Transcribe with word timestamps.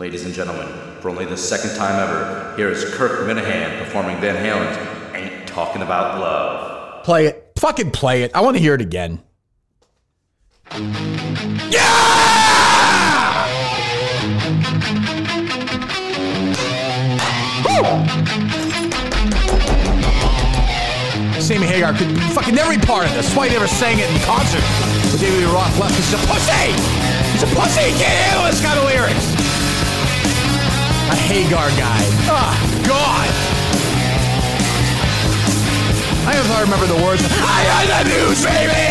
Ladies 0.00 0.24
and 0.24 0.32
gentlemen, 0.32 0.66
for 1.02 1.10
only 1.10 1.26
the 1.26 1.36
second 1.36 1.76
time 1.76 2.00
ever, 2.00 2.54
here 2.56 2.70
is 2.70 2.86
Kirk 2.94 3.28
Minihane 3.28 3.78
performing 3.80 4.18
Van 4.18 4.34
Halen's 4.34 5.14
Ain't 5.14 5.46
Talking 5.46 5.82
About 5.82 6.18
Love. 6.18 7.04
Play 7.04 7.26
it. 7.26 7.52
Fucking 7.58 7.90
play 7.90 8.22
it. 8.22 8.34
I 8.34 8.40
want 8.40 8.56
to 8.56 8.62
hear 8.62 8.72
it 8.72 8.80
again. 8.80 9.20
Yeah! 10.72 11.04
Woo! 17.66 17.84
Sammy 21.42 21.66
Hagar 21.66 21.92
could 21.92 22.18
fucking 22.32 22.56
every 22.56 22.78
part 22.78 23.04
of 23.04 23.12
this. 23.12 23.36
Why 23.36 23.48
he 23.48 23.52
never 23.52 23.68
sang 23.68 23.98
it 23.98 24.08
in 24.10 24.18
concert 24.22 24.64
with 25.12 25.20
David 25.20 25.44
Roth 25.50 25.78
left. 25.78 25.94
He's 25.94 26.14
a 26.14 26.16
pussy! 26.26 26.72
He's 27.32 27.42
a 27.42 27.54
pussy! 27.54 27.82
He 27.82 27.98
can't 28.02 28.18
handle 28.24 28.50
this 28.50 28.62
kind 28.64 28.78
of 28.78 28.86
lyrics! 28.86 29.49
A 31.10 31.16
Hagar 31.26 31.68
guy. 31.74 32.02
Ah, 32.30 32.54
God! 32.86 33.28
I 36.22 36.32
don't 36.38 36.46
I 36.54 36.60
remember 36.62 36.86
the 36.86 37.02
words. 37.02 37.22
I 37.26 37.66
got 37.66 38.06
the 38.06 38.14
news, 38.14 38.38
baby! 38.46 38.86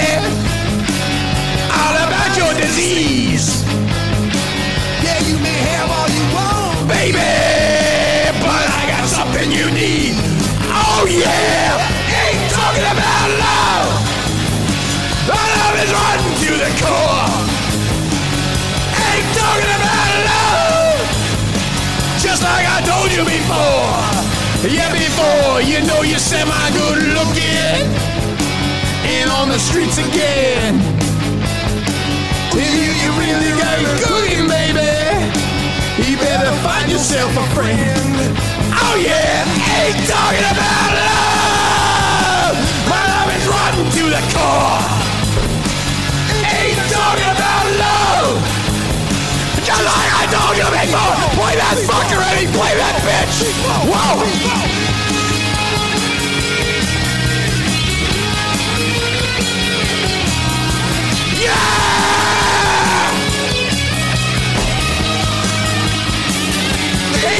All 1.71 1.95
about 1.95 2.35
your 2.35 2.51
disease! 2.59 3.63
Yeah, 4.99 5.19
you 5.23 5.39
may 5.39 5.59
have 5.71 5.87
all 5.87 6.09
you 6.11 6.25
want. 6.35 6.89
baby, 6.91 7.23
but 8.43 8.65
I 8.67 8.83
got 8.91 9.07
something 9.07 9.47
you 9.51 9.71
need. 9.71 10.19
Oh 10.75 11.07
yeah, 11.07 11.79
ain't 12.11 12.51
talking 12.51 12.83
about 12.83 13.27
love. 13.47 13.95
My 15.23 15.45
love 15.55 15.75
is 15.79 15.91
rotten 15.95 16.31
to 16.43 16.51
the 16.67 16.71
core. 16.83 17.18
You 23.19 23.25
before. 23.25 23.99
Yeah, 24.63 24.91
before 24.91 25.61
you 25.61 25.83
know 25.87 26.01
you're 26.03 26.19
semi 26.19 26.71
good 26.71 26.99
looking. 27.17 27.83
And 29.03 29.29
on 29.31 29.49
the 29.49 29.59
streets 29.59 29.97
again. 29.97 30.79
If 32.51 32.71
you, 32.79 32.91
you 33.01 33.09
really 33.19 33.51
got 33.59 33.75
it 33.79 33.87
cooking, 34.03 34.47
baby. 34.47 34.91
You 36.07 36.17
better 36.17 36.53
find 36.63 36.91
yourself 36.91 37.31
a 37.35 37.45
friend. 37.55 38.35
Oh 38.71 38.95
yeah, 38.95 39.43
ain't 39.83 39.99
talking 40.07 40.47
about 40.55 40.91
love. 41.03 42.55
My 42.87 43.03
love 43.11 43.29
is 43.35 43.45
rotten 43.47 43.85
to 43.97 44.03
the 44.15 44.21
core. 44.33 45.08
Like 49.85 50.11
I 50.13 50.25
told 50.31 50.55
you 50.57 50.67
before. 50.67 51.13
Play 51.39 51.55
that 51.55 51.77
fucker, 51.87 52.19
Eddie. 52.31 52.49
Play 52.51 52.73
that 52.75 52.95
bitch. 53.05 53.43
Whoa. 53.87 54.27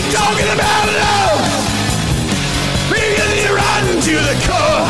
Talking 0.09 0.49
about 0.49 0.87
love 0.89 1.41
because 2.89 3.43
you're 3.43 3.55
rotten 3.55 4.01
to 4.01 4.15
the 4.25 4.35
core. 4.41 4.87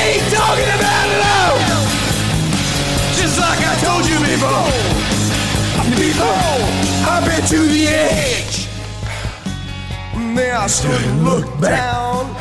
Ain't 0.00 0.24
talking 0.32 0.70
about 0.78 1.08
love 1.20 1.60
just 3.12 3.38
like 3.38 3.60
I 3.60 3.76
told 3.84 4.06
you 4.08 4.18
before. 4.20 5.13
Before 6.14 7.10
I've 7.10 7.24
been 7.26 7.44
to 7.48 7.58
the 7.66 7.88
edge. 7.88 8.68
Then 10.36 10.56
I 10.56 10.66
stood 10.68 11.02
and 11.02 11.24
looked 11.24 11.60
down. 11.60 12.34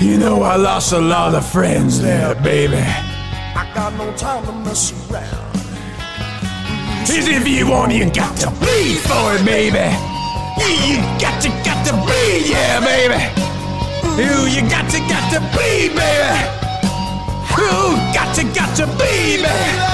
You 0.00 0.18
know 0.18 0.42
I 0.42 0.56
lost 0.56 0.92
a 0.92 1.00
lot 1.00 1.34
of 1.34 1.46
friends 1.46 2.02
there, 2.02 2.34
baby. 2.34 2.76
I 2.76 3.70
got 3.74 3.94
no 3.94 4.14
time 4.16 4.44
to 4.44 4.52
mess 4.52 4.92
around. 5.10 5.56
Is 7.08 7.28
if 7.28 7.48
you 7.48 7.68
want, 7.68 7.92
you 7.92 8.10
got 8.10 8.36
to 8.38 8.50
bleed 8.60 8.98
for 8.98 9.34
it, 9.36 9.44
baby. 9.46 9.88
You, 10.60 10.70
you 10.84 10.96
got 11.20 11.40
to, 11.42 11.48
got 11.64 11.86
to 11.86 11.92
bleed, 12.04 12.50
yeah, 12.50 12.80
baby. 12.80 13.20
Ooh, 14.20 14.46
you 14.48 14.60
got 14.68 14.90
to, 14.90 14.98
got 15.08 15.32
to 15.32 15.40
bleed, 15.56 15.94
baby. 15.96 16.64
Ooh, 17.60 17.96
got 18.12 18.34
to, 18.36 18.44
got 18.52 18.76
to 18.76 18.86
bleed, 18.98 19.42
baby. 19.42 19.93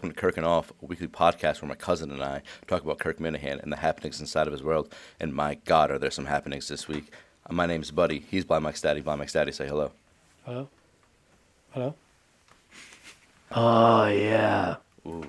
welcome 0.00 0.14
to 0.14 0.18
Kirk 0.18 0.38
and 0.38 0.46
Off, 0.46 0.72
a 0.82 0.86
weekly 0.86 1.08
podcast 1.08 1.60
where 1.60 1.68
my 1.68 1.74
cousin 1.74 2.10
and 2.10 2.22
I 2.22 2.40
talk 2.66 2.82
about 2.82 2.98
Kirk 2.98 3.18
Minihane 3.18 3.62
and 3.62 3.70
the 3.70 3.76
happenings 3.76 4.18
inside 4.18 4.46
of 4.46 4.52
his 4.54 4.62
world. 4.62 4.90
And 5.20 5.34
my 5.34 5.56
God, 5.66 5.90
are 5.90 5.98
there 5.98 6.10
some 6.10 6.24
happenings 6.24 6.68
this 6.68 6.88
week? 6.88 7.12
Uh, 7.44 7.52
my 7.52 7.66
name's 7.66 7.90
Buddy. 7.90 8.20
He's 8.30 8.46
Blind 8.46 8.64
Mike's 8.64 8.80
Daddy. 8.80 9.02
Blind 9.02 9.18
Mike's 9.18 9.34
Daddy, 9.34 9.52
say 9.52 9.66
hello. 9.68 9.92
Hello? 10.46 10.68
Hello? 11.72 11.94
Oh, 13.52 14.06
yeah. 14.06 14.76
Ooh, 15.06 15.26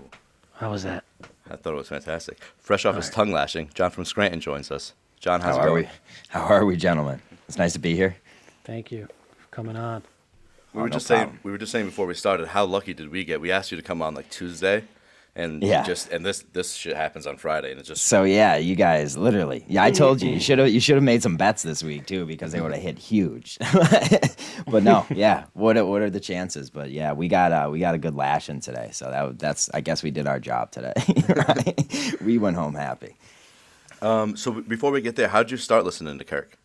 How 0.54 0.72
was 0.72 0.84
that? 0.84 1.04
I 1.50 1.58
thought 1.58 1.74
it 1.74 1.76
was 1.78 1.90
fantastic. 1.90 2.40
Fresh 2.58 2.86
off 2.86 2.96
his 2.96 3.10
tongue 3.10 3.34
lashing, 3.34 3.72
John 3.74 3.92
from 3.92 4.06
Scranton 4.06 4.40
joins 4.40 4.72
us. 4.72 4.94
John, 5.20 5.42
how's 5.42 5.58
How 5.58 5.64
it 5.64 5.66
are 5.66 5.68
going? 5.68 5.84
we? 5.84 5.90
How 6.30 6.44
are 6.46 6.66
we, 6.66 6.78
gentlemen? 6.78 7.22
It's 7.50 7.58
nice 7.58 7.74
to 7.74 7.80
be 7.80 7.94
here. 7.94 8.16
Thank 8.64 8.90
you 8.90 9.10
for 9.38 9.48
coming 9.54 9.76
on. 9.76 10.04
We 10.74 10.78
were 10.80 10.84
Oh, 10.84 10.88
no 10.88 10.94
just 10.94 11.08
saying 11.08 11.40
we 11.44 11.52
were 11.52 11.58
just 11.58 11.72
saying 11.72 11.86
before 11.86 12.06
we 12.08 12.14
started 12.14 12.48
how 12.48 12.66
lucky 12.66 12.94
did 12.94 13.10
we 13.12 13.24
get? 13.24 13.42
We 13.42 13.52
asked 13.52 13.72
you 13.72 13.78
to 13.78 13.84
come 13.84 14.02
on 14.02 14.14
like 14.16 14.30
Tuesday, 14.30 14.84
and 15.36 15.62
Yeah. 15.62 15.84
just 15.84 16.10
and 16.12 16.26
this 16.26 16.44
this 16.54 16.74
shit 16.74 16.96
happens 16.96 17.28
on 17.28 17.36
Friday, 17.38 17.72
and 17.72 17.80
it's 17.80 17.90
just 17.90 18.04
So 18.06 18.24
yeah, 18.24 18.56
you 18.56 18.76
guys 18.76 19.18
literally. 19.18 19.66
Yeah, 19.68 19.84
I 19.84 19.92
told 19.92 20.22
you 20.22 20.30
you 20.32 20.40
should 20.40 20.60
have 20.60 20.70
you 20.70 20.80
should 20.80 20.96
have 20.96 21.04
made 21.04 21.22
some 21.24 21.36
bets 21.36 21.62
this 21.64 21.84
week 21.84 22.06
too 22.06 22.26
because 22.26 22.54
they 22.54 22.62
would 22.62 22.72
have 22.74 22.82
hit 22.82 22.98
huge. 22.98 23.58
but 24.68 24.84
no, 24.84 25.06
yeah. 25.14 25.46
What 25.54 25.76
are, 25.78 25.86
what 25.86 26.02
are 26.02 26.10
the 26.10 26.22
chances? 26.22 26.70
But 26.70 26.90
yeah, 26.92 27.12
we 27.12 27.28
got 27.28 27.52
uh, 27.52 27.70
we 27.70 27.80
got 27.80 27.94
a 27.96 27.98
good 27.98 28.16
lashing 28.16 28.62
today. 28.62 28.90
So 28.94 29.12
that 29.12 29.40
that's 29.40 29.70
I 29.74 29.82
guess 29.82 30.04
we 30.04 30.12
did 30.12 30.26
our 30.26 30.40
job 30.40 30.72
today. 30.72 30.94
right? 31.36 32.16
We 32.22 32.38
went 32.38 32.56
home 32.56 32.76
happy. 32.76 33.18
um. 34.02 34.38
So 34.38 34.52
before 34.62 34.92
we 34.92 35.02
get 35.02 35.18
there, 35.18 35.28
how'd 35.28 35.52
you 35.52 35.58
start 35.58 35.84
listening 35.84 36.18
to 36.18 36.24
Kirk? 36.24 36.58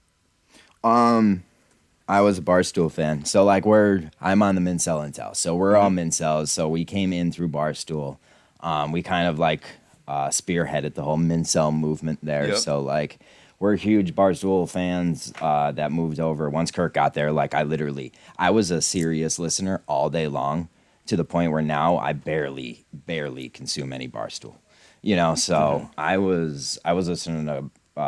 I 2.08 2.20
was 2.20 2.38
a 2.38 2.42
Barstool 2.42 2.90
fan. 2.90 3.24
So 3.24 3.44
like 3.44 3.66
we're 3.66 4.10
I'm 4.20 4.42
on 4.42 4.54
the 4.54 4.60
Mincel 4.60 5.00
Intel. 5.00 5.34
So 5.34 5.54
we're 5.54 5.76
all 5.76 5.90
Mincels. 5.90 6.48
So 6.48 6.68
we 6.68 6.84
came 6.84 7.12
in 7.12 7.32
through 7.32 7.48
Barstool. 7.48 8.18
Um, 8.60 8.92
we 8.92 9.02
kind 9.02 9.28
of 9.28 9.38
like 9.38 9.62
uh, 10.06 10.28
spearheaded 10.28 10.94
the 10.94 11.02
whole 11.02 11.18
Mincel 11.18 11.72
movement 11.72 12.20
there. 12.22 12.48
Yep. 12.48 12.58
So 12.58 12.80
like, 12.80 13.18
we're 13.58 13.76
huge 13.76 14.14
Barstool 14.14 14.68
fans 14.68 15.32
uh, 15.40 15.72
that 15.72 15.90
moved 15.90 16.20
over. 16.20 16.50
Once 16.50 16.70
Kirk 16.70 16.92
got 16.92 17.14
there, 17.14 17.32
like 17.32 17.54
I 17.54 17.62
literally, 17.62 18.12
I 18.38 18.50
was 18.50 18.70
a 18.70 18.82
serious 18.82 19.38
listener 19.38 19.82
all 19.86 20.10
day 20.10 20.28
long, 20.28 20.68
to 21.06 21.16
the 21.16 21.24
point 21.24 21.52
where 21.52 21.62
now 21.62 21.96
I 21.96 22.12
barely, 22.12 22.84
barely 22.92 23.48
consume 23.48 23.94
any 23.94 24.08
Barstool. 24.08 24.56
You 25.00 25.16
know, 25.16 25.36
so 25.36 25.88
I 25.96 26.18
was 26.18 26.78
I 26.84 26.92
was 26.92 27.08
listening 27.08 27.46
to 27.46 28.00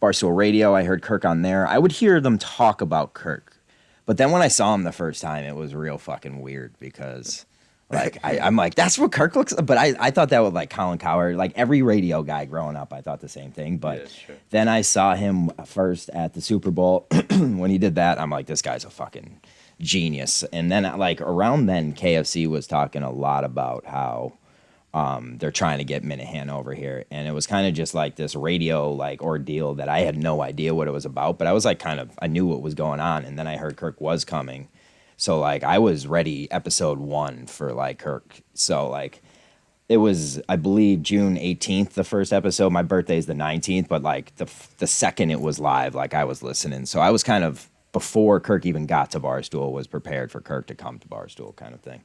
Barstool 0.00 0.34
Radio. 0.36 0.74
I 0.74 0.84
heard 0.84 1.02
Kirk 1.02 1.24
on 1.24 1.42
there. 1.42 1.66
I 1.66 1.78
would 1.78 1.92
hear 1.92 2.20
them 2.20 2.38
talk 2.38 2.80
about 2.80 3.14
Kirk, 3.14 3.56
but 4.06 4.16
then 4.16 4.30
when 4.30 4.42
I 4.42 4.48
saw 4.48 4.74
him 4.74 4.84
the 4.84 4.92
first 4.92 5.20
time, 5.22 5.44
it 5.44 5.54
was 5.56 5.74
real 5.74 5.98
fucking 5.98 6.40
weird 6.40 6.74
because. 6.78 7.46
Like 7.92 8.18
I, 8.22 8.38
I'm 8.38 8.54
like, 8.54 8.76
that's 8.76 9.00
what 9.00 9.10
Kirk 9.10 9.34
looks. 9.34 9.52
Like. 9.52 9.66
But 9.66 9.76
I, 9.76 9.96
I 9.98 10.10
thought 10.12 10.28
that 10.28 10.38
was 10.44 10.52
like 10.52 10.70
Colin 10.70 10.98
Cowherd, 10.98 11.34
like 11.34 11.52
every 11.56 11.82
radio 11.82 12.22
guy 12.22 12.44
growing 12.44 12.76
up, 12.76 12.92
I 12.92 13.00
thought 13.00 13.20
the 13.20 13.28
same 13.28 13.50
thing. 13.50 13.78
But 13.78 14.16
Yeah, 14.28 14.34
then 14.50 14.68
I 14.68 14.82
saw 14.82 15.16
him 15.16 15.50
first 15.66 16.08
at 16.10 16.34
the 16.34 16.40
Super 16.40 16.70
Bowl 16.70 17.08
when 17.30 17.68
he 17.68 17.78
did 17.78 17.96
that. 17.96 18.20
I'm 18.20 18.30
like, 18.30 18.46
this 18.46 18.62
guy's 18.62 18.84
a 18.84 18.90
fucking 18.90 19.40
genius. 19.80 20.44
And 20.52 20.70
then 20.70 20.84
like 20.98 21.20
around 21.20 21.66
then, 21.66 21.92
KFC 21.92 22.46
was 22.46 22.68
talking 22.68 23.02
a 23.02 23.10
lot 23.10 23.42
about 23.42 23.84
how 23.86 24.34
um, 24.92 25.38
they're 25.38 25.52
trying 25.52 25.78
to 25.78 25.84
get 25.84 26.02
Minihane 26.02 26.50
over 26.50 26.74
here, 26.74 27.04
and 27.10 27.28
it 27.28 27.32
was 27.32 27.46
kind 27.46 27.66
of 27.66 27.74
just 27.74 27.94
like 27.94 28.16
this 28.16 28.34
radio 28.34 28.90
like 28.92 29.22
ordeal 29.22 29.74
that 29.74 29.88
I 29.88 30.00
had 30.00 30.16
no 30.16 30.42
idea 30.42 30.74
what 30.74 30.88
it 30.88 30.92
was 30.92 31.04
about, 31.04 31.38
but 31.38 31.46
I 31.46 31.52
was 31.52 31.64
like 31.64 31.78
kind 31.78 32.00
of 32.00 32.10
I 32.20 32.26
knew 32.26 32.46
what 32.46 32.62
was 32.62 32.74
going 32.74 33.00
on, 33.00 33.24
and 33.24 33.38
then 33.38 33.46
I 33.46 33.56
heard 33.56 33.76
Kirk 33.76 34.00
was 34.00 34.24
coming, 34.24 34.68
so 35.16 35.38
like 35.38 35.62
I 35.62 35.78
was 35.78 36.06
ready 36.06 36.50
episode 36.50 36.98
one 36.98 37.46
for 37.46 37.72
like 37.72 37.98
Kirk, 37.98 38.40
so 38.54 38.88
like 38.88 39.22
it 39.88 39.98
was 39.98 40.40
I 40.48 40.56
believe 40.56 41.02
June 41.02 41.36
18th 41.36 41.90
the 41.90 42.04
first 42.04 42.32
episode. 42.32 42.70
My 42.70 42.82
birthday 42.82 43.18
is 43.18 43.26
the 43.26 43.34
19th, 43.34 43.86
but 43.86 44.02
like 44.02 44.34
the 44.36 44.48
the 44.78 44.88
second 44.88 45.30
it 45.30 45.40
was 45.40 45.60
live, 45.60 45.94
like 45.94 46.14
I 46.14 46.24
was 46.24 46.42
listening, 46.42 46.86
so 46.86 47.00
I 47.00 47.10
was 47.10 47.22
kind 47.22 47.44
of 47.44 47.70
before 47.92 48.40
Kirk 48.40 48.66
even 48.66 48.86
got 48.86 49.10
to 49.12 49.20
Barstool 49.20 49.72
was 49.72 49.86
prepared 49.86 50.30
for 50.30 50.40
Kirk 50.40 50.66
to 50.68 50.74
come 50.74 50.98
to 50.98 51.08
Barstool 51.08 51.54
kind 51.56 51.74
of 51.74 51.80
thing. 51.80 52.02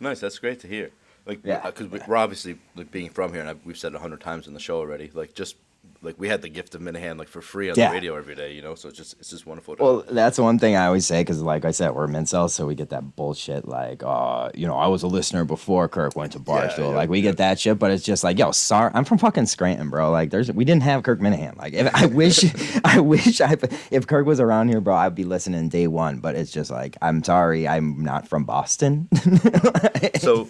Nice. 0.00 0.20
That's 0.20 0.38
great 0.38 0.60
to 0.60 0.68
hear. 0.68 0.90
Like, 1.28 1.40
Yeah. 1.44 1.58
Uh, 1.62 1.70
because 1.70 2.08
we're 2.08 2.16
obviously 2.16 2.58
like 2.74 2.90
being 2.90 3.10
from 3.10 3.32
here, 3.32 3.40
and 3.40 3.50
I've, 3.50 3.64
we've 3.64 3.78
said 3.78 3.92
it 3.92 3.96
a 3.96 4.00
hundred 4.00 4.20
times 4.22 4.48
in 4.48 4.54
the 4.54 4.60
show 4.60 4.78
already. 4.78 5.10
Like, 5.14 5.34
just 5.34 5.56
like 6.00 6.14
we 6.18 6.28
had 6.28 6.42
the 6.42 6.48
gift 6.48 6.74
of 6.74 6.80
Minihane 6.80 7.18
like 7.18 7.28
for 7.28 7.40
free 7.40 7.70
on 7.70 7.76
Yeah. 7.76 7.88
the 7.88 7.94
radio 7.94 8.16
every 8.16 8.34
day, 8.34 8.52
you 8.52 8.62
know. 8.62 8.74
So 8.74 8.88
it's 8.88 8.96
just 8.96 9.14
it's 9.18 9.30
just 9.30 9.46
wonderful. 9.46 9.76
To 9.76 9.82
Well, 9.82 10.04
that's 10.08 10.38
one 10.38 10.58
thing 10.58 10.76
I 10.76 10.86
always 10.86 11.06
say 11.06 11.20
because, 11.22 11.42
like 11.42 11.64
I 11.64 11.72
said, 11.72 11.90
we're 11.90 12.06
Mincel, 12.06 12.48
so 12.48 12.66
we 12.66 12.74
get 12.74 12.90
that 12.90 13.16
bullshit. 13.16 13.66
Like, 13.66 14.02
uh, 14.04 14.50
you 14.54 14.66
know, 14.66 14.76
I 14.76 14.86
was 14.86 15.02
a 15.02 15.08
listener 15.08 15.44
before 15.44 15.88
Kirk 15.88 16.14
went 16.14 16.32
to 16.32 16.38
Barstool. 16.38 16.90
yeah, 16.90 16.96
like, 16.96 17.08
we 17.10 17.18
yeah. 17.18 17.30
get 17.30 17.38
that 17.38 17.58
shit, 17.58 17.78
but 17.78 17.90
it's 17.90 18.04
just 18.04 18.22
like, 18.22 18.38
yo, 18.38 18.52
sorry, 18.52 18.90
I'm 18.94 19.04
from 19.04 19.18
fucking 19.18 19.46
Scranton, 19.46 19.90
bro. 19.90 20.10
Like, 20.10 20.30
there's 20.30 20.52
we 20.52 20.64
didn't 20.64 20.84
have 20.84 21.02
Kirk 21.02 21.18
Minahan. 21.20 21.56
Like, 21.56 21.72
if 21.74 21.92
I 21.94 22.06
wish, 22.06 22.44
I 22.84 23.00
wish 23.00 23.40
I 23.40 23.56
if 23.90 24.06
Kirk 24.06 24.26
was 24.26 24.40
around 24.40 24.68
here, 24.68 24.80
bro, 24.80 24.94
I'd 24.94 25.14
be 25.14 25.24
listening 25.24 25.68
day 25.68 25.88
one. 25.88 26.18
But 26.20 26.36
it's 26.36 26.52
just 26.52 26.70
like, 26.70 26.96
I'm 27.02 27.24
sorry, 27.24 27.66
I'm 27.66 28.02
not 28.02 28.28
from 28.28 28.44
Boston. 28.44 29.08
so 30.18 30.48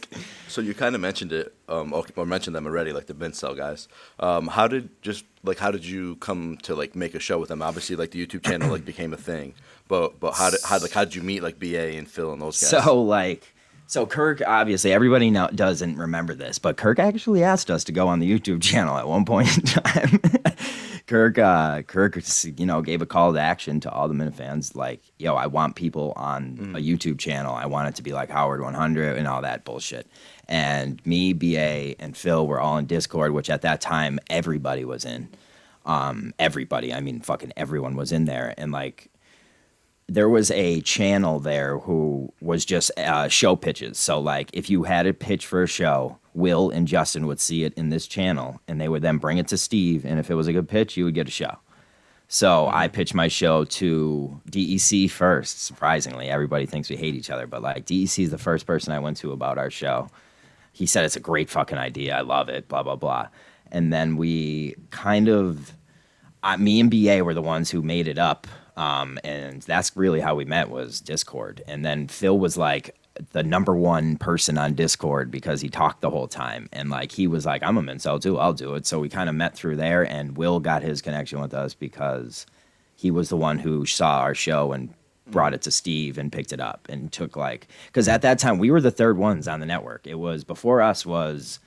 so 0.49 0.61
you 0.61 0.75
kind 0.75 0.95
of 0.95 1.01
mentioned 1.01 1.33
it 1.33 1.55
um 1.69 1.93
or, 1.93 2.27
mentioned 2.27 2.57
them 2.57 2.67
already 2.67 2.93
like 2.93 3.07
the 3.07 3.15
Mincel 3.15 3.55
guys 3.55 3.89
um 4.19 4.49
how 4.49 4.67
did 4.67 4.89
just 5.03 5.25
like 5.43 5.59
how 5.59 5.71
did 5.71 5.85
you 5.85 6.17
come 6.17 6.57
to 6.63 6.75
like 6.75 6.95
make 6.95 7.15
a 7.15 7.21
show 7.21 7.39
with 7.39 7.49
them? 7.49 7.63
Obviously 7.63 7.97
like 7.97 8.11
the 8.11 8.27
youtube 8.27 8.45
channel 8.45 8.71
like 8.71 8.85
became 8.85 9.13
a 9.13 9.17
thing 9.17 9.55
but 9.89 10.21
but 10.21 10.33
how 10.33 10.51
did 10.51 10.61
how 10.65 10.79
like 10.79 10.93
how 10.93 11.05
did 11.05 11.15
you 11.15 11.23
meet 11.23 11.43
like 11.43 11.59
ba 11.59 11.97
and 11.97 12.09
phil 12.09 12.33
and 12.33 12.41
those 12.41 12.61
guys? 12.61 12.71
So 12.71 13.03
like, 13.03 13.55
so 13.89 14.07
Kirk 14.07 14.43
obviously 14.47 14.93
everybody 14.93 15.31
now 15.31 15.49
doesn't 15.49 15.97
remember 15.97 16.35
this, 16.35 16.59
but 16.59 16.77
Kirk 16.77 16.99
actually 16.99 17.43
asked 17.43 17.71
us 17.71 17.85
to 17.85 17.93
go 17.93 18.07
on 18.07 18.21
the 18.21 18.31
YouTube 18.31 18.63
channel 18.63 18.97
at 18.97 19.09
one 19.09 19.25
point 19.25 19.57
in 19.57 19.65
time. 19.65 20.21
Kirk, 21.07 21.39
uh, 21.39 21.81
Kirk, 21.83 22.19
you 22.59 22.67
know, 22.67 22.83
gave 22.83 23.01
a 23.01 23.07
call 23.07 23.33
to 23.33 23.41
action 23.41 23.81
to 23.81 23.91
all 23.91 24.09
the 24.09 24.15
Minifans, 24.15 24.77
like, 24.77 25.01
yo, 25.19 25.37
I 25.37 25.47
want 25.47 25.75
people 25.75 26.13
on 26.17 26.75
a 26.77 26.81
YouTube 26.81 27.19
channel. 27.19 27.55
I 27.55 27.65
want 27.65 27.89
it 27.89 27.95
to 27.95 28.03
be 28.03 28.13
like 28.13 28.29
Howard 28.29 28.61
100 28.61 29.17
and 29.17 29.27
all 29.27 29.41
that 29.41 29.65
bullshit. 29.65 30.07
And 30.49 31.05
me, 31.07 31.33
BA, 31.33 31.99
and 31.99 32.15
Phil 32.15 32.47
were 32.47 32.61
all 32.61 32.77
in 32.77 32.85
Discord, 32.85 33.33
which 33.33 33.49
at 33.49 33.63
that 33.63 33.81
time 33.81 34.19
everybody 34.29 34.85
was 34.85 35.07
in. 35.07 35.31
Um, 35.87 36.35
everybody, 36.39 36.93
I 36.93 37.01
mean, 37.01 37.21
fucking 37.21 37.55
everyone 37.57 37.97
was 37.97 38.13
in 38.13 38.27
there, 38.27 38.53
and 38.59 38.71
like 38.71 39.11
there 40.09 40.29
was 40.29 40.51
a 40.51 40.81
channel 40.81 41.39
there 41.39 41.79
who 41.79 42.33
was 42.41 42.65
just 42.65 42.91
uh, 42.97 43.29
show 43.29 43.55
pitches. 43.55 43.99
So 43.99 44.19
like 44.19 44.51
if 44.55 44.71
you 44.71 44.85
had 44.85 45.07
a 45.07 45.13
pitch 45.13 45.47
for 45.47 45.63
a 45.63 45.67
show, 45.67 46.19
Will 46.35 46.71
and 46.71 46.89
Justin 46.89 47.27
would 47.27 47.41
see 47.41 47.65
it 47.65 47.75
in 47.75 47.91
this 47.91 48.07
channel, 48.07 48.61
and 48.67 48.81
they 48.81 48.89
would 48.89 49.03
then 49.03 49.19
bring 49.19 49.39
it 49.39 49.49
to 49.49 49.59
Steve. 49.59 50.07
And 50.07 50.19
if 50.19 50.31
it 50.31 50.35
was 50.35 50.47
a 50.47 50.53
good 50.53 50.69
pitch, 50.69 50.97
you 50.97 51.05
would 51.05 51.15
get 51.15 51.29
a 51.29 51.33
show. 51.33 51.59
So 52.29 52.69
I 52.69 52.89
pitched 52.89 53.15
my 53.15 53.29
show 53.29 53.65
to 53.65 54.41
DEC 54.51 55.11
first. 55.11 55.63
Surprisingly, 55.63 56.29
everybody 56.29 56.67
thinks 56.67 56.91
we 56.91 56.97
hate 56.97 57.15
each 57.15 57.31
other, 57.31 57.47
but 57.47 57.63
like 57.63 57.87
DEC 57.87 58.25
is 58.25 58.31
the 58.31 58.39
first 58.39 58.67
person 58.67 58.93
I 58.93 58.99
went 58.99 59.17
to 59.19 59.33
about 59.33 59.59
our 59.59 59.71
show. 59.71 60.09
He 60.73 60.87
said 60.87 61.05
it's 61.05 61.17
a 61.17 61.21
great 61.21 61.51
fucking 61.51 61.79
idea. 61.79 62.17
I 62.17 62.21
love 62.21 62.49
it. 62.49 62.69
Blah 62.69 62.83
blah 62.83 62.97
blah. 62.97 63.29
And 63.73 63.93
then 63.93 64.17
we 64.17 64.77
kind 64.91 65.29
of 65.29 65.73
uh, 66.43 66.57
me 66.57 66.81
and 66.81 66.91
BA 66.91 67.25
were 67.25 67.35
the 67.35 67.43
ones 67.43 67.71
who 67.71 67.83
made 67.83 68.07
it 68.09 68.19
up. 68.19 68.47
Um, 68.79 69.19
and 69.25 69.61
that's 69.63 69.97
really 69.97 70.21
how 70.21 70.37
we 70.37 70.45
met 70.45 70.71
was 70.71 71.01
Discord. 71.01 71.65
And 71.67 71.85
then 71.85 72.07
Phil 72.07 72.39
was 72.39 72.57
like 72.57 72.95
the 73.33 73.43
number 73.43 73.75
one 73.75 74.17
person 74.17 74.57
on 74.57 74.75
Discord 74.75 75.33
because 75.33 75.61
he 75.61 75.69
talked 75.69 76.01
the 76.01 76.11
whole 76.11 76.29
time. 76.29 76.69
And 76.73 76.89
like 76.89 77.11
he 77.11 77.27
was 77.27 77.45
like, 77.45 77.61
I'm 77.65 77.77
a 77.77 77.83
Mincel 77.83 78.23
too, 78.23 78.39
I'll 78.39 78.53
do 78.53 78.77
it. 78.77 78.87
So 78.87 79.01
we 79.01 79.09
kind 79.09 79.29
of 79.29 79.35
met 79.35 79.57
through 79.57 79.77
there 79.77 80.07
and 80.07 80.37
Will 80.37 80.61
got 80.61 80.83
his 80.83 81.03
connection 81.03 81.41
with 81.41 81.55
us 81.55 81.75
because 81.75 82.47
he 82.95 83.11
was 83.11 83.31
the 83.31 83.37
one 83.37 83.59
who 83.59 83.85
saw 83.85 84.21
our 84.21 84.35
show 84.35 84.71
and 84.71 84.95
brought 85.27 85.55
it 85.55 85.63
to 85.63 85.73
Steve 85.73 86.17
and 86.17 86.31
picked 86.31 86.53
it 86.53 86.61
up 86.61 86.87
and 86.89 87.11
took 87.11 87.37
like 87.37 87.67
because 87.87 88.07
at 88.07 88.23
that 88.23 88.39
time 88.39 88.59
we 88.59 88.71
were 88.71 88.81
the 88.81 88.93
third 88.93 89.19
ones 89.19 89.49
on 89.49 89.59
the 89.59 89.67
network. 89.67 90.07
It 90.07 90.21
was 90.21 90.45
before 90.45 90.83
us 90.83 91.05
was 91.05 91.59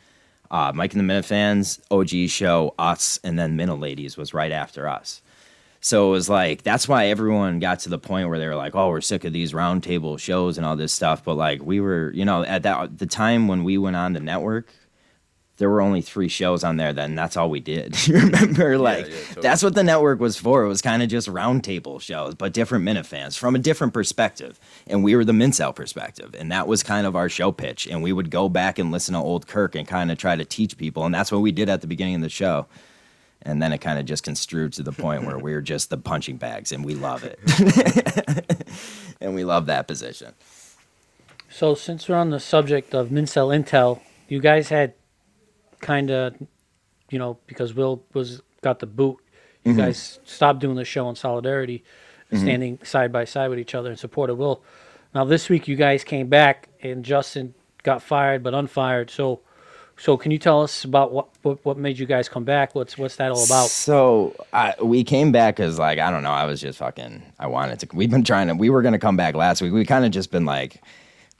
uh, 0.49 0.71
Mike 0.73 0.93
and 0.93 1.09
the 1.09 1.13
Minifans, 1.13 1.81
OG 1.91 2.29
show, 2.29 2.73
us, 2.79 3.19
and 3.21 3.37
then 3.37 3.57
Minna 3.57 3.75
Ladies 3.75 4.15
was 4.15 4.33
right 4.33 4.51
after 4.51 4.87
us. 4.87 5.21
So 5.81 6.09
it 6.09 6.11
was 6.11 6.29
like 6.29 6.61
that's 6.61 6.87
why 6.87 7.07
everyone 7.07 7.59
got 7.59 7.79
to 7.79 7.89
the 7.89 7.97
point 7.97 8.29
where 8.29 8.37
they 8.37 8.47
were 8.47 8.55
like, 8.55 8.75
"Oh, 8.75 8.89
we're 8.89 9.01
sick 9.01 9.23
of 9.23 9.33
these 9.33 9.51
roundtable 9.51 10.19
shows 10.19 10.57
and 10.57 10.65
all 10.65 10.75
this 10.75 10.93
stuff." 10.93 11.23
But 11.23 11.35
like 11.35 11.61
we 11.63 11.81
were, 11.81 12.11
you 12.13 12.23
know, 12.23 12.43
at 12.43 12.63
that 12.63 12.99
the 12.99 13.07
time 13.07 13.47
when 13.47 13.63
we 13.63 13.79
went 13.79 13.95
on 13.95 14.13
the 14.13 14.19
network, 14.19 14.71
there 15.57 15.71
were 15.71 15.81
only 15.81 16.01
three 16.01 16.27
shows 16.27 16.63
on 16.63 16.77
there. 16.77 16.93
Then 16.93 17.15
that's 17.15 17.35
all 17.35 17.49
we 17.49 17.61
did. 17.61 18.07
you 18.07 18.13
remember, 18.19 18.77
like 18.77 19.07
yeah, 19.07 19.11
totally. 19.11 19.41
that's 19.41 19.63
what 19.63 19.73
the 19.73 19.83
network 19.83 20.19
was 20.19 20.37
for. 20.37 20.63
It 20.63 20.67
was 20.67 20.83
kind 20.83 21.01
of 21.01 21.09
just 21.09 21.27
roundtable 21.27 21.99
shows, 21.99 22.35
but 22.35 22.53
different 22.53 22.85
Minifans 22.85 23.35
from 23.35 23.55
a 23.55 23.59
different 23.59 23.91
perspective. 23.91 24.59
And 24.85 25.03
we 25.03 25.15
were 25.15 25.25
the 25.25 25.33
Mincel 25.33 25.73
perspective, 25.75 26.35
and 26.37 26.51
that 26.51 26.67
was 26.67 26.83
kind 26.83 27.07
of 27.07 27.15
our 27.15 27.27
show 27.27 27.51
pitch. 27.51 27.87
And 27.87 28.03
we 28.03 28.13
would 28.13 28.29
go 28.29 28.49
back 28.49 28.77
and 28.77 28.91
listen 28.91 29.13
to 29.13 29.19
old 29.19 29.47
Kirk 29.47 29.73
and 29.73 29.87
kind 29.87 30.11
of 30.11 30.19
try 30.19 30.35
to 30.35 30.45
teach 30.45 30.77
people, 30.77 31.05
and 31.05 31.15
that's 31.15 31.31
what 31.31 31.41
we 31.41 31.51
did 31.51 31.69
at 31.69 31.81
the 31.81 31.87
beginning 31.87 32.15
of 32.15 32.21
the 32.21 32.29
show. 32.29 32.67
And 33.43 33.61
then 33.61 33.73
it 33.73 33.79
kind 33.79 33.97
of 33.97 34.05
just 34.05 34.23
construed 34.23 34.73
to 34.73 34.83
the 34.83 34.91
point 34.91 35.25
where 35.25 35.37
we're 35.37 35.61
just 35.61 35.89
the 35.89 35.97
punching 35.97 36.37
bags, 36.37 36.71
and 36.71 36.85
we 36.85 36.93
love 36.93 37.23
it. 37.23 37.39
and 39.21 39.33
we 39.33 39.43
love 39.43 39.65
that 39.65 39.87
position. 39.87 40.33
So 41.49 41.75
since 41.75 42.07
we're 42.07 42.15
on 42.15 42.29
the 42.29 42.39
subject 42.39 42.93
of 42.93 43.09
Mincel 43.09 43.49
Intel, 43.49 43.99
you 44.27 44.39
guys 44.39 44.69
had 44.69 44.93
kind 45.79 46.09
of, 46.09 46.35
you 47.09 47.19
know, 47.19 47.37
because 47.47 47.73
Will 47.73 48.03
was 48.13 48.41
got 48.61 48.79
the 48.79 48.85
boot, 48.85 49.17
you 49.63 49.71
mm-hmm. 49.71 49.81
guys 49.81 50.19
stopped 50.23 50.59
doing 50.59 50.75
the 50.75 50.85
show 50.85 51.09
in 51.09 51.15
solidarity, 51.15 51.83
mm-hmm. 52.31 52.43
standing 52.43 52.79
side 52.83 53.11
by 53.11 53.25
side 53.25 53.49
with 53.49 53.59
each 53.59 53.75
other 53.75 53.91
in 53.91 53.97
support 53.97 54.29
of 54.29 54.37
Will. 54.37 54.63
Now 55.13 55.25
this 55.25 55.49
week 55.49 55.67
you 55.67 55.75
guys 55.75 56.03
came 56.03 56.27
back 56.27 56.69
and 56.81 57.03
Justin 57.03 57.53
got 57.83 58.01
fired 58.01 58.43
but 58.43 58.53
unfired. 58.53 59.09
So, 59.09 59.41
so 60.01 60.17
can 60.17 60.31
you 60.31 60.39
tell 60.39 60.63
us 60.63 60.83
about 60.83 61.11
what 61.11 61.27
what, 61.43 61.63
what 61.63 61.77
made 61.77 61.99
you 61.99 62.07
guys 62.07 62.27
come 62.27 62.43
back? 62.43 62.73
What's 62.73 62.97
what's 62.97 63.17
that 63.17 63.31
all 63.31 63.43
about? 63.43 63.69
So 63.69 64.35
I, 64.51 64.73
we 64.81 65.03
came 65.03 65.31
back 65.31 65.57
because, 65.57 65.77
like, 65.77 65.99
I 65.99 66.09
don't 66.09 66.23
know. 66.23 66.31
I 66.31 66.45
was 66.45 66.59
just 66.59 66.79
fucking. 66.79 67.21
I 67.37 67.45
wanted 67.45 67.81
to. 67.81 67.87
We've 67.93 68.09
been 68.09 68.23
trying 68.23 68.47
to. 68.47 68.55
We 68.55 68.71
were 68.71 68.81
gonna 68.81 68.97
come 68.97 69.15
back 69.15 69.35
last 69.35 69.61
week. 69.61 69.73
We 69.73 69.85
kind 69.85 70.03
of 70.03 70.09
just 70.09 70.31
been 70.31 70.43
like, 70.43 70.81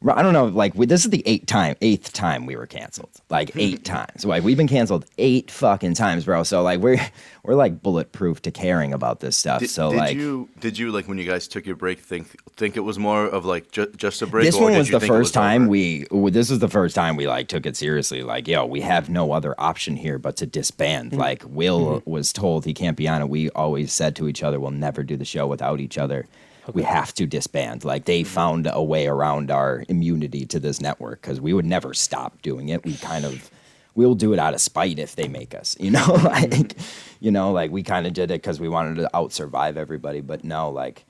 I 0.08 0.24
don't 0.24 0.34
know. 0.34 0.46
Like, 0.46 0.74
we, 0.74 0.88
this 0.88 1.06
is 1.06 1.12
the 1.12 1.22
eighth 1.28 1.46
time, 1.46 1.76
eighth 1.82 2.12
time 2.12 2.46
we 2.46 2.56
were 2.56 2.66
canceled. 2.66 3.12
Like 3.30 3.52
eight 3.56 3.86
times. 3.86 4.26
Like 4.26 4.44
we've 4.44 4.58
been 4.58 4.68
canceled 4.68 5.06
eight 5.18 5.52
fucking 5.52 5.94
times, 5.94 6.26
bro. 6.26 6.44
So 6.44 6.64
like 6.64 6.80
we're 6.80 7.00
we're 7.44 7.56
like 7.56 7.82
bulletproof 7.82 8.42
to 8.44 8.52
caring 8.52 8.94
about 8.94 9.20
this 9.20 9.38
stuff. 9.38 9.60
did, 9.60 9.70
so 9.70 9.92
did 9.92 9.98
like. 9.98 10.16
you 10.16 10.50
did 10.60 10.78
you 10.78 10.92
like 10.92 11.08
when 11.08 11.18
you 11.18 11.26
guys 11.26 11.48
took 11.48 11.66
your 11.66 11.76
break 11.76 12.00
think 12.00 12.36
think 12.56 12.78
it 12.78 12.82
was 12.82 13.00
more 13.00 13.26
of 13.26 13.46
like 13.46 13.72
ju- 13.72 13.92
just 13.96 14.22
a 14.22 14.28
break 14.28 14.46
this 14.46 14.56
or 14.56 14.64
one 14.64 14.78
was 14.78 14.90
the 14.90 15.00
first 15.00 15.12
was 15.12 15.32
time 15.32 15.64
over? 15.64 15.72
we 15.72 16.32
this 16.32 16.50
was 16.50 16.60
the 16.60 16.68
first 16.68 16.94
time 16.96 17.16
we 17.16 17.28
like 17.28 17.48
took 17.48 17.66
it 17.66 17.76
seriously 17.76 18.22
like 18.22 18.48
yo 18.48 18.66
we 18.66 18.82
have 18.82 19.10
no 19.10 19.32
other 19.32 19.56
option 19.58 19.96
here 19.96 20.20
but 20.20 20.38
to 20.38 20.46
disband 20.46 21.12
mm-hmm. 21.12 21.20
like 21.20 21.44
will 21.48 22.00
mm-hmm. 22.00 22.10
was 22.10 22.32
told 22.32 22.66
he 22.66 22.74
can't 22.74 22.98
be 22.98 23.08
on 23.08 23.22
it 23.22 23.30
we 23.30 23.50
always 23.52 23.92
said 23.92 24.16
to 24.16 24.28
each 24.28 24.44
other 24.44 24.60
we'll 24.60 24.70
never 24.70 25.02
do 25.02 25.18
the 25.18 25.26
show 25.26 25.48
without 25.48 25.80
each 25.80 25.98
other 25.98 26.28
we 26.74 26.84
have 26.84 27.14
to 27.14 27.26
disband 27.26 27.84
like 27.84 28.06
they 28.06 28.24
found 28.24 28.70
a 28.72 28.84
way 28.84 29.08
around 29.08 29.52
our 29.52 29.84
immunity 29.90 30.46
to 30.46 30.60
this 30.60 30.80
network 30.80 31.22
because 31.22 31.42
we 31.42 31.54
would 31.54 31.66
never 31.66 31.94
stop 31.94 32.42
doing 32.42 32.70
it 32.70 32.84
we 32.86 32.96
kind 32.98 33.26
of 33.26 33.50
we'll 33.96 34.16
do 34.16 34.34
it 34.34 34.40
out 34.40 34.54
of 34.54 34.62
spite 34.62 35.00
if 35.00 35.16
they 35.16 35.28
make 35.28 35.54
us. 35.54 35.76
You 35.80 35.92
know, 35.92 36.20
like 36.24 36.76
you 37.20 37.32
know, 37.32 37.52
like 37.52 37.72
we 37.72 37.84
kind 37.84 38.08
of 38.08 38.14
did 38.14 38.32
it 38.32 38.42
because 38.42 38.60
we 38.60 38.70
wanted 38.70 38.96
to 38.96 39.16
out 39.16 39.32
survive 39.32 39.78
everybody. 39.78 40.22
But 40.22 40.44
no, 40.44 40.70
like, 40.70 41.06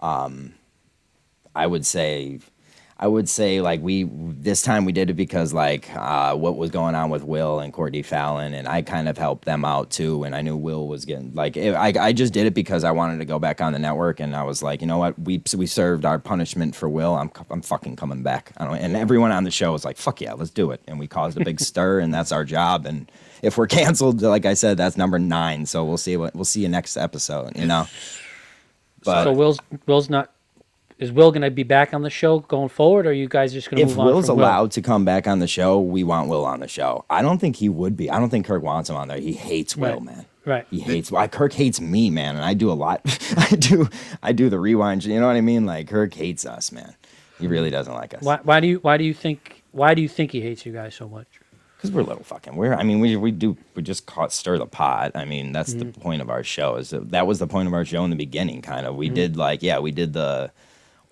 um, 0.00 0.54
I 1.54 1.66
would 1.66 1.86
say. 1.86 2.40
I 3.02 3.08
would 3.08 3.28
say 3.28 3.60
like 3.60 3.82
we 3.82 4.04
this 4.14 4.62
time 4.62 4.84
we 4.84 4.92
did 4.92 5.10
it 5.10 5.14
because 5.14 5.52
like 5.52 5.92
uh, 5.96 6.36
what 6.36 6.56
was 6.56 6.70
going 6.70 6.94
on 6.94 7.10
with 7.10 7.24
Will 7.24 7.58
and 7.58 7.72
Courtney 7.72 8.02
Fallon 8.02 8.54
and 8.54 8.68
I 8.68 8.82
kind 8.82 9.08
of 9.08 9.18
helped 9.18 9.44
them 9.44 9.64
out 9.64 9.90
too 9.90 10.22
and 10.22 10.36
I 10.36 10.40
knew 10.40 10.56
Will 10.56 10.86
was 10.86 11.04
getting 11.04 11.34
like 11.34 11.56
it, 11.56 11.74
I 11.74 11.92
I 11.98 12.12
just 12.12 12.32
did 12.32 12.46
it 12.46 12.54
because 12.54 12.84
I 12.84 12.92
wanted 12.92 13.18
to 13.18 13.24
go 13.24 13.40
back 13.40 13.60
on 13.60 13.72
the 13.72 13.80
network 13.80 14.20
and 14.20 14.36
I 14.36 14.44
was 14.44 14.62
like 14.62 14.80
you 14.80 14.86
know 14.86 14.98
what? 14.98 15.18
We 15.18 15.42
we 15.56 15.66
served 15.66 16.04
our 16.04 16.20
punishment 16.20 16.76
for 16.76 16.88
Will. 16.88 17.16
I'm 17.16 17.32
I'm 17.50 17.60
fucking 17.60 17.96
coming 17.96 18.22
back. 18.22 18.52
I 18.58 18.66
don't 18.66 18.76
and 18.76 18.94
everyone 18.94 19.32
on 19.32 19.42
the 19.42 19.50
show 19.50 19.72
was 19.72 19.84
like 19.84 19.96
fuck 19.96 20.20
yeah 20.20 20.34
let's 20.34 20.50
do 20.50 20.70
it. 20.70 20.80
And 20.86 21.00
we 21.00 21.08
caused 21.08 21.40
a 21.40 21.44
big 21.44 21.58
stir 21.70 21.98
and 21.98 22.14
that's 22.14 22.30
our 22.30 22.44
job 22.44 22.86
and 22.86 23.10
if 23.42 23.58
we're 23.58 23.66
canceled 23.66 24.22
like 24.22 24.46
I 24.46 24.54
said 24.54 24.76
that's 24.76 24.96
number 24.96 25.18
nine 25.18 25.66
so 25.66 25.84
we'll 25.84 25.96
see 25.96 26.16
what 26.16 26.36
we'll 26.36 26.44
see 26.44 26.62
you 26.62 26.68
next 26.68 26.96
episode 26.96 27.56
you 27.58 27.66
know? 27.66 27.88
But 29.04 29.24
so 29.24 29.32
Will's 29.32 29.58
Will's 29.86 30.08
not. 30.08 30.30
Is 31.02 31.10
Will 31.10 31.32
going 31.32 31.42
to 31.42 31.50
be 31.50 31.64
back 31.64 31.92
on 31.92 32.02
the 32.02 32.10
show 32.10 32.38
going 32.38 32.68
forward, 32.68 33.06
or 33.06 33.10
are 33.10 33.12
you 33.12 33.28
guys 33.28 33.52
just 33.52 33.68
going 33.68 33.78
to 33.78 33.82
if 33.82 33.88
move 33.88 33.98
on? 33.98 34.06
Will's 34.06 34.26
from 34.26 34.36
Will? 34.36 34.44
allowed 34.44 34.70
to 34.72 34.82
come 34.82 35.04
back 35.04 35.26
on 35.26 35.40
the 35.40 35.48
show, 35.48 35.80
we 35.80 36.04
want 36.04 36.28
Will 36.28 36.44
on 36.44 36.60
the 36.60 36.68
show. 36.68 37.04
I 37.10 37.22
don't 37.22 37.38
think 37.38 37.56
he 37.56 37.68
would 37.68 37.96
be. 37.96 38.08
I 38.08 38.20
don't 38.20 38.30
think 38.30 38.46
Kirk 38.46 38.62
wants 38.62 38.88
him 38.88 38.94
on 38.94 39.08
there. 39.08 39.18
He 39.18 39.32
hates 39.32 39.76
Will, 39.76 39.94
Right. 39.94 40.02
man. 40.02 40.26
Right. 40.44 40.66
He 40.70 40.78
hates. 40.78 41.10
Why 41.10 41.26
Kirk 41.26 41.54
hates 41.54 41.80
me, 41.80 42.08
man, 42.08 42.36
and 42.36 42.44
I 42.44 42.54
do 42.54 42.70
a 42.70 42.74
lot. 42.74 43.00
I 43.36 43.56
do. 43.56 43.88
I 44.22 44.30
do 44.30 44.48
the 44.48 44.60
rewind. 44.60 45.04
You 45.04 45.18
know 45.18 45.26
what 45.26 45.34
I 45.34 45.40
mean? 45.40 45.66
Like 45.66 45.88
Kirk 45.88 46.14
hates 46.14 46.46
us, 46.46 46.70
man. 46.70 46.94
He 47.40 47.48
really 47.48 47.70
doesn't 47.70 47.94
like 47.94 48.14
us. 48.14 48.22
Why, 48.22 48.38
why 48.44 48.60
do 48.60 48.68
you 48.68 48.78
Why 48.78 48.96
do 48.96 49.02
you 49.02 49.14
think 49.14 49.64
Why 49.72 49.94
do 49.94 50.02
you 50.02 50.08
think 50.08 50.30
he 50.30 50.40
hates 50.40 50.64
you 50.64 50.72
guys 50.72 50.94
so 50.94 51.08
much? 51.08 51.26
Because 51.76 51.90
we're 51.90 52.02
little 52.02 52.22
fucking. 52.22 52.54
We're. 52.54 52.74
I 52.74 52.84
mean, 52.84 53.00
we 53.00 53.16
we 53.16 53.32
do. 53.32 53.56
We 53.74 53.82
just 53.82 54.06
caught 54.06 54.32
stir 54.32 54.58
the 54.58 54.66
pot. 54.66 55.12
I 55.16 55.24
mean, 55.24 55.50
that's 55.50 55.74
the 55.74 55.86
mm. 55.86 56.00
point 56.00 56.22
of 56.22 56.30
our 56.30 56.44
show. 56.44 56.76
Is 56.76 56.90
that, 56.90 57.10
that 57.10 57.26
was 57.26 57.40
the 57.40 57.48
point 57.48 57.66
of 57.66 57.74
our 57.74 57.84
show 57.84 58.04
in 58.04 58.10
the 58.10 58.16
beginning? 58.16 58.62
Kind 58.62 58.86
of. 58.86 58.94
We 58.94 59.10
mm. 59.10 59.14
did 59.14 59.36
like 59.36 59.64
yeah, 59.64 59.80
we 59.80 59.90
did 59.90 60.12
the 60.12 60.52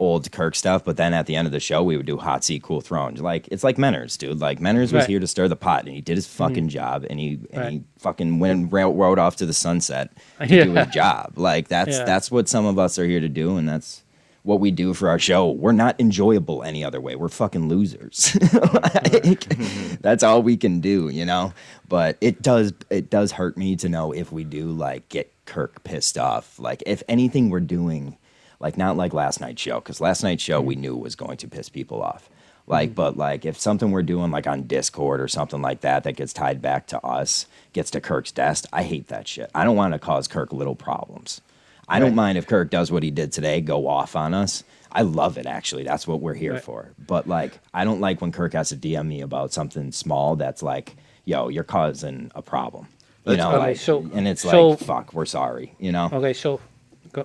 old 0.00 0.33
Kirk 0.33 0.57
stuff, 0.57 0.85
but 0.85 0.97
then 0.97 1.14
at 1.14 1.26
the 1.26 1.37
end 1.37 1.47
of 1.47 1.52
the 1.52 1.61
show, 1.61 1.83
we 1.85 1.97
would 1.97 2.07
do 2.07 2.16
hot 2.16 2.42
seat, 2.42 2.62
cool 2.62 2.80
throne. 2.80 3.14
Like 3.14 3.47
it's 3.52 3.62
like 3.62 3.76
Menners, 3.76 4.19
dude. 4.19 4.40
Like 4.40 4.59
Menners 4.59 4.92
was 4.92 4.92
Right. 4.95 5.09
here 5.09 5.21
to 5.21 5.26
stir 5.26 5.47
the 5.47 5.57
pot, 5.57 5.85
and 5.85 5.95
he 5.95 6.00
did 6.00 6.16
his 6.16 6.26
mm-hmm. 6.26 6.38
fucking 6.38 6.69
job, 6.69 7.07
and 7.09 7.21
he 7.21 7.38
and 7.52 7.73
he 7.73 7.83
fucking 7.99 8.40
went 8.40 8.73
rode, 8.73 8.97
rode 8.97 9.19
off 9.19 9.37
to 9.37 9.47
the 9.47 9.52
sunset 9.52 10.11
to 10.40 10.47
do 10.64 10.75
his 10.75 10.88
job. 10.88 11.35
Like 11.37 11.69
that's 11.69 11.99
Yeah. 11.99 12.04
that's 12.04 12.30
what 12.30 12.49
some 12.49 12.64
of 12.66 12.78
us 12.78 12.99
are 12.99 13.07
here 13.07 13.21
to 13.21 13.28
do, 13.28 13.57
and 13.57 13.69
that's 13.69 14.02
what 14.42 14.59
we 14.59 14.71
do 14.71 14.95
for 14.95 15.09
our 15.11 15.19
show. 15.19 15.50
We're 15.50 15.73
not 15.73 16.00
enjoyable 16.00 16.62
any 16.62 16.83
other 16.83 17.00
way. 17.00 17.14
We're 17.14 17.28
fucking 17.28 17.69
losers. 17.69 18.35
like, 18.40 18.52
mm-hmm. 18.52 19.97
that's 20.00 20.23
all 20.23 20.42
we 20.42 20.57
can 20.57 20.80
do, 20.80 21.11
you 21.11 21.26
know. 21.26 21.52
But 21.88 22.16
it 22.21 22.40
does 22.40 22.73
it 22.88 23.11
does 23.11 23.33
hurt 23.33 23.57
me 23.57 23.76
to 23.76 23.88
know 23.88 24.12
if 24.12 24.33
we 24.33 24.45
do 24.45 24.71
like 24.71 25.09
get 25.09 25.33
Kirk 25.45 25.85
pissed 25.85 26.16
off. 26.16 26.59
Like 26.59 26.83
if 26.87 27.02
anything 27.09 27.50
we're 27.50 27.61
doing, 27.61 28.16
like 28.61 28.76
not 28.76 28.97
like 28.97 29.12
last 29.12 29.40
night's 29.40 29.62
show, 29.62 29.81
because 29.81 30.00
last 30.00 30.23
night's 30.23 30.43
show 30.43 30.61
we 30.61 30.76
mm. 30.76 30.81
knew 30.81 30.97
was 30.97 31.17
going 31.17 31.38
to 31.38 31.49
piss 31.49 31.69
people 31.69 32.02
off. 32.02 32.29
Mm. 32.29 32.35
Like, 32.67 32.95
but 32.95 33.17
like 33.17 33.45
if 33.45 33.59
something 33.59 33.90
we're 33.90 34.02
doing 34.02 34.31
like 34.31 34.47
on 34.47 34.64
Discord 34.64 35.21
or 35.21 35.29
something 35.29 35.61
like 35.61 35.81
that 35.81 36.05
that 36.05 36.12
gets 36.12 36.33
tied 36.33 36.62
back 36.62 36.87
to 36.88 37.05
us 37.05 37.47
gets 37.73 37.90
to 37.93 38.00
Kirk's 38.00 38.31
desk, 38.31 38.67
I 38.73 38.83
hate 38.85 39.09
that 39.09 39.26
shit. 39.26 39.50
I 39.55 39.64
don't 39.64 39.76
want 39.76 39.95
to 39.95 39.99
cause 39.99 40.29
Kirk 40.29 40.52
little 40.52 40.76
problems. 40.76 41.40
I 41.88 41.99
don't 41.99 42.14
mind 42.14 42.38
if 42.38 42.47
Kirk 42.47 42.71
does 42.71 42.93
what 42.93 43.02
he 43.02 43.11
did 43.11 43.33
today, 43.33 43.61
go 43.61 43.88
off 43.88 44.14
on 44.14 44.33
us. 44.33 44.62
I 44.93 45.02
love 45.02 45.38
it 45.38 45.47
actually. 45.47 45.83
That's 45.83 46.07
what 46.07 46.21
we're 46.21 46.35
here 46.35 46.55
Right. 46.55 46.62
for. 46.62 46.93
But 47.05 47.26
like, 47.26 47.59
I 47.75 47.85
don't 47.85 48.00
like 48.00 48.21
when 48.21 48.31
Kirk 48.31 48.52
has 48.52 48.69
to 48.69 48.76
DM 48.76 49.07
me 49.07 49.21
about 49.21 49.52
something 49.52 49.90
small 49.90 50.37
that's 50.37 50.62
like, 50.62 50.97
"Yo, 51.25 51.49
you're 51.49 51.64
causing 51.64 52.31
a 52.35 52.43
problem," 52.43 52.87
you 53.25 53.37
know. 53.37 53.50
Okay, 53.50 53.59
like, 53.59 53.76
so- 53.76 54.09
and 54.14 54.29
it's 54.29 54.43
so- 54.43 54.71
like, 54.71 54.79
"Fuck, 54.81 55.14
we're 55.14 55.26
sorry," 55.26 55.75
you 55.79 55.90
know. 55.93 56.11
Okay, 56.12 56.33
so 56.33 56.61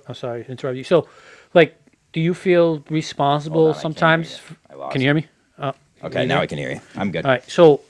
I'm 0.08 0.14
sorry 0.14 0.44
to 0.44 0.50
interrupt 0.50 0.76
you. 0.76 0.84
So, 0.84 1.06
like, 1.56 1.76
do 2.12 2.20
you 2.20 2.34
feel 2.34 2.84
responsible 2.88 3.56
Hold 3.56 3.66
on, 3.66 3.70
I 3.70 3.74
can't 3.74 3.82
sometimes? 3.82 4.28
hear 4.28 4.36
you. 4.50 4.56
f- 4.66 4.70
I 4.70 4.74
lost 4.76 4.92
Can 4.92 5.00
you 5.00 5.06
hear 5.08 5.14
me? 5.14 5.26
Oh, 5.58 5.72
Okay, 6.04 6.26
now? 6.26 6.40
I 6.40 6.46
can 6.46 6.58
hear 6.58 6.70
you. 6.70 6.80
I'm 6.94 7.10
good. 7.10 7.24
All 7.24 7.30
right. 7.32 7.50
So, 7.50 7.80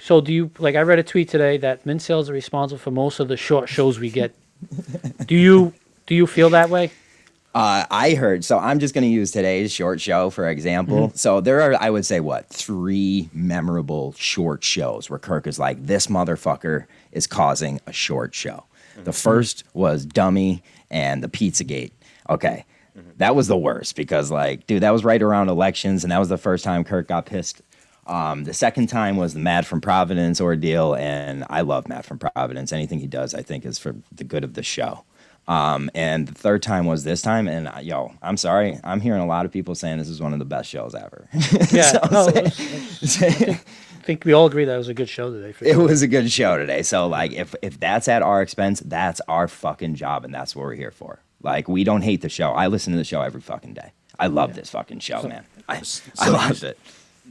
so 0.00 0.20
do 0.20 0.32
you 0.32 0.50
like? 0.58 0.76
I 0.76 0.80
read 0.82 0.98
a 0.98 1.02
tweet 1.02 1.28
today 1.28 1.58
that 1.58 1.84
min 1.84 1.98
sales 1.98 2.30
are 2.30 2.32
responsible 2.32 2.78
for 2.78 2.90
most 2.92 3.20
of 3.20 3.28
the 3.28 3.36
short 3.36 3.68
shows 3.68 3.98
we 3.98 4.10
get. 4.10 4.34
do 5.26 5.34
you 5.36 5.74
do 6.06 6.14
you 6.14 6.26
feel 6.26 6.50
that 6.50 6.70
way? 6.70 6.90
Uh, 7.54 7.84
I 7.90 8.14
heard. 8.14 8.44
So 8.44 8.58
I'm 8.58 8.78
just 8.78 8.94
going 8.94 9.02
to 9.02 9.10
use 9.10 9.32
today's 9.32 9.72
short 9.72 10.00
show 10.00 10.30
for 10.30 10.48
example. 10.48 11.10
So 11.14 11.40
there 11.40 11.60
are, 11.62 11.74
I 11.80 11.90
would 11.90 12.06
say, 12.06 12.20
what 12.20 12.48
three 12.48 13.28
memorable 13.32 14.12
short 14.12 14.62
shows 14.62 15.10
where 15.10 15.18
Kirk 15.18 15.46
is 15.46 15.58
like, 15.58 15.84
"This 15.84 16.06
motherfucker 16.06 16.84
is 17.12 17.26
causing 17.26 17.80
a 17.86 17.92
short 17.92 18.34
show." 18.34 18.64
The 19.04 19.12
first 19.12 19.64
was 19.74 20.04
Dummy 20.06 20.62
and 20.90 21.22
the 21.22 21.28
Pizzagate. 21.28 21.92
Okay, 22.30 22.64
that 23.18 23.34
was 23.36 23.46
the 23.48 23.56
worst 23.56 23.96
because, 23.96 24.30
like, 24.30 24.66
dude, 24.66 24.82
that 24.82 24.90
was 24.90 25.04
right 25.04 25.22
around 25.22 25.48
elections, 25.48 26.04
and 26.04 26.10
that 26.12 26.18
was 26.18 26.28
the 26.28 26.38
first 26.38 26.64
time 26.64 26.84
Kirk 26.84 27.08
got 27.08 27.26
pissed. 27.26 27.62
Um, 28.06 28.44
the 28.44 28.54
second 28.54 28.86
time 28.86 29.16
was 29.16 29.34
the 29.34 29.40
Mad 29.40 29.66
from 29.66 29.80
Providence 29.80 30.40
ordeal, 30.40 30.94
and 30.94 31.44
I 31.50 31.60
love 31.60 31.88
Mad 31.88 32.04
from 32.06 32.18
Providence. 32.18 32.72
Anything 32.72 33.00
he 33.00 33.06
does, 33.06 33.34
I 33.34 33.42
think, 33.42 33.66
is 33.66 33.78
for 33.78 33.94
the 34.12 34.24
good 34.24 34.44
of 34.44 34.54
the 34.54 34.62
show. 34.62 35.04
Um, 35.46 35.90
and 35.94 36.26
the 36.28 36.34
third 36.34 36.62
time 36.62 36.84
was 36.86 37.04
this 37.04 37.22
time, 37.22 37.48
and 37.48 37.68
uh, 37.68 37.78
yo, 37.82 38.12
I'm 38.22 38.36
sorry, 38.36 38.78
I'm 38.84 39.00
hearing 39.00 39.22
a 39.22 39.26
lot 39.26 39.46
of 39.46 39.52
people 39.52 39.74
saying 39.74 39.96
this 39.98 40.08
is 40.08 40.20
one 40.20 40.32
of 40.34 40.38
the 40.38 40.44
best 40.44 40.68
shows 40.68 40.94
ever. 40.94 41.28
Yeah. 41.70 41.82
So, 41.82 42.00
no, 42.10 42.28
it 42.28 42.44
was- 42.44 43.22
it 43.22 43.48
was- 43.48 43.64
I 43.98 44.10
think 44.10 44.24
we 44.24 44.32
all 44.32 44.46
agree 44.46 44.64
that 44.64 44.74
it 44.74 44.78
was 44.78 44.88
a 44.88 44.94
good 44.94 45.08
show 45.10 45.30
today. 45.30 45.52
For 45.52 45.66
it 45.66 45.74
sure. 45.74 45.86
was 45.86 46.00
a 46.00 46.08
good 46.08 46.32
show 46.32 46.56
today. 46.56 46.82
So 46.82 47.06
like, 47.08 47.32
if 47.32 47.54
if 47.60 47.78
that's 47.78 48.08
at 48.08 48.22
our 48.22 48.40
expense, 48.40 48.80
that's 48.80 49.20
our 49.28 49.48
fucking 49.48 49.96
job, 49.96 50.24
and 50.24 50.32
that's 50.32 50.56
what 50.56 50.62
we're 50.64 50.74
here 50.76 50.90
for. 50.90 51.20
Like, 51.42 51.68
we 51.68 51.84
don't 51.84 52.02
hate 52.02 52.20
the 52.22 52.28
show. 52.28 52.50
I 52.52 52.66
listen 52.66 52.92
to 52.92 52.98
the 52.98 53.04
show 53.04 53.22
every 53.22 53.40
fucking 53.40 53.74
day. 53.74 53.92
I 54.18 54.26
love 54.26 54.54
this 54.54 54.70
fucking 54.70 54.98
show, 54.98 55.22
man. 55.22 55.44
I, 55.68 55.80
I 56.18 56.28
loved 56.30 56.64
it. 56.64 56.78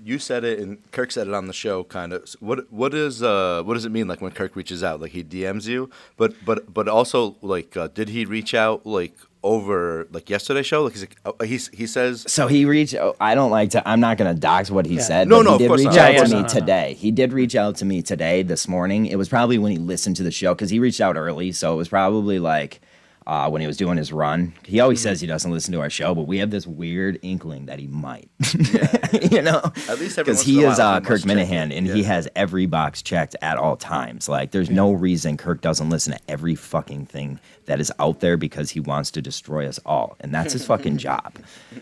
You 0.05 0.19
said 0.19 0.43
it, 0.45 0.59
and 0.59 0.77
Kirk 0.91 1.11
said 1.11 1.27
it 1.27 1.33
on 1.33 1.47
the 1.47 1.53
show. 1.53 1.83
Kind 1.83 2.13
of. 2.13 2.29
What 2.39 2.71
what 2.71 2.93
is 2.93 3.21
uh 3.23 3.63
what 3.65 3.73
does 3.73 3.83
it 3.83 3.91
mean 3.91 4.07
like 4.07 4.21
when 4.21 4.31
Kirk 4.31 4.55
reaches 4.55 4.83
out? 4.83 5.01
Like 5.01 5.11
he 5.11 5.23
DMs 5.23 5.65
you, 5.67 5.89
but 6.17 6.33
but 6.45 6.71
but 6.73 6.87
also 6.87 7.35
like 7.41 7.75
uh, 7.75 7.87
did 7.87 8.09
he 8.09 8.23
reach 8.23 8.53
out 8.53 8.85
like 8.85 9.17
over 9.43 10.07
like 10.11 10.29
yesterday's 10.29 10.67
show? 10.67 10.83
Like 10.83 10.93
he's 10.93 11.01
like, 11.01 11.17
uh, 11.25 11.43
he's 11.43 11.67
he 11.69 11.87
says 11.87 12.23
So 12.27 12.47
he 12.47 12.63
reached. 12.65 12.93
oh, 12.93 13.15
I 13.19 13.33
don't 13.33 13.49
like 13.51 13.71
to. 13.71 13.85
I'm 13.89 13.99
not 13.99 14.17
going 14.17 14.33
to 14.33 14.39
dox 14.39 14.69
what 14.69 14.85
he 14.85 14.95
Yeah. 14.95 15.01
said. 15.01 15.27
No, 15.27 15.39
but 15.39 15.43
no, 15.43 15.49
he 15.49 15.55
of 15.55 15.59
did 15.61 15.67
course 15.67 15.79
reach 15.79 15.85
not. 15.87 15.97
out 15.97 16.13
Yeah, 16.13 16.23
to 16.23 16.29
yeah, 16.29 16.35
me 16.35 16.41
no, 16.43 16.47
no, 16.47 16.53
no. 16.53 16.59
today. 16.59 16.93
He 16.93 17.11
did 17.11 17.33
reach 17.33 17.55
out 17.55 17.75
to 17.77 17.85
me 17.85 18.01
today, 18.03 18.43
this 18.43 18.67
morning. 18.67 19.07
It 19.07 19.17
was 19.17 19.27
probably 19.29 19.57
when 19.57 19.71
he 19.71 19.77
listened 19.79 20.15
to 20.17 20.23
the 20.23 20.31
show 20.31 20.53
because 20.53 20.69
he 20.69 20.77
reached 20.79 21.01
out 21.01 21.17
early. 21.17 21.51
So 21.51 21.73
it 21.73 21.77
was 21.77 21.89
probably 21.89 22.37
like 22.39 22.79
uh, 23.27 23.47
when 23.49 23.61
he 23.61 23.67
was 23.67 23.77
doing 23.77 23.97
his 23.97 24.11
run. 24.11 24.53
He 24.63 24.79
always 24.79 24.97
Mm-hmm. 24.99 25.03
says 25.09 25.21
he 25.21 25.27
doesn't 25.27 25.51
listen 25.51 25.71
to 25.73 25.81
our 25.81 25.89
show, 25.91 26.15
but 26.15 26.23
we 26.27 26.39
have 26.39 26.49
this 26.49 26.65
weird 26.65 27.19
inkling 27.21 27.67
that 27.67 27.77
he 27.77 27.85
might. 27.85 28.29
you 29.31 29.41
know, 29.43 29.61
At 29.89 29.99
least 29.99 30.15
because 30.15 30.41
he 30.41 30.63
is 30.63 30.79
uh, 30.79 31.01
Kirk 31.01 31.21
Minihane, 31.21 31.75
and 31.77 31.85
he 31.85 32.03
has 32.03 32.27
every 32.35 32.65
box 32.65 33.01
checked 33.01 33.35
at 33.41 33.57
all 33.57 33.75
times. 33.75 34.27
Like, 34.29 34.51
there's 34.51 34.69
no 34.69 34.91
reason 34.93 35.37
Kirk 35.37 35.61
doesn't 35.61 35.89
listen 35.89 36.13
to 36.13 36.19
every 36.27 36.55
fucking 36.55 37.05
thing 37.05 37.39
that 37.65 37.79
is 37.81 37.91
out 37.99 38.21
there 38.21 38.37
because 38.37 38.71
he 38.71 38.79
wants 38.79 39.11
to 39.11 39.21
destroy 39.21 39.67
us 39.67 39.77
all, 39.85 40.15
and 40.21 40.33
that's 40.33 40.53
his 40.53 40.65
fucking 40.65 40.97
job. 41.07 41.37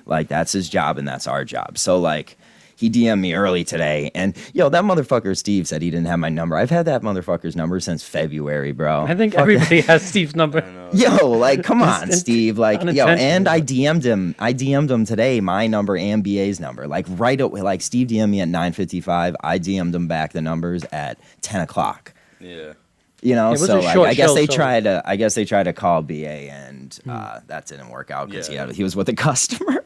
Like, 0.06 0.28
that's 0.28 0.52
his 0.52 0.68
job, 0.68 0.98
and 0.98 1.08
that's 1.08 1.28
our 1.28 1.46
job. 1.46 1.78
So, 1.78 1.98
like. 2.00 2.38
He 2.78 2.90
DM'd 2.90 3.22
me 3.22 3.34
early 3.34 3.64
today, 3.64 4.12
and 4.14 4.36
yo, 4.54 4.68
that 4.70 4.84
motherfucker 4.84 5.38
Steve 5.38 5.66
said 5.68 5.82
he 5.82 5.90
didn't 5.90 6.08
have 6.08 6.20
my 6.20 6.28
number. 6.30 6.58
I've 6.58 6.70
had 6.70 6.86
that 6.88 7.02
motherfucker's 7.04 7.56
number 7.56 7.80
since 7.80 8.04
February, 8.04 8.74
bro. 8.74 9.04
I 9.06 9.16
think 9.16 9.34
Fuck 9.34 9.44
everybody 9.44 9.80
has 9.82 10.06
Steve's 10.06 10.36
number. 10.36 10.62
Yo, 10.94 11.30
like, 11.30 11.64
come 11.64 11.82
on, 11.82 12.12
Steve. 12.12 12.58
Like, 12.58 12.84
yo, 12.84 13.08
and 13.08 13.48
I 13.48 13.62
DM'd 13.62 14.04
him. 14.06 14.36
I 14.40 14.54
DM'd 14.54 14.92
him 14.92 15.06
today, 15.06 15.40
my 15.40 15.68
number 15.68 15.96
and 15.96 16.22
BA's 16.24 16.60
number. 16.60 16.86
Like, 16.88 17.06
right 17.10 17.40
away. 17.40 17.62
Like, 17.62 17.82
Steve 17.82 18.08
DM'd 18.10 18.30
me 18.32 18.42
at 18.42 18.50
9.55. 18.50 19.36
I 19.42 19.58
DM'd 19.58 19.96
him 19.96 20.08
back 20.08 20.34
the 20.34 20.42
numbers 20.42 20.84
at 20.92 21.18
10 21.44 21.62
o'clock. 21.62 22.14
yeah. 22.42 22.74
You 23.22 23.34
know, 23.34 23.56
so 23.56 23.80
like, 23.80 23.98
I 23.98 24.14
guess 24.14 24.30
show, 24.30 24.36
they 24.36 24.46
so- 24.46 24.54
tried 24.54 24.84
to. 24.84 25.02
I 25.04 25.16
guess 25.16 25.34
they 25.34 25.46
tried 25.46 25.64
to 25.64 25.74
call 25.74 26.04
BA, 26.04 26.52
and 26.52 27.00
uh, 27.10 27.40
that 27.48 27.66
didn't 27.66 27.90
work 27.90 28.12
out 28.12 28.30
because 28.30 28.48
Yeah. 28.50 28.52
he 28.52 28.58
had, 28.60 28.72
he 28.76 28.84
was 28.84 28.96
with 28.96 29.10
a 29.10 29.14
customer. 29.16 29.84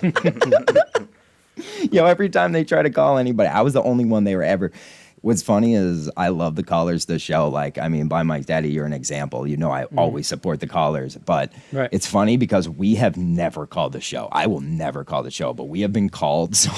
Yo, 1.92 2.06
every 2.06 2.28
time 2.28 2.52
they 2.52 2.64
try 2.64 2.82
to 2.82 2.90
call 2.90 3.18
anybody, 3.18 3.48
I 3.48 3.62
was 3.62 3.72
the 3.72 3.82
only 3.82 4.04
one 4.04 4.24
they 4.24 4.36
were 4.36 4.42
ever. 4.42 4.72
What's 5.22 5.42
funny 5.42 5.74
is 5.74 6.10
I 6.16 6.28
love 6.28 6.56
the 6.56 6.62
callers 6.62 7.04
to 7.04 7.12
the 7.12 7.18
show. 7.18 7.48
Like, 7.48 7.76
I 7.76 7.88
mean, 7.88 8.08
by 8.08 8.22
Mike 8.22 8.46
Daddy, 8.46 8.70
you're 8.70 8.86
an 8.86 8.94
example. 8.94 9.46
You 9.46 9.56
know, 9.58 9.70
I 9.70 9.84
always 9.96 10.26
support 10.26 10.60
the 10.60 10.66
callers, 10.66 11.16
but 11.16 11.52
Right. 11.72 11.90
it's 11.92 12.06
funny 12.06 12.38
because 12.38 12.68
we 12.68 12.94
have 12.94 13.16
never 13.18 13.66
called 13.66 13.92
the 13.92 14.00
show. 14.00 14.28
I 14.32 14.46
will 14.46 14.60
never 14.60 15.04
call 15.04 15.22
the 15.22 15.30
show, 15.30 15.52
but 15.52 15.64
we 15.64 15.82
have 15.82 15.92
been 15.92 16.08
called 16.08 16.56
so 16.64 16.70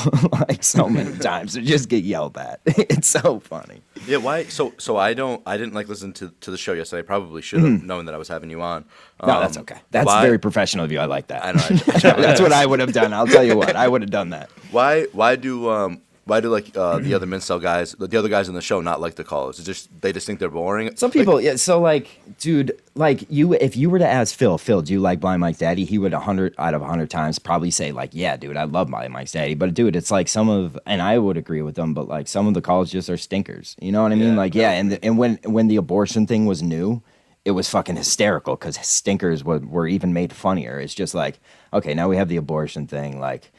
like 0.48 0.64
so 0.64 0.88
many 0.88 1.16
times 1.18 1.52
to 1.54 1.60
just 1.62 1.88
get 1.88 2.02
yelled 2.04 2.36
at. 2.36 2.60
It's 2.92 3.08
so 3.08 3.38
funny. 3.40 3.82
Yeah, 4.06 4.16
why? 4.18 4.44
So, 4.44 4.74
so 4.78 4.96
I 4.96 5.14
don't. 5.14 5.40
I 5.46 5.56
didn't 5.56 5.74
like 5.74 5.88
listen 5.88 6.12
to, 6.14 6.30
to 6.40 6.50
the 6.50 6.58
show 6.58 6.72
yesterday. 6.72 7.00
I 7.00 7.02
probably 7.06 7.42
should 7.42 7.60
have 7.62 7.82
known 7.84 8.06
that 8.06 8.14
I 8.14 8.18
was 8.18 8.28
having 8.28 8.50
you 8.50 8.60
on. 8.60 8.82
Mm-hmm. 8.82 9.26
No, 9.28 9.40
that's 9.40 9.56
Um, 9.56 9.62
okay. 9.62 9.80
That's 9.92 10.06
why, 10.06 10.20
very 10.22 10.38
professional 10.38 10.84
of 10.84 10.90
you. 10.92 10.98
I 10.98 11.04
like 11.06 11.28
that. 11.28 11.44
I 11.44 11.52
know. 11.52 11.62
I, 11.62 12.20
That's 12.20 12.40
what 12.40 12.52
I 12.52 12.66
would 12.66 12.80
have 12.80 12.92
done. 12.92 13.12
I'll 13.12 13.26
tell 13.26 13.44
you 13.44 13.56
what, 13.56 13.76
I 13.76 13.86
would 13.88 14.02
have 14.02 14.10
done 14.10 14.30
that. 14.30 14.50
why? 14.72 15.04
Why 15.12 15.36
do? 15.36 15.70
Um, 15.70 16.00
Why 16.24 16.38
do 16.40 16.50
like 16.50 16.76
uh, 16.76 17.00
the 17.00 17.14
other 17.14 17.26
Mincel 17.26 17.60
guys, 17.60 17.96
the 17.98 18.16
other 18.16 18.28
guys 18.28 18.48
in 18.48 18.54
the 18.54 18.62
show, 18.62 18.80
not 18.80 19.00
like 19.00 19.16
the 19.16 19.24
callers? 19.24 19.58
It's 19.58 19.66
just 19.66 20.00
they 20.00 20.12
just 20.12 20.24
think 20.24 20.38
they're 20.38 20.48
boring. 20.50 20.94
Some 20.94 21.08
Like, 21.08 21.14
people, 21.14 21.40
yeah. 21.40 21.56
So 21.56 21.80
like, 21.80 22.20
dude, 22.38 22.80
like 22.94 23.26
you, 23.28 23.54
if 23.54 23.76
you 23.76 23.90
were 23.90 23.98
to 23.98 24.06
ask 24.06 24.32
Phil, 24.36 24.56
Phil, 24.56 24.82
do 24.82 24.92
you 24.92 25.00
like 25.00 25.18
Blind 25.18 25.40
Mike's 25.40 25.58
Daddy? 25.58 25.84
He 25.84 25.98
would 25.98 26.14
a 26.14 26.20
hundred 26.20 26.54
out 26.58 26.74
of 26.74 26.82
a 26.82 26.86
hundred 26.86 27.10
times 27.10 27.40
probably 27.40 27.72
say 27.72 27.90
like, 27.90 28.10
yeah, 28.12 28.36
dude, 28.36 28.56
I 28.56 28.64
love 28.64 28.88
Blind 28.88 29.12
Mike's 29.12 29.32
Daddy. 29.32 29.54
But 29.54 29.74
dude, 29.74 29.96
it's 29.96 30.12
like 30.12 30.28
some 30.28 30.48
of, 30.48 30.78
and 30.86 31.02
I 31.02 31.18
would 31.18 31.36
agree 31.36 31.62
with 31.62 31.74
them, 31.74 31.92
but 31.92 32.06
like 32.06 32.28
some 32.28 32.46
of 32.46 32.54
the 32.54 32.60
calls 32.62 32.92
just 32.92 33.10
are 33.10 33.16
stinkers. 33.16 33.74
You 33.80 33.90
know 33.90 34.04
what 34.04 34.12
I 34.12 34.14
mean? 34.14 34.34
Yeah, 34.34 34.36
like, 34.36 34.54
yeah, 34.54 34.70
and 34.72 34.98
and 35.02 35.18
when 35.18 35.38
when 35.44 35.66
the 35.66 35.76
abortion 35.76 36.28
thing 36.28 36.46
was 36.46 36.62
new, 36.62 37.02
it 37.44 37.50
was 37.50 37.68
fucking 37.68 37.96
hysterical 37.96 38.54
because 38.54 38.76
stinkers 38.86 39.42
were 39.42 39.58
were 39.58 39.88
even 39.88 40.12
made 40.12 40.32
funnier. 40.32 40.78
It's 40.78 40.94
just 40.94 41.16
like, 41.16 41.40
okay, 41.72 41.94
now 41.94 42.08
we 42.08 42.16
have 42.16 42.28
the 42.28 42.36
abortion 42.36 42.86
thing, 42.86 43.18
like. 43.18 43.50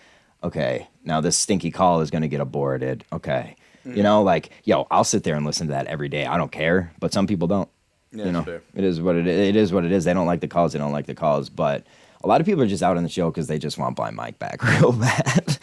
Okay, 0.43 0.87
now 1.03 1.21
this 1.21 1.37
stinky 1.37 1.71
call 1.71 2.01
is 2.01 2.11
going 2.11 2.21
to 2.21 2.27
get 2.27 2.41
aborted. 2.41 3.05
Okay. 3.13 3.55
Mm-hmm. 3.85 3.97
You 3.97 4.03
know, 4.03 4.23
like, 4.23 4.49
yo, 4.63 4.87
I'll 4.91 5.03
sit 5.03 5.23
there 5.23 5.35
and 5.35 5.45
listen 5.45 5.67
to 5.67 5.73
that 5.73 5.87
every 5.87 6.09
day. 6.09 6.25
I 6.25 6.37
don't 6.37 6.51
care, 6.51 6.93
but 6.99 7.13
some 7.13 7.27
people 7.27 7.47
don't. 7.47 7.69
Yeah, 8.11 8.25
you 8.25 8.31
know, 8.31 8.43
fair. 8.43 8.61
it 8.75 8.83
is 8.83 9.01
what 9.01 9.15
it 9.15 9.25
is. 9.25 9.49
It 9.49 9.55
is 9.55 9.73
what 9.73 9.85
it 9.85 9.91
is. 9.91 10.03
They 10.03 10.13
don't 10.13 10.27
like 10.27 10.41
the 10.41 10.47
calls. 10.47 10.73
They 10.73 10.79
don't 10.79 10.91
like 10.91 11.07
the 11.07 11.15
calls. 11.15 11.49
But 11.49 11.85
a 12.23 12.27
lot 12.27 12.41
of 12.41 12.45
people 12.45 12.61
are 12.61 12.67
just 12.67 12.83
out 12.83 12.95
on 12.95 13.03
the 13.03 13.09
show 13.09 13.31
because 13.31 13.47
they 13.47 13.57
just 13.57 13.77
want 13.77 13.95
Blind 13.95 14.15
Mike 14.15 14.37
back 14.39 14.63
real 14.79 14.91
bad. 14.91 15.57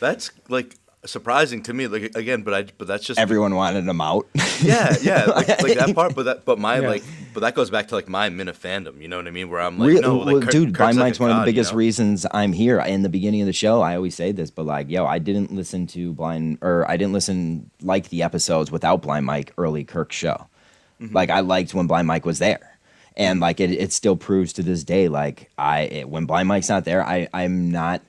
That's 0.00 0.30
like 0.48 0.74
surprising 1.04 1.62
to 1.64 1.72
me. 1.74 1.86
Like 1.86 2.14
again, 2.16 2.42
but 2.42 2.54
I 2.54 2.62
but 2.78 2.86
that's 2.86 3.04
just 3.04 3.18
Everyone 3.18 3.54
wanted 3.54 3.84
him 3.86 4.00
out. 4.00 4.26
Yeah, 4.62 4.94
yeah, 5.02 5.24
like, 5.36 5.48
like 5.60 5.74
that 5.76 5.92
part. 5.92 6.14
But 6.14 6.22
that 6.26 6.44
but 6.44 6.56
my 6.56 6.78
Yeah. 6.80 6.88
like 6.88 7.02
but 7.34 7.40
that 7.40 7.56
goes 7.56 7.68
back 7.68 7.88
to 7.88 7.96
like 7.96 8.08
my 8.08 8.28
Mina 8.28 8.52
fandom. 8.52 9.00
You 9.02 9.08
know 9.08 9.16
what 9.16 9.26
I 9.26 9.32
mean? 9.32 9.50
Where 9.50 9.60
I'm 9.60 9.76
like, 9.76 9.88
Real- 9.88 10.02
no, 10.02 10.16
like 10.18 10.26
well, 10.26 10.40
Kirk- 10.42 10.50
dude, 10.52 10.68
Kirk's 10.68 10.78
Blind 10.78 10.96
like 10.98 11.04
Mike's 11.06 11.18
a 11.18 11.22
one 11.22 11.30
of 11.30 11.34
the 11.36 11.40
god, 11.40 11.46
you 11.46 11.52
biggest 11.52 11.72
know? 11.72 11.78
reasons 11.78 12.26
I'm 12.30 12.52
here. 12.52 12.78
In 12.78 13.02
the 13.02 13.08
beginning 13.08 13.40
of 13.40 13.46
the 13.46 13.52
show, 13.52 13.80
I 13.80 13.96
always 13.96 14.14
say 14.14 14.30
this, 14.30 14.52
but 14.52 14.64
like, 14.66 14.88
yo, 14.88 15.04
I 15.04 15.18
didn't 15.18 15.50
listen 15.50 15.88
to 15.88 16.12
Blind, 16.12 16.58
or 16.62 16.88
I 16.88 16.96
didn't 16.96 17.12
listen 17.12 17.70
like 17.80 18.10
the 18.10 18.22
episodes 18.22 18.70
without 18.70 19.02
Blind 19.02 19.26
Mike 19.26 19.52
early 19.58 19.82
Kirk 19.82 20.12
show. 20.12 20.46
Mm-hmm. 21.00 21.12
Like, 21.12 21.30
I 21.30 21.40
liked 21.40 21.74
when 21.74 21.88
Blind 21.88 22.06
Mike 22.06 22.24
was 22.24 22.38
there, 22.38 22.78
and 23.16 23.40
like 23.40 23.58
it, 23.58 23.72
it 23.72 23.92
still 23.92 24.14
proves 24.14 24.52
to 24.52 24.62
this 24.62 24.84
day, 24.84 25.08
like 25.08 25.50
I 25.58 25.80
it, 25.80 26.08
when 26.08 26.26
Blind 26.26 26.46
Mike's 26.46 26.68
not 26.68 26.84
there, 26.84 27.04
I 27.04 27.26
I'm 27.34 27.72
not 27.72 28.00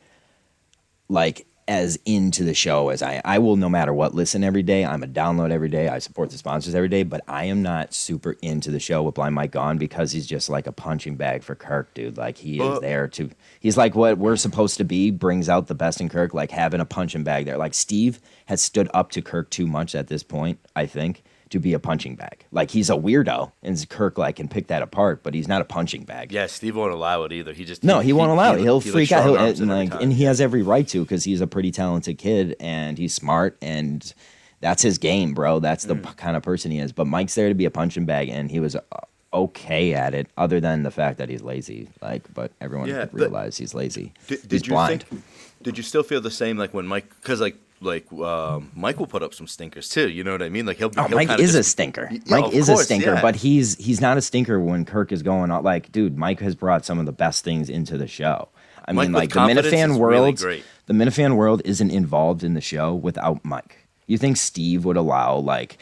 like 1.09 1.47
as 1.67 1.98
into 2.05 2.43
the 2.43 2.53
show 2.53 2.89
as 2.89 3.01
I 3.01 3.22
I 3.24 3.39
will 3.39 3.55
no 3.55 3.70
matter 3.70 3.93
what 3.93 4.13
listen 4.13 4.43
every 4.43 4.63
day. 4.63 4.86
I'm 4.86 5.03
a 5.03 5.08
download 5.08 5.51
every 5.51 5.70
day. 5.70 5.88
I 5.88 6.00
support 6.00 6.29
the 6.29 6.38
sponsors 6.38 6.75
every 6.75 6.89
day, 6.89 7.03
but 7.03 7.22
I 7.27 7.46
am 7.46 7.62
not 7.62 7.93
super 7.93 8.36
into 8.41 8.72
the 8.72 8.79
show 8.79 9.03
with 9.03 9.15
Blind 9.15 9.36
Mike 9.36 9.51
gone 9.51 9.77
because 9.77 10.12
he's 10.12 10.27
just 10.27 10.50
like 10.50 10.67
a 10.67 10.72
punching 10.72 11.15
bag 11.15 11.43
for 11.43 11.55
Kirk, 11.55 11.93
dude. 11.93 12.17
Like 12.17 12.38
he 12.38 12.60
is 12.60 12.79
there 12.82 13.08
to 13.10 13.29
he's 13.60 13.77
like 13.77 13.96
what 13.96 14.17
we're 14.17 14.36
supposed 14.36 14.77
to 14.77 14.84
be, 14.84 15.12
brings 15.12 15.50
out 15.50 15.67
the 15.67 15.75
best 15.75 16.01
in 16.01 16.10
Kirk, 16.10 16.34
like 16.34 16.51
having 16.51 16.82
a 16.82 16.86
punching 16.86 17.24
bag 17.24 17.46
there. 17.46 17.58
Like 17.58 17.74
Steve 17.74 18.20
has 18.46 18.62
stood 18.62 18.89
up 18.93 19.12
to 19.12 19.22
Kirk 19.22 19.50
too 19.50 19.67
much 19.67 19.96
at 19.96 20.08
this 20.08 20.24
point, 20.24 20.60
I 20.75 20.86
think. 20.86 21.23
To 21.54 21.60
be 21.60 21.74
a 21.74 21.80
punching 21.80 22.16
bag, 22.16 22.46
like 22.52 22.72
he's 22.72 22.89
a 22.89 22.94
weirdo, 22.96 23.52
and 23.62 23.88
Kirk 23.88 24.18
like 24.18 24.38
can 24.38 24.48
pick 24.48 24.68
that 24.68 24.82
apart, 24.82 25.22
but 25.22 25.36
he's 25.36 25.48
not 25.48 25.62
a 25.62 25.66
punching 25.66 26.04
bag. 26.04 26.32
Yeah, 26.32 26.48
Steve 26.48 26.76
won't 26.76 26.92
allow 26.94 27.24
it 27.26 27.32
either. 27.32 27.54
He 27.54 27.63
just 27.63 27.84
No, 27.84 28.00
he, 28.00 28.12
won't 28.12 28.32
allow 28.32 28.56
it. 28.56 28.60
He'll 28.62 28.80
he, 28.80 28.89
freak 28.89 29.12
out. 29.12 29.24
He'll, 29.24 29.36
and 29.38 29.68
like, 29.70 29.92
time. 29.92 30.02
and 30.02 30.13
he 30.13 30.24
has 30.24 30.42
every 30.42 30.63
right 30.63 30.88
to 30.88 31.04
because 31.04 31.24
he's 31.26 31.42
a 31.42 31.46
pretty 31.48 31.70
talented 31.70 32.18
kid 32.18 32.56
and 32.60 32.98
he's 32.98 33.13
smart 33.13 33.56
and 33.62 34.12
that's 34.62 34.82
his 34.82 34.98
game, 34.98 35.36
bro. 35.36 35.60
That's 35.60 35.86
Mm. 35.86 35.89
the 35.89 35.96
p- 35.98 36.13
kind 36.18 36.36
of 36.36 36.42
person 36.42 36.72
he 36.72 36.80
is. 36.80 36.92
But 36.92 37.06
Mike's 37.06 37.36
there 37.36 37.50
to 37.50 37.54
be 37.54 37.66
a 37.66 37.72
punching 37.72 38.06
bag, 38.06 38.30
and 38.30 38.50
he 38.50 38.60
was 38.60 38.76
uh, 38.76 38.80
okay 39.32 39.94
at 39.94 40.16
it, 40.16 40.28
other 40.38 40.60
than 40.60 40.82
the 40.82 40.89
fact 40.92 41.20
that 41.20 41.30
he's 41.30 41.44
lazy. 41.44 41.88
Like, 42.02 42.34
but 42.34 42.52
everyone 42.62 42.88
Yeah, 42.89 43.06
but- 43.06 43.13
realized 43.13 43.60
he's 43.60 43.76
lazy. 43.76 44.12
Did, 44.28 44.39
he's 44.50 44.66
you 44.66 44.70
blind. 44.74 45.04
think? 45.04 45.22
Did 45.62 45.78
you 45.78 45.84
still 45.84 46.02
feel 46.04 46.20
the 46.22 46.32
same 46.32 46.58
like 46.58 46.74
when 46.74 46.88
Mike? 46.88 47.08
Because 47.22 47.39
like 47.42 47.58
like 47.86 48.12
um, 48.13 48.72
Mike 48.76 49.00
will 49.00 49.08
put 49.08 49.24
up 49.24 49.34
some 49.34 49.48
stinkers 49.48 49.89
too. 49.89 50.10
You 50.10 50.24
know 50.24 50.32
what 50.32 50.41
I 50.41 50.50
mean? 50.50 50.65
Like 50.65 50.78
he'll. 50.78 50.89
be 50.89 50.98
Oh, 50.98 51.04
he'll 51.08 51.17
Mike 51.17 51.39
is 51.39 51.56
a 51.56 51.63
stinker. 51.63 52.10
Yeah, 52.12 52.19
Mike 52.28 52.54
is 52.54 52.67
course, 52.67 52.82
a 52.82 52.84
stinker, 52.86 53.13
yeah. 53.15 53.22
but 53.22 53.36
he's 53.36 53.76
he's 53.78 54.02
not 54.02 54.17
a 54.17 54.22
stinker 54.22 54.60
when 54.60 54.86
Kirk 54.86 55.12
is 55.12 55.24
going 55.24 55.52
out. 55.52 55.63
Like, 55.63 55.91
dude, 55.91 56.17
Mike 56.17 56.39
has 56.39 56.56
brought 56.56 56.86
some 56.86 57.00
of 57.00 57.06
the 57.06 57.12
best 57.12 57.43
things 57.43 57.69
into 57.69 57.98
the 57.98 58.08
show. 58.08 58.50
I 58.86 58.91
Mike 58.91 59.06
mean, 59.08 59.13
like 59.13 59.30
the 59.32 59.39
Minifan 59.39 59.98
world, 59.98 60.12
really 60.12 60.34
great. 60.34 60.63
the 60.88 60.93
Minifan 60.93 61.36
world 61.36 61.62
isn't 61.65 61.91
involved 61.91 62.43
in 62.43 62.54
the 62.54 62.62
show 62.62 62.93
without 62.93 63.43
Mike. 63.46 63.88
You 64.08 64.17
think 64.17 64.38
Steve 64.38 64.84
would 64.86 64.98
allow 64.98 65.38
like 65.38 65.78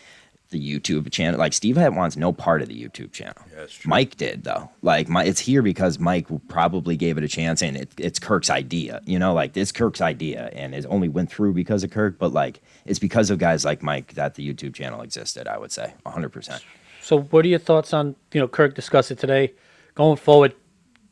the 0.51 0.59
YouTube 0.59 1.11
channel? 1.11 1.39
Like 1.39 1.53
Steve 1.53 1.75
had 1.77 1.95
wants 1.95 2.15
no 2.15 2.31
part 2.31 2.61
of 2.61 2.67
the 2.67 2.81
YouTube 2.81 3.11
channel. 3.11 3.35
Yeah, 3.49 3.61
that's 3.61 3.73
true. 3.73 3.89
Mike 3.89 4.15
did 4.17 4.43
though. 4.43 4.69
Like 4.81 5.09
my, 5.09 5.23
it's 5.23 5.39
here 5.39 5.61
because 5.61 5.97
Mike 5.99 6.27
probably 6.47 6.95
gave 6.95 7.17
it 7.17 7.23
a 7.23 7.27
chance, 7.27 7.61
and 7.61 7.75
it, 7.75 7.91
it's 7.97 8.19
Kirk's 8.19 8.49
idea. 8.49 9.01
You 9.05 9.17
know, 9.17 9.33
like 9.33 9.53
this 9.53 9.71
Kirk's 9.71 10.01
idea, 10.01 10.49
and 10.53 10.75
it 10.75 10.85
only 10.87 11.09
went 11.09 11.31
through 11.31 11.53
because 11.53 11.83
of 11.83 11.91
Kirk. 11.91 12.19
But 12.19 12.33
like 12.33 12.61
it's 12.85 12.99
because 12.99 13.29
of 13.29 13.39
guys 13.39 13.65
like 13.65 13.81
Mike 13.81 14.13
that 14.13 14.35
the 14.35 14.53
YouTube 14.53 14.75
channel 14.75 15.01
existed. 15.01 15.47
I 15.47 15.57
would 15.57 15.71
say 15.71 15.93
100. 16.03 16.29
percent 16.29 16.63
So, 17.01 17.21
what 17.21 17.45
are 17.45 17.49
your 17.49 17.59
thoughts 17.59 17.93
on 17.93 18.15
you 18.33 18.39
know 18.39 18.47
Kirk 18.47 18.75
discussed 18.75 19.11
it 19.11 19.17
today? 19.19 19.53
Going 19.95 20.17
forward, 20.17 20.53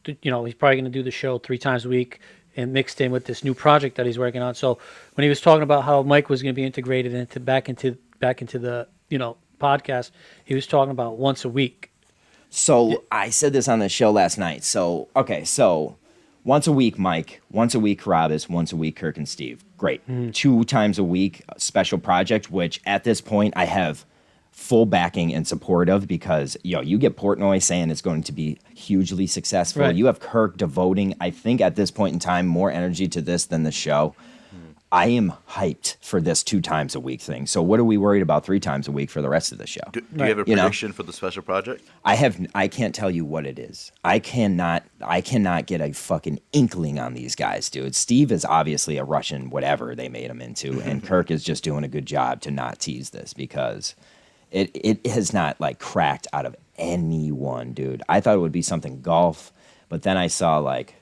you 0.06 0.32
know 0.32 0.46
he's 0.46 0.54
probably 0.54 0.76
going 0.76 0.86
to 0.86 0.92
do 0.92 1.04
the 1.04 1.12
show 1.12 1.40
three 1.40 1.58
times 1.58 1.86
a 1.86 1.90
week 1.90 2.20
and 2.56 2.74
mixed 2.74 3.00
in 3.00 3.12
with 3.12 3.26
this 3.26 3.44
new 3.44 3.54
project 3.54 3.96
that 3.98 4.06
he's 4.06 4.20
working 4.20 4.42
on. 4.42 4.56
So, 4.56 4.80
when 5.16 5.24
he 5.24 5.30
was 5.30 5.42
talking 5.42 5.64
about 5.64 5.84
how 5.84 6.04
Mike 6.04 6.30
was 6.30 6.42
going 6.42 6.54
to 6.54 6.60
be 6.60 6.66
integrated 6.66 7.14
into 7.14 7.40
back 7.40 7.70
into 7.70 7.98
back 8.20 8.42
into 8.42 8.60
the 8.60 8.88
you 9.10 9.18
know 9.18 9.38
podcast, 9.60 10.12
he 10.46 10.56
was 10.56 10.66
talking 10.66 10.92
about 10.92 11.18
once 11.18 11.46
a 11.46 11.50
week. 11.50 11.92
So 12.50 13.04
I 13.12 13.30
said 13.30 13.54
this 13.54 13.68
on 13.68 13.80
the 13.80 13.90
show 13.90 14.12
last 14.12 14.38
night. 14.38 14.64
So 14.64 15.10
okay, 15.16 15.44
so 15.44 15.98
once 16.44 16.66
a 16.66 16.72
week, 16.72 16.98
Mike. 16.98 17.42
Once 17.52 17.76
a 17.76 17.80
week, 17.80 18.02
Carabas. 18.02 18.50
Once 18.50 18.72
a 18.72 18.76
week, 18.76 18.96
Kirk 18.96 19.18
and 19.18 19.30
Steve. 19.30 19.64
Great. 19.78 20.02
Mm-hmm. 20.08 20.32
Two 20.32 20.64
times 20.64 20.98
a 20.98 21.04
week, 21.04 21.44
a 21.50 21.60
special 21.60 22.00
project. 22.00 22.50
Which 22.50 22.82
at 22.86 23.04
this 23.04 23.22
point 23.22 23.54
I 23.56 23.66
have 23.66 24.06
full 24.52 24.86
backing 24.86 25.34
and 25.34 25.48
support 25.48 25.90
of 25.90 26.08
because 26.08 26.58
yo, 26.64 26.82
you 26.82 26.98
get 26.98 27.16
Portnoy 27.16 27.62
saying 27.62 27.92
it's 27.92 28.02
going 28.02 28.24
to 28.24 28.32
be 28.32 28.58
hugely 28.76 29.28
successful. 29.28 29.84
Right. 29.84 29.96
You 29.96 30.08
have 30.08 30.20
Kirk 30.20 30.58
devoting, 30.58 31.16
I 31.22 31.30
think, 31.30 31.62
at 31.62 31.76
this 31.76 31.92
point 31.92 32.14
in 32.14 32.20
time, 32.20 32.48
more 32.48 32.72
energy 32.72 33.08
to 33.10 33.22
this 33.22 33.46
than 33.46 33.64
the 33.64 33.72
show. 33.72 34.16
I 34.92 35.08
am 35.10 35.34
hyped 35.48 35.98
for 36.02 36.20
this 36.20 36.42
two 36.44 36.62
times 36.62 36.96
a 36.96 37.00
week 37.00 37.22
thing. 37.22 37.46
So 37.46 37.62
what 37.62 37.80
are 37.80 37.84
we 37.84 37.98
worried 37.98 38.24
about 38.24 38.44
three 38.44 38.60
times 38.60 38.88
a 38.88 38.92
week 38.92 39.12
for 39.12 39.22
the 39.22 39.30
rest 39.30 39.52
of 39.52 39.60
the 39.60 39.68
show? 39.68 39.82
Do, 39.92 40.02
do 40.02 40.08
you 40.24 40.30
have 40.30 40.40
a 40.40 40.44
You 40.48 40.56
know? 40.56 40.64
prediction 40.64 40.94
for 40.94 41.04
the 41.04 41.14
special 41.14 41.44
project? 41.44 41.84
I 42.04 42.16
have 42.16 42.40
I 42.56 42.68
can't 42.68 42.96
tell 42.96 43.12
you 43.12 43.24
what 43.24 43.46
it 43.46 43.60
is. 43.60 43.92
I 44.04 44.18
cannot 44.18 44.84
I 45.02 45.22
cannot 45.22 45.68
get 45.68 45.80
a 45.80 45.94
fucking 45.94 46.40
inkling 46.54 46.98
on 46.98 47.14
these 47.14 47.36
guys, 47.36 47.70
dude. 47.70 47.96
Steve 47.96 48.32
is 48.32 48.46
obviously 48.46 48.98
a 48.98 49.04
Russian 49.04 49.52
whatever 49.52 49.94
they 49.96 50.10
made 50.10 50.32
him 50.32 50.42
into 50.42 50.82
and 50.86 51.04
Kirk 51.04 51.30
is 51.30 51.44
just 51.44 51.64
doing 51.64 51.84
a 51.84 51.88
good 51.90 52.08
job 52.08 52.42
to 52.42 52.52
not 52.52 52.80
tease 52.80 53.12
this 53.12 53.34
because 53.34 53.94
it 54.50 54.72
it 54.74 55.06
has 55.06 55.34
not 55.34 55.62
like 55.62 55.78
cracked 55.78 56.26
out 56.34 56.48
of 56.48 56.56
anyone, 56.80 57.74
dude. 57.74 58.02
I 58.10 58.22
thought 58.22 58.36
it 58.36 58.40
would 58.40 58.52
be 58.52 58.64
something 58.64 59.02
golf, 59.02 59.54
but 59.88 60.02
then 60.02 60.18
I 60.18 60.28
saw 60.28 60.58
like 60.58 60.96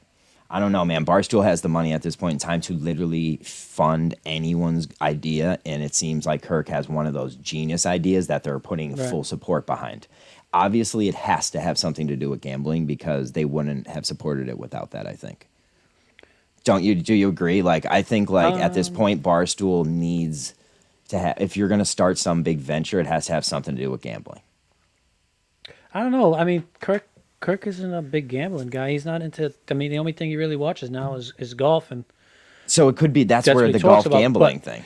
I 0.50 0.60
don't 0.60 0.72
know, 0.72 0.86
man. 0.86 1.06
Barstool 1.06 1.44
has 1.44 1.62
the 1.62 1.68
money 1.70 1.92
at 1.92 2.04
this 2.04 2.16
point 2.16 2.34
in 2.34 2.40
time 2.40 2.62
to 2.62 2.74
literally 2.74 3.38
fund 3.44 4.16
anyone's 4.26 4.88
idea, 5.02 5.60
and 5.66 5.84
it 5.84 5.94
seems 5.94 6.26
like 6.26 6.42
Kirk 6.42 6.70
has 6.70 6.88
one 6.88 7.06
of 7.06 7.14
those 7.14 7.36
genius 7.36 7.86
ideas 7.86 8.28
that 8.28 8.44
they're 8.44 8.60
putting 8.60 8.96
Right. 8.96 9.10
full 9.10 9.26
support 9.26 9.66
behind. 9.66 10.08
Obviously, 10.54 11.10
it 11.10 11.16
has 11.16 11.50
to 11.52 11.60
have 11.60 11.78
something 11.78 12.08
to 12.08 12.16
do 12.16 12.30
with 12.30 12.40
gambling 12.40 12.86
because 12.86 13.34
they 13.34 13.44
wouldn't 13.44 13.88
have 13.88 14.06
supported 14.06 14.48
it 14.48 14.58
without 14.58 14.92
that. 14.92 15.06
I 15.06 15.14
think. 15.14 15.48
Don't 16.64 16.84
you? 16.84 16.96
Do 16.96 17.14
you 17.14 17.28
agree? 17.28 17.62
Like, 17.62 17.86
I 17.86 18.02
think 18.02 18.30
like 18.30 18.56
at 18.56 18.74
this 18.74 18.88
um, 18.88 18.96
point, 18.96 19.22
Barstool 19.24 19.86
needs 19.86 20.54
to 21.10 21.20
have. 21.20 21.36
If 21.42 21.58
you're 21.58 21.68
going 21.68 21.80
to 21.80 21.86
start 21.86 22.18
some 22.18 22.44
big 22.44 22.60
venture, 22.60 23.02
it 23.02 23.08
has 23.08 23.26
to 23.28 23.34
have 23.34 23.44
something 23.44 23.76
to 23.76 23.82
do 23.82 23.92
with 23.92 24.02
gambling. 24.02 24.42
I 25.94 26.02
don't 26.02 26.12
know. 26.12 26.36
I 26.36 26.46
mean, 26.46 26.64
Kirk 26.80 27.08
Kirk 27.40 27.68
isn't 27.68 27.94
a 27.94 28.02
big 28.02 28.28
gambling 28.30 28.70
guy. 28.70 28.92
He's 28.92 29.06
not 29.06 29.22
into. 29.22 29.54
I 29.70 29.74
mean, 29.74 29.92
the 29.92 30.00
only 30.00 30.12
thing 30.12 30.30
he 30.30 30.36
really 30.38 30.56
watches 30.56 30.90
now 30.90 31.16
is, 31.16 31.34
is 31.38 31.54
golf 31.54 31.92
and. 31.92 32.04
So 32.66 32.90
it 32.90 32.98
could 32.98 33.14
be 33.14 33.24
that's, 33.24 33.46
That's 33.46 33.56
where 33.56 33.72
the 33.72 33.80
golf 33.80 34.06
about, 34.06 34.20
gambling 34.20 34.58
but- 34.58 34.66
thing. 34.66 34.86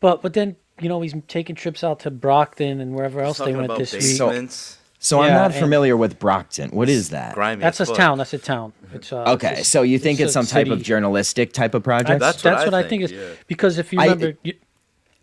But 0.00 0.22
but 0.22 0.32
then 0.32 0.54
you 0.80 0.88
know 0.88 1.00
he's 1.00 1.14
taking 1.26 1.56
trips 1.56 1.82
out 1.82 2.00
to 2.00 2.10
Brockton 2.10 2.80
and 2.80 2.94
wherever 2.94 3.20
else 3.20 3.38
they 3.38 3.52
went 3.52 3.64
about 3.64 3.78
this 3.78 3.92
week. 3.92 4.02
basements, 4.02 4.78
So 5.00 5.20
I'm 5.20 5.32
not 5.32 5.52
familiar 5.52 5.96
with 5.96 6.20
Brockton. 6.20 6.70
What 6.70 6.88
is 6.88 7.10
that? 7.10 7.34
That's 7.34 7.80
a 7.80 7.82
as 7.82 7.88
fuck. 7.88 7.96
town. 7.96 8.18
That's 8.18 8.32
a 8.32 8.38
town. 8.38 8.72
It's 8.94 9.12
uh, 9.12 9.24
Okay, 9.32 9.56
it's 9.58 9.68
so 9.68 9.82
you 9.82 9.98
think 9.98 10.20
it's, 10.20 10.30
a 10.30 10.32
some 10.32 10.46
type 10.46 10.68
of 10.68 10.82
journalistic 10.82 11.52
type 11.52 11.74
of 11.74 11.82
project? 11.82 12.20
That's, 12.20 12.40
That's 12.40 12.44
what 12.44 12.50
that's 12.50 12.62
I 12.62 12.64
what 12.66 12.74
I 12.74 12.88
think 12.88 13.08
think, 13.08 13.12
is 13.20 13.28
yeah. 13.30 13.34
because 13.48 13.78
if 13.78 13.92
you 13.92 13.98
I- 14.00 14.04
remember, 14.04 14.38
you, 14.44 14.54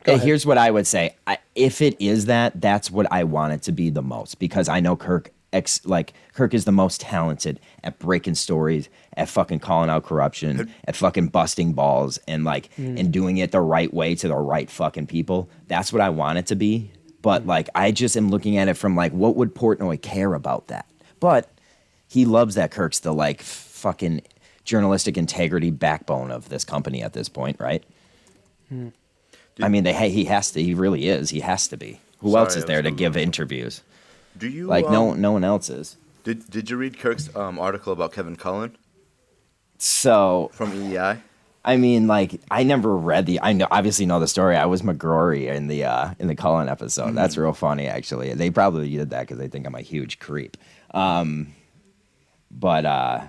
Go 0.04 0.19
here's 0.19 0.45
what 0.45 0.60
I 0.60 0.69
would 0.69 0.86
say. 0.86 1.15
I, 1.26 1.39
if 1.56 1.82
it 1.82 1.95
is 2.00 2.28
that, 2.28 2.62
that's 2.62 2.91
what 2.91 3.08
I 3.12 3.24
want 3.24 3.54
it 3.54 3.63
to 3.63 3.71
be 3.71 3.89
the 3.89 4.04
most 4.04 4.38
because 4.38 4.69
I 4.69 4.80
know 4.80 4.95
Kirk 4.95 5.32
ex 5.56 5.84
like 5.86 6.13
Kirk 6.34 6.54
is 6.54 6.65
the 6.65 6.72
most 6.72 7.02
talented 7.02 7.60
at 7.84 7.98
breaking 8.00 8.36
stories, 8.36 8.89
at 9.15 9.30
fucking 9.30 9.60
calling 9.60 9.89
out 9.89 10.04
corruption, 10.04 10.72
at 10.86 10.96
fucking 10.96 11.28
busting 11.28 11.74
balls 11.74 12.20
and 12.28 12.44
like 12.44 12.70
Mm. 12.78 13.00
and 13.00 13.12
doing 13.12 13.38
it 13.38 13.52
the 13.52 13.62
right 13.62 13.91
way 13.94 14.13
to 14.15 14.28
the 14.28 14.36
right 14.36 14.70
fucking 14.70 15.08
people. 15.08 15.50
That's 15.68 15.91
what 15.94 16.02
I 16.02 16.10
want 16.10 16.38
it 16.38 16.46
to 16.48 16.56
be. 16.56 16.91
But 17.22 17.44
Mm. 17.44 17.48
like 17.48 17.70
I 17.74 17.91
just 17.91 18.15
am 18.18 18.30
looking 18.30 18.58
at 18.58 18.68
it 18.68 18.76
from 18.76 18.96
like 18.96 19.13
what 19.13 19.36
would 19.36 19.56
Portnoy 19.56 20.02
care 20.02 20.34
about 20.34 20.68
that? 20.68 20.86
But 21.20 21.50
he 22.08 22.26
loves 22.26 22.56
that 22.56 22.72
Kirk's 22.72 23.00
the 23.00 23.13
like 23.13 23.41
fucking 23.41 24.22
journalistic 24.63 25.18
integrity 25.18 25.72
backbone 25.72 26.32
of 26.32 26.50
this 26.50 26.63
company 26.63 27.02
at 27.04 27.13
this 27.13 27.30
point, 27.30 27.58
right? 27.60 27.84
I 29.62 29.70
mean, 29.70 29.84
they 29.84 29.94
he 30.10 30.26
has 30.26 30.52
to. 30.52 30.62
He 30.62 30.74
really 30.74 31.08
is. 31.08 31.30
He 31.30 31.39
has 31.39 31.68
to 31.70 31.78
be. 31.78 32.00
Who 32.20 32.32
Sorry, 32.32 32.44
else 32.44 32.56
is 32.56 32.65
there 32.65 32.82
to 32.82 32.91
give 32.91 33.15
interviews? 33.15 33.82
Do 34.38 34.48
you 34.48 34.67
Like 34.67 34.89
no 34.89 35.12
um, 35.12 35.21
no 35.21 35.32
one 35.32 35.43
else 35.43 35.69
is. 35.69 35.98
Did 36.24 36.50
Did 36.50 36.69
you 36.69 36.78
read 36.78 37.00
Kirk's 37.00 37.34
um, 37.36 37.60
article 37.60 37.93
about 37.93 38.12
Kevin 38.13 38.36
Cullen 38.36 38.78
So 39.78 40.50
from 40.54 40.71
EEI? 40.71 41.21
I 41.63 41.78
mean, 41.78 42.06
like 42.06 42.39
I 42.52 42.63
never 42.63 42.95
read 42.95 43.26
the. 43.26 43.39
I 43.41 43.54
know 43.54 43.67
obviously 43.71 44.06
know 44.06 44.19
the 44.19 44.28
story. 44.28 44.56
I 44.56 44.65
was 44.65 44.84
McGrory 44.84 45.48
in 45.48 45.67
the 45.67 45.86
uh 45.86 46.13
in 46.19 46.28
the 46.28 46.36
Cullen 46.36 46.69
episode. 46.69 47.08
Mm-hmm. 47.08 47.15
That's 47.15 47.38
real 47.38 47.54
funny, 47.54 47.88
actually. 47.88 48.34
They 48.34 48.52
probably 48.52 48.89
did 48.95 49.10
that 49.10 49.21
because 49.21 49.38
they 49.39 49.48
think 49.48 49.65
I'm 49.65 49.76
a 49.76 49.82
huge 49.82 50.19
creep. 50.19 50.58
Um, 50.93 51.54
but 52.52 52.86
uh, 52.86 53.21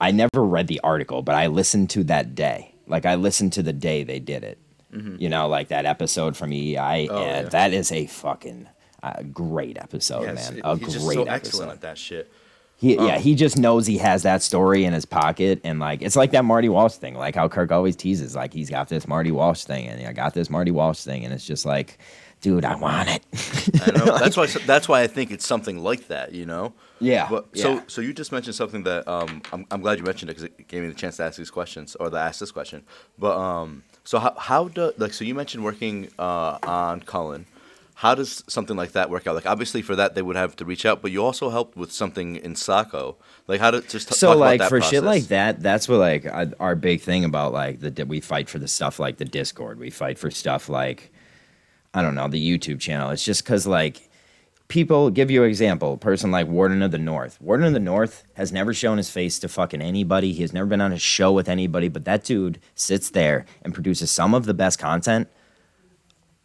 I 0.00 0.10
never 0.10 0.44
read 0.44 0.68
the 0.68 0.80
article, 0.80 1.22
but 1.22 1.34
I 1.34 1.46
listened 1.46 1.90
to 1.90 2.04
that 2.04 2.34
day. 2.34 2.74
Like 2.86 3.06
I 3.06 3.14
listened 3.14 3.54
to 3.54 3.62
the 3.62 3.72
day 3.72 4.04
they 4.04 4.20
did 4.20 4.44
it. 4.44 4.58
You 4.90 5.28
know, 5.28 5.48
like 5.48 5.68
that 5.68 5.84
episode 5.84 6.34
from 6.36 6.50
EI, 6.52 6.74
Mm-hmm. 6.76 7.14
Oh, 7.14 7.22
and 7.22 7.44
yeah. 7.44 7.48
that 7.50 7.72
is 7.74 7.92
a 7.92 8.06
fucking 8.06 8.68
uh, 9.02 9.22
great 9.32 9.78
episode, 9.78 10.22
Yes, 10.22 10.50
man. 10.50 10.60
A 10.64 10.76
he's 10.76 10.84
great 10.84 10.92
just 10.94 11.04
so 11.04 11.10
episode. 11.10 11.28
excellent 11.28 11.72
at 11.72 11.80
that 11.82 11.98
shit. 11.98 12.30
He, 12.76 12.96
Um, 12.96 13.06
yeah, 13.08 13.18
he 13.18 13.34
just 13.34 13.58
knows 13.58 13.86
he 13.86 13.98
has 13.98 14.22
that 14.22 14.40
story 14.42 14.84
in 14.84 14.92
his 14.92 15.04
pocket, 15.04 15.60
and 15.64 15.80
like 15.80 16.00
it's 16.00 16.14
like 16.14 16.30
that 16.30 16.44
Marty 16.44 16.68
Walsh 16.68 16.94
thing, 16.94 17.14
like 17.14 17.34
how 17.34 17.48
Kirk 17.48 17.72
always 17.72 17.96
teases, 17.96 18.36
like 18.36 18.52
he's 18.52 18.70
got 18.70 18.88
this 18.88 19.08
Marty 19.08 19.32
Walsh 19.32 19.64
thing, 19.64 19.88
and 19.88 20.06
I 20.06 20.12
got 20.12 20.32
this 20.32 20.48
Marty 20.48 20.70
Walsh 20.70 21.00
thing, 21.00 21.24
and 21.24 21.34
it's 21.34 21.44
just 21.44 21.66
like, 21.66 21.98
dude, 22.40 22.64
I 22.64 22.76
want 22.76 23.08
it. 23.08 23.22
I 23.82 23.90
know. 23.98 24.18
that's 24.18 24.36
why. 24.36 24.46
That's 24.46 24.88
why 24.88 25.02
I 25.02 25.08
think 25.08 25.32
it's 25.32 25.44
something 25.44 25.78
like 25.82 26.06
that. 26.06 26.32
You 26.32 26.46
know. 26.46 26.72
Yeah, 27.00 27.26
But 27.28 27.56
so 27.56 27.74
yeah. 27.74 27.82
so 27.88 28.00
you 28.00 28.12
just 28.12 28.30
mentioned 28.32 28.54
something 28.54 28.82
that 28.84 29.06
um 29.08 29.42
I'm, 29.52 29.66
I'm 29.72 29.80
glad 29.80 29.98
you 29.98 30.04
mentioned 30.04 30.30
it 30.30 30.34
because 30.36 30.44
it 30.44 30.68
gave 30.68 30.82
me 30.82 30.88
the 30.88 30.94
chance 30.94 31.16
to 31.18 31.24
ask 31.24 31.36
these 31.36 31.50
questions 31.50 31.96
or 31.96 32.10
to 32.10 32.16
ask 32.16 32.38
this 32.40 32.50
question. 32.52 32.84
But 33.18 33.36
um 33.38 33.82
so 34.04 34.18
how 34.20 34.34
how 34.38 34.68
do 34.68 34.92
like 34.98 35.12
so 35.12 35.24
you 35.24 35.34
mentioned 35.34 35.62
working 35.64 36.10
uh 36.18 36.58
on 36.62 37.00
Cullen. 37.00 37.46
How 37.98 38.14
does 38.14 38.44
something 38.46 38.76
like 38.76 38.92
that 38.92 39.10
work 39.10 39.26
out? 39.26 39.34
Like 39.34 39.46
obviously 39.46 39.82
for 39.82 39.96
that 39.96 40.14
they 40.14 40.22
would 40.22 40.36
have 40.36 40.54
to 40.56 40.64
reach 40.64 40.86
out, 40.86 41.02
but 41.02 41.10
you 41.10 41.24
also 41.24 41.50
helped 41.50 41.76
with 41.76 41.90
something 41.90 42.36
in 42.36 42.54
Saco. 42.54 43.16
Like 43.48 43.60
how 43.60 43.72
to 43.72 43.80
just 43.80 44.06
t- 44.06 44.14
so 44.14 44.28
talk 44.28 44.36
about 44.36 44.60
like 44.60 44.68
for 44.68 44.80
shit 44.80 45.02
like 45.02 45.24
that, 45.24 45.60
that's 45.60 45.88
what 45.88 45.98
like 45.98 46.24
our 46.60 46.76
big 46.76 47.00
thing 47.00 47.24
about 47.24 47.52
like 47.52 47.80
the 47.80 48.04
we 48.04 48.20
fight 48.20 48.48
for 48.48 48.60
the 48.60 48.68
stuff 48.68 49.00
like 49.00 49.16
the 49.16 49.24
Discord, 49.24 49.80
we 49.80 49.90
fight 49.90 50.16
for 50.16 50.30
stuff 50.30 50.68
like 50.68 51.10
I 51.92 52.02
don't 52.02 52.14
know 52.14 52.28
the 52.28 52.40
YouTube 52.40 52.78
channel. 52.78 53.10
It's 53.10 53.24
just 53.24 53.42
because 53.42 53.66
like 53.66 54.08
people 54.68 55.10
give 55.10 55.28
you 55.28 55.42
an 55.42 55.48
example, 55.48 55.94
a 55.94 55.96
person 55.96 56.30
like 56.30 56.46
Warden 56.46 56.82
of 56.82 56.92
the 56.92 56.98
North. 56.98 57.40
Warden 57.40 57.66
of 57.66 57.72
the 57.72 57.80
North 57.80 58.22
has 58.34 58.52
never 58.52 58.72
shown 58.72 58.98
his 58.98 59.10
face 59.10 59.40
to 59.40 59.48
fucking 59.48 59.82
anybody. 59.82 60.32
He 60.32 60.42
has 60.42 60.52
never 60.52 60.66
been 60.66 60.80
on 60.80 60.92
a 60.92 60.98
show 61.00 61.32
with 61.32 61.48
anybody, 61.48 61.88
but 61.88 62.04
that 62.04 62.22
dude 62.22 62.60
sits 62.76 63.10
there 63.10 63.44
and 63.62 63.74
produces 63.74 64.12
some 64.12 64.34
of 64.34 64.44
the 64.44 64.54
best 64.54 64.78
content 64.78 65.28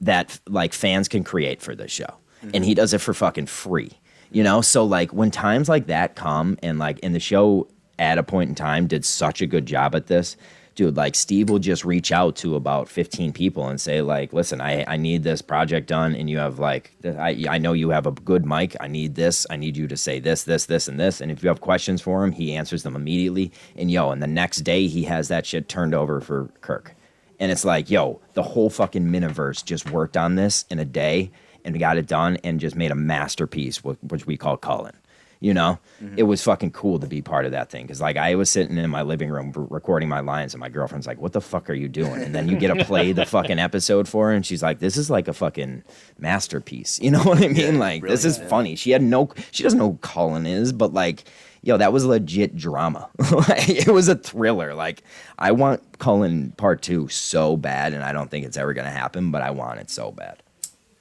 that 0.01 0.39
like 0.47 0.73
fans 0.73 1.07
can 1.07 1.23
create 1.23 1.61
for 1.61 1.75
this 1.75 1.91
show. 1.91 2.17
And 2.53 2.65
he 2.65 2.71
mm-hmm. 2.71 2.75
does 2.75 2.93
it 2.93 2.99
for 2.99 3.13
fucking 3.13 3.45
free. 3.45 3.91
You 4.31 4.43
know? 4.43 4.61
So 4.61 4.83
like 4.83 5.13
when 5.13 5.31
times 5.31 5.69
like 5.69 5.87
that 5.87 6.15
come 6.15 6.57
and 6.61 6.77
like 6.77 6.99
in 6.99 7.13
the 7.13 7.19
show 7.19 7.67
at 7.99 8.17
a 8.17 8.23
point 8.23 8.49
in 8.49 8.55
time 8.55 8.87
did 8.87 9.05
such 9.05 9.41
a 9.41 9.47
good 9.47 9.65
job 9.65 9.95
at 9.95 10.07
this, 10.07 10.35
dude, 10.75 10.97
like 10.97 11.15
Steve 11.15 11.49
will 11.49 11.59
just 11.59 11.85
reach 11.85 12.11
out 12.11 12.35
to 12.37 12.55
about 12.55 12.89
15 12.89 13.31
people 13.33 13.67
and 13.67 13.79
say 13.79 14.01
like, 14.01 14.33
listen, 14.33 14.59
I, 14.59 14.83
I 14.87 14.97
need 14.97 15.23
this 15.23 15.41
project 15.41 15.87
done 15.87 16.15
and 16.15 16.29
you 16.29 16.37
have 16.39 16.59
like, 16.59 16.91
I, 17.05 17.45
I 17.49 17.57
know 17.57 17.73
you 17.73 17.89
have 17.89 18.07
a 18.07 18.11
good 18.11 18.45
mic. 18.45 18.75
I 18.79 18.87
need 18.87 19.15
this. 19.15 19.45
I 19.49 19.55
need 19.55 19.77
you 19.77 19.87
to 19.87 19.97
say 19.97 20.19
this, 20.19 20.43
this, 20.43 20.65
this, 20.65 20.87
and 20.87 20.99
this. 20.99 21.21
And 21.21 21.31
if 21.31 21.43
you 21.43 21.49
have 21.49 21.61
questions 21.61 22.01
for 22.01 22.23
him, 22.23 22.31
he 22.31 22.53
answers 22.53 22.83
them 22.83 22.95
immediately. 22.95 23.51
And 23.75 23.91
yo, 23.91 24.09
and 24.11 24.21
the 24.21 24.27
next 24.27 24.61
day 24.61 24.87
he 24.87 25.03
has 25.03 25.27
that 25.27 25.45
shit 25.45 25.69
turned 25.69 25.93
over 25.93 26.19
for 26.19 26.49
Kirk. 26.61 26.95
And 27.39 27.51
it's 27.51 27.65
like, 27.65 27.89
yo, 27.89 28.21
the 28.33 28.43
whole 28.43 28.69
fucking 28.69 29.05
Miniverse 29.05 29.63
just 29.63 29.89
worked 29.91 30.17
on 30.17 30.35
this 30.35 30.65
in 30.69 30.79
a 30.79 30.85
day 30.85 31.31
and 31.65 31.79
got 31.79 31.97
it 31.97 32.07
done 32.07 32.37
and 32.43 32.59
just 32.59 32.75
made 32.75 32.91
a 32.91 32.95
masterpiece, 32.95 33.83
which 33.83 34.25
we 34.25 34.37
call 34.37 34.57
Cullen. 34.57 34.95
You 35.39 35.53
know, 35.53 35.77
mm-hmm. 36.01 36.15
it 36.15 36.23
was 36.23 36.41
fucking 36.41 36.71
cool 36.71 36.99
to 36.99 37.07
be 37.07 37.21
part 37.21 37.43
of 37.43 37.51
that 37.51 37.69
thing 37.69 37.85
because, 37.85 37.99
like, 37.99 38.15
I 38.15 38.35
was 38.35 38.49
sitting 38.49 38.77
in 38.77 38.89
my 38.89 39.01
living 39.01 39.29
room 39.29 39.51
recording 39.53 40.07
my 40.07 40.21
lines, 40.21 40.53
and 40.53 40.61
my 40.61 40.69
girlfriend's 40.69 41.05
like, 41.05 41.19
"What 41.19 41.33
the 41.33 41.41
fuck 41.41 41.69
are 41.69 41.73
you 41.73 41.89
doing?" 41.89 42.21
And 42.23 42.33
then 42.33 42.47
you 42.47 42.55
get 42.55 42.73
to 42.73 42.85
play 42.85 43.11
the 43.11 43.25
fucking 43.25 43.59
episode 43.59 44.07
for 44.07 44.27
her, 44.27 44.33
and 44.33 44.45
she's 44.45 44.63
like, 44.63 44.79
"This 44.79 44.95
is 44.95 45.09
like 45.09 45.27
a 45.27 45.33
fucking 45.33 45.83
masterpiece." 46.17 46.97
You 47.03 47.11
know 47.11 47.23
what 47.23 47.43
I 47.43 47.49
mean? 47.49 47.77
like, 47.77 48.03
this 48.03 48.23
is 48.23 48.37
yeah. 48.37 48.47
funny. 48.47 48.77
She 48.77 48.91
had 48.91 49.01
no, 49.01 49.31
she 49.51 49.63
doesn't 49.63 49.77
know 49.77 49.91
who 49.91 49.97
Cullen 49.97 50.45
is, 50.45 50.71
but 50.71 50.93
like, 50.93 51.25
yo, 51.63 51.77
that 51.77 51.91
was 51.91 52.05
legit 52.05 52.55
drama. 52.55 53.09
like, 53.31 53.69
it 53.69 53.87
was 53.87 54.07
a 54.07 54.15
thriller. 54.15 54.73
Like, 54.73 55.03
I 55.39 55.51
want 55.51 55.99
Cullen 55.99 56.51
part 56.57 56.81
two 56.81 57.07
so 57.07 57.57
bad, 57.57 57.93
and 57.93 58.03
I 58.03 58.11
don't 58.11 58.29
think 58.29 58.45
it's 58.45 58.57
ever 58.57 58.73
gonna 58.73 58.91
happen, 58.91 59.31
but 59.31 59.41
I 59.41 59.51
want 59.51 59.79
it 59.79 59.89
so 59.89 60.11
bad. 60.11 60.43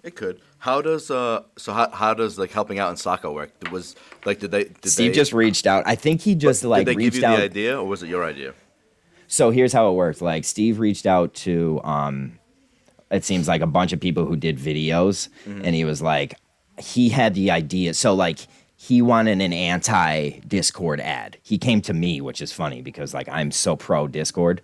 It 0.02 0.16
could. 0.16 0.40
How 0.58 0.80
does 0.80 1.10
uh 1.10 1.42
so 1.56 1.72
how, 1.72 1.90
how 1.90 2.14
does 2.14 2.38
like 2.38 2.52
helping 2.52 2.78
out 2.78 2.90
in 2.90 2.96
soccer 2.96 3.30
work? 3.30 3.50
Was 3.70 3.94
like 4.24 4.38
did 4.38 4.50
they 4.50 4.64
did 4.64 4.88
Steve 4.88 5.12
they, 5.12 5.16
just 5.16 5.32
reached 5.32 5.66
out. 5.66 5.84
I 5.86 5.96
think 5.96 6.22
he 6.22 6.34
just 6.34 6.64
like 6.64 6.86
did 6.86 6.96
they 6.96 7.02
give 7.02 7.16
you 7.16 7.26
out. 7.26 7.36
the 7.36 7.44
idea 7.44 7.78
or 7.78 7.86
was 7.86 8.02
it 8.02 8.08
your 8.08 8.24
idea? 8.24 8.54
so 9.32 9.50
here's 9.50 9.72
how 9.72 9.90
it 9.90 9.94
worked 9.94 10.20
like 10.20 10.44
steve 10.44 10.78
reached 10.78 11.06
out 11.06 11.32
to 11.32 11.80
um 11.84 12.38
it 13.10 13.24
seems 13.24 13.48
like 13.48 13.62
a 13.62 13.66
bunch 13.66 13.92
of 13.94 13.98
people 14.00 14.26
who 14.26 14.36
did 14.36 14.58
videos 14.58 15.28
and 15.46 15.74
he 15.74 15.84
was 15.84 16.02
like 16.02 16.34
he 16.78 17.08
had 17.08 17.34
the 17.34 17.50
idea 17.50 17.94
so 17.94 18.14
like 18.14 18.40
he 18.88 19.00
wanted 19.00 19.40
an 19.40 19.52
anti 19.52 20.30
discord 20.48 20.98
ad 21.00 21.36
he 21.42 21.56
came 21.56 21.80
to 21.80 21.92
me 21.94 22.20
which 22.20 22.40
is 22.42 22.52
funny 22.52 22.82
because 22.82 23.14
like 23.14 23.28
i'm 23.28 23.50
so 23.52 23.76
pro 23.76 24.08
discord 24.08 24.60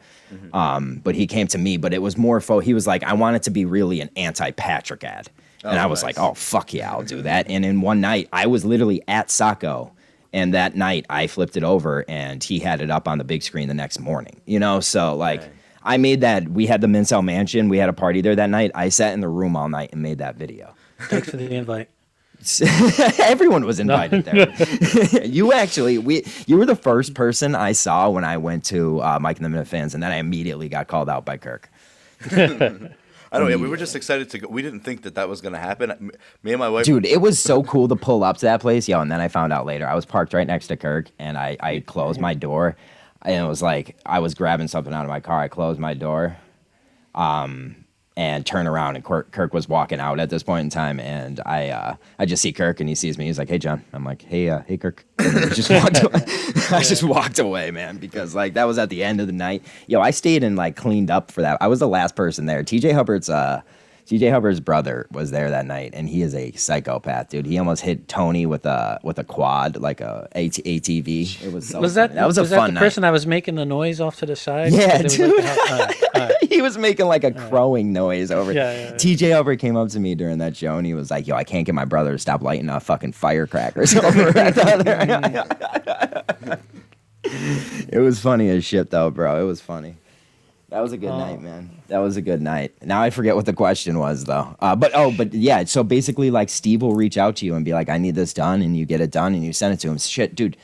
um 0.52 1.00
but 1.04 1.14
he 1.14 1.26
came 1.26 1.46
to 1.46 1.58
me 1.58 1.76
but 1.76 1.94
it 1.94 2.02
was 2.02 2.16
more 2.16 2.40
fo 2.40 2.58
he 2.58 2.74
was 2.74 2.86
like 2.86 3.02
i 3.04 3.12
want 3.12 3.36
it 3.36 3.42
to 3.44 3.50
be 3.50 3.64
really 3.64 4.00
an 4.00 4.10
anti 4.16 4.50
patrick 4.52 5.04
ad 5.04 5.30
and 5.62 5.78
Oh, 5.78 5.82
i 5.82 5.86
was 5.86 6.02
nice. 6.02 6.16
like 6.16 6.24
oh 6.30 6.34
fuck 6.34 6.74
yeah 6.74 6.90
i'll 6.90 7.04
do 7.04 7.22
that 7.22 7.48
and 7.48 7.64
in 7.64 7.80
one 7.80 8.00
night 8.00 8.28
i 8.32 8.46
was 8.46 8.64
literally 8.64 9.02
at 9.06 9.30
saco 9.30 9.92
and 10.34 10.52
that 10.52 10.76
night 10.76 11.06
I 11.08 11.26
flipped 11.26 11.56
it 11.56 11.64
over 11.64 12.04
and 12.06 12.44
he 12.44 12.58
had 12.58 12.82
it 12.82 12.90
up 12.90 13.08
on 13.08 13.16
the 13.16 13.24
big 13.24 13.42
screen 13.42 13.66
the 13.66 13.72
next 13.72 13.98
morning. 13.98 14.42
You 14.44 14.58
know, 14.58 14.78
so 14.78 15.16
like 15.16 15.42
I 15.82 15.96
made 15.96 16.20
that 16.20 16.50
we 16.50 16.66
had 16.66 16.82
the 16.82 16.86
Mincel 16.86 17.22
Mansion, 17.24 17.70
we 17.70 17.78
had 17.78 17.88
a 17.88 17.94
party 17.94 18.20
there 18.20 18.36
that 18.36 18.50
night. 18.50 18.70
I 18.74 18.90
sat 18.90 19.14
in 19.14 19.20
the 19.22 19.28
room 19.28 19.56
all 19.56 19.70
night 19.70 19.88
and 19.92 20.02
made 20.02 20.18
that 20.18 20.36
video. 20.36 20.74
Thanks 21.00 21.30
for 21.30 21.38
the 21.38 21.50
invite. 21.50 21.88
Everyone 23.18 23.64
was 23.64 23.80
invited 23.80 24.24
there. 24.24 24.54
you 25.24 25.52
actually 25.52 25.98
we 25.98 26.24
you 26.46 26.56
were 26.56 26.66
the 26.66 26.76
first 26.76 27.14
person 27.14 27.54
I 27.54 27.72
saw 27.72 28.08
when 28.08 28.24
I 28.24 28.36
went 28.36 28.64
to 28.66 29.02
uh, 29.02 29.18
Mike 29.20 29.40
and 29.40 29.44
the 29.52 29.58
Minifans 29.58 29.94
and 29.94 30.02
then 30.02 30.12
I 30.12 30.16
immediately 30.16 30.68
got 30.68 30.86
called 30.86 31.08
out 31.08 31.24
by 31.24 31.36
Kirk. 31.36 31.68
I 33.30 33.38
don't 33.38 33.48
know. 33.48 33.56
Yeah, 33.56 33.62
we 33.62 33.68
were 33.68 33.76
just 33.76 33.94
excited 33.94 34.30
to 34.30 34.38
go. 34.38 34.48
We 34.48 34.62
didn't 34.62 34.80
think 34.80 35.02
that 35.02 35.16
that 35.16 35.28
was 35.28 35.40
gonna 35.40 35.58
happen. 35.58 36.12
Me 36.42 36.52
and 36.52 36.58
my 36.58 36.68
wife. 36.68 36.84
Dude, 36.86 37.04
it 37.04 37.20
was 37.20 37.38
so 37.38 37.62
cool 37.62 37.88
to 37.88 37.96
pull 37.96 38.24
up 38.24 38.38
to 38.38 38.46
that 38.46 38.60
place, 38.60 38.88
yo. 38.88 39.00
And 39.00 39.12
then 39.12 39.20
I 39.20 39.28
found 39.28 39.52
out 39.52 39.66
later 39.66 39.86
I 39.86 39.94
was 39.94 40.06
parked 40.06 40.32
right 40.32 40.46
next 40.46 40.68
to 40.68 40.76
Kirk, 40.76 41.10
and 41.18 41.36
I 41.36 41.56
I 41.60 41.80
closed 41.80 42.20
my 42.20 42.34
door, 42.34 42.76
and 43.22 43.44
it 43.44 43.48
was 43.48 43.62
like 43.62 43.96
I 44.06 44.20
was 44.20 44.34
grabbing 44.34 44.68
something 44.68 44.94
out 44.94 45.04
of 45.04 45.10
my 45.10 45.20
car. 45.20 45.40
I 45.40 45.48
closed 45.48 45.78
my 45.78 45.92
door, 45.92 46.38
um, 47.14 47.77
and 48.18 48.44
turn 48.44 48.66
around, 48.66 48.96
and 48.96 49.04
Kirk, 49.04 49.30
Kirk 49.30 49.54
was 49.54 49.68
walking 49.68 50.00
out 50.00 50.18
at 50.18 50.28
this 50.28 50.42
point 50.42 50.64
in 50.64 50.70
time, 50.70 50.98
and 50.98 51.40
I 51.46 51.68
uh, 51.68 51.94
I 52.18 52.26
just 52.26 52.42
see 52.42 52.52
Kirk, 52.52 52.80
and 52.80 52.88
he 52.88 52.96
sees 52.96 53.16
me. 53.16 53.26
He's 53.26 53.38
like, 53.38 53.48
"Hey, 53.48 53.58
John." 53.58 53.84
I'm 53.92 54.04
like, 54.04 54.22
"Hey, 54.22 54.50
uh, 54.50 54.62
hey, 54.66 54.76
Kirk." 54.76 55.06
I 55.20 55.50
just 55.50 55.70
walked 55.70 56.02
away. 56.02 56.24
I 56.72 56.82
just 56.82 57.04
walked 57.04 57.38
away, 57.38 57.70
man, 57.70 57.98
because 57.98 58.34
like 58.34 58.54
that 58.54 58.64
was 58.64 58.76
at 58.76 58.90
the 58.90 59.04
end 59.04 59.20
of 59.20 59.28
the 59.28 59.32
night. 59.32 59.64
Yo, 59.86 60.00
I 60.00 60.10
stayed 60.10 60.42
and 60.42 60.56
like 60.56 60.74
cleaned 60.74 61.12
up 61.12 61.30
for 61.30 61.42
that. 61.42 61.58
I 61.60 61.68
was 61.68 61.78
the 61.78 61.86
last 61.86 62.16
person 62.16 62.46
there. 62.46 62.64
TJ 62.64 62.92
Hubbard's 62.92 63.30
uh. 63.30 63.62
TJ 64.08 64.30
Hubbard's 64.30 64.60
brother 64.60 65.06
was 65.12 65.30
there 65.32 65.50
that 65.50 65.66
night, 65.66 65.90
and 65.92 66.08
he 66.08 66.22
is 66.22 66.34
a 66.34 66.50
psychopath, 66.52 67.28
dude. 67.28 67.44
He 67.44 67.58
almost 67.58 67.82
hit 67.82 68.08
Tony 68.08 68.46
with 68.46 68.64
a 68.64 68.98
with 69.02 69.18
a 69.18 69.24
quad, 69.24 69.76
like 69.76 70.00
a 70.00 70.26
AT, 70.32 70.52
ATV. 70.52 71.42
It 71.44 71.52
was 71.52 71.68
so 71.68 71.78
Was 71.80 71.94
funny. 71.94 72.08
that 72.08 72.14
that 72.14 72.26
was 72.26 72.38
a 72.38 72.44
that 72.44 72.56
fun 72.56 72.68
the 72.70 72.72
night. 72.74 72.80
person 72.80 73.02
that 73.02 73.10
was 73.10 73.26
making 73.26 73.56
the 73.56 73.66
noise 73.66 74.00
off 74.00 74.16
to 74.20 74.26
the 74.26 74.34
side? 74.34 74.72
Yeah, 74.72 75.02
was 75.02 75.14
dude. 75.16 75.36
like, 75.36 75.46
all 75.58 75.78
right, 75.78 76.02
all 76.14 76.20
right. 76.22 76.34
he 76.48 76.62
was 76.62 76.78
making 76.78 77.04
like 77.06 77.22
a 77.24 77.32
crowing 77.32 77.92
noise 77.92 78.30
over. 78.30 78.50
Yeah, 78.52 78.72
yeah, 78.72 78.84
yeah. 78.88 78.94
TJ 78.94 79.34
Hubbard 79.34 79.58
came 79.58 79.76
up 79.76 79.88
to 79.90 80.00
me 80.00 80.14
during 80.14 80.38
that 80.38 80.56
show, 80.56 80.76
and 80.78 80.86
he 80.86 80.94
was 80.94 81.10
like, 81.10 81.26
"Yo, 81.26 81.36
I 81.36 81.44
can't 81.44 81.66
get 81.66 81.74
my 81.74 81.84
brother 81.84 82.12
to 82.12 82.18
stop 82.18 82.40
lighting 82.42 82.70
off 82.70 82.84
fucking 82.84 83.12
firecrackers 83.12 83.94
over 83.96 84.36
at 84.38 84.54
the 84.54 84.64
other." 84.64 86.58
Mm. 87.24 87.88
it 87.92 87.98
was 87.98 88.20
funny 88.20 88.48
as 88.48 88.64
shit, 88.64 88.90
though, 88.90 89.10
bro. 89.10 89.42
It 89.42 89.44
was 89.46 89.60
funny. 89.60 89.96
That 90.70 90.80
was 90.80 90.92
a 90.92 90.98
good 90.98 91.10
Oh. 91.10 91.18
night, 91.18 91.40
man. 91.40 91.70
That 91.88 91.98
was 91.98 92.16
a 92.18 92.22
good 92.22 92.42
night. 92.42 92.72
Now 92.84 93.00
I 93.00 93.08
forget 93.10 93.34
what 93.34 93.46
the 93.46 93.54
question 93.54 93.98
was 93.98 94.24
though. 94.24 94.54
Uh, 94.60 94.76
but 94.76 94.92
oh, 94.94 95.10
but 95.10 95.32
yeah. 95.32 95.64
So 95.64 95.82
basically, 95.82 96.30
like 96.30 96.50
Steve 96.50 96.82
will 96.82 96.94
reach 96.94 97.16
out 97.16 97.36
to 97.36 97.46
you 97.46 97.54
and 97.54 97.64
be 97.64 97.72
like, 97.72 97.88
"I 97.88 97.96
need 97.96 98.14
this 98.14 98.34
done," 98.34 98.60
and 98.60 98.76
you 98.76 98.84
get 98.84 99.00
it 99.00 99.10
done, 99.10 99.34
and 99.34 99.42
you 99.44 99.52
send 99.54 99.72
it 99.72 99.80
to 99.80 99.88
him. 99.88 99.96
Shit, 99.98 100.34
dude. 100.34 100.56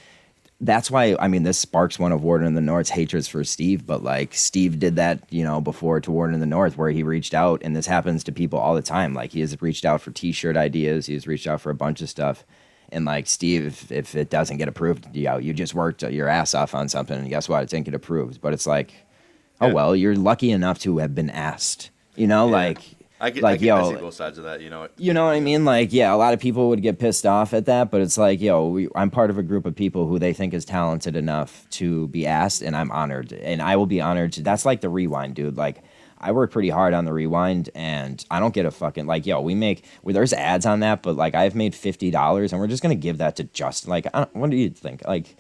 That's 0.60 0.90
why 0.90 1.16
I 1.18 1.28
mean 1.28 1.42
this 1.42 1.58
sparks 1.58 1.98
one 1.98 2.12
of 2.12 2.22
Warden 2.22 2.46
in 2.46 2.54
the 2.54 2.60
North's 2.60 2.90
hatreds 2.90 3.28
for 3.28 3.42
Steve, 3.44 3.86
but 3.86 4.02
like 4.04 4.34
Steve 4.34 4.78
did 4.78 4.96
that, 4.96 5.20
you 5.30 5.42
know, 5.42 5.60
before 5.60 6.00
to 6.00 6.10
Warden 6.10 6.34
in 6.34 6.40
the 6.40 6.46
North, 6.46 6.76
where 6.78 6.90
he 6.90 7.02
reached 7.02 7.34
out, 7.34 7.60
and 7.64 7.74
this 7.74 7.86
happens 7.86 8.22
to 8.24 8.32
people 8.32 8.58
all 8.58 8.74
the 8.74 8.82
time. 8.82 9.14
Like 9.14 9.32
he 9.32 9.40
has 9.40 9.60
reached 9.60 9.84
out 9.84 10.00
for 10.00 10.10
T-shirt 10.10 10.56
ideas, 10.56 11.06
he 11.06 11.14
has 11.14 11.26
reached 11.26 11.46
out 11.46 11.60
for 11.60 11.70
a 11.70 11.74
bunch 11.74 12.00
of 12.02 12.08
stuff, 12.08 12.44
and 12.92 13.04
like 13.04 13.26
Steve, 13.26 13.66
if, 13.66 13.90
if 13.90 14.14
it 14.14 14.30
doesn't 14.30 14.58
get 14.58 14.68
approved, 14.68 15.06
you 15.14 15.24
know, 15.24 15.38
you 15.38 15.52
just 15.52 15.74
worked 15.74 16.02
your 16.02 16.28
ass 16.28 16.54
off 16.54 16.74
on 16.74 16.88
something, 16.88 17.18
and 17.18 17.28
guess 17.28 17.48
what? 17.48 17.62
It 17.64 17.68
didn't 17.70 17.86
get 17.86 17.94
approved. 17.94 18.40
But 18.40 18.52
it's 18.54 18.66
like, 18.66 18.94
oh 19.60 19.72
well, 19.72 19.96
you're 19.96 20.16
lucky 20.16 20.50
enough 20.50 20.78
to 20.80 20.98
have 20.98 21.14
been 21.14 21.30
asked 21.30 21.90
You 22.16 22.26
know, 22.26 22.46
like 22.46 22.78
I 23.20 23.30
get, 23.30 23.42
like 23.42 23.54
I, 23.54 23.56
get, 23.56 23.72
I 23.72 23.80
yo, 23.80 23.94
see 23.94 24.00
both 24.00 24.14
sides 24.14 24.38
of 24.38 24.44
that. 24.44 24.60
You 24.60 24.70
know, 24.70 24.88
you 24.96 25.14
know 25.14 25.24
what 25.24 25.34
I 25.34 25.40
mean? 25.40 25.64
Like, 25.64 25.92
yeah, 25.92 26.12
a 26.12 26.16
lot 26.16 26.34
of 26.34 26.40
people 26.40 26.68
would 26.68 26.82
get 26.82 26.98
pissed 26.98 27.24
off 27.24 27.54
at 27.54 27.66
that, 27.66 27.90
but 27.90 28.00
it's 28.00 28.18
like, 28.18 28.40
yo, 28.40 28.68
we, 28.68 28.88
I'm 28.94 29.10
part 29.10 29.30
of 29.30 29.38
a 29.38 29.42
group 29.42 29.66
of 29.66 29.74
people 29.74 30.06
who 30.06 30.18
they 30.18 30.32
think 30.32 30.52
is 30.52 30.64
talented 30.64 31.16
enough 31.16 31.66
to 31.70 32.08
be 32.08 32.26
asked, 32.26 32.60
and 32.62 32.76
I'm 32.76 32.90
honored, 32.90 33.32
and 33.32 33.62
I 33.62 33.76
will 33.76 33.86
be 33.86 34.00
honored 34.00 34.32
to. 34.34 34.42
That's 34.42 34.66
like 34.66 34.80
the 34.80 34.88
rewind, 34.88 35.36
dude. 35.36 35.56
Like, 35.56 35.82
I 36.18 36.32
work 36.32 36.50
pretty 36.50 36.70
hard 36.70 36.92
on 36.92 37.04
the 37.04 37.12
rewind, 37.12 37.70
and 37.74 38.24
I 38.30 38.40
don't 38.40 38.54
get 38.54 38.66
a 38.66 38.70
fucking 38.70 39.06
like, 39.06 39.26
yo, 39.26 39.40
we 39.40 39.54
make 39.54 39.84
well, 40.02 40.14
there's 40.14 40.32
ads 40.32 40.66
on 40.66 40.80
that, 40.80 41.02
but 41.02 41.16
like, 41.16 41.34
I've 41.34 41.54
made 41.54 41.74
fifty 41.74 42.10
dollars, 42.10 42.52
and 42.52 42.60
we're 42.60 42.68
just 42.68 42.82
gonna 42.82 42.94
give 42.94 43.18
that 43.18 43.36
to 43.36 43.44
Justin. 43.44 43.90
Like, 43.90 44.06
I 44.12 44.18
don't, 44.20 44.36
what 44.36 44.50
do 44.50 44.56
you 44.56 44.70
think? 44.70 45.06
Like. 45.06 45.36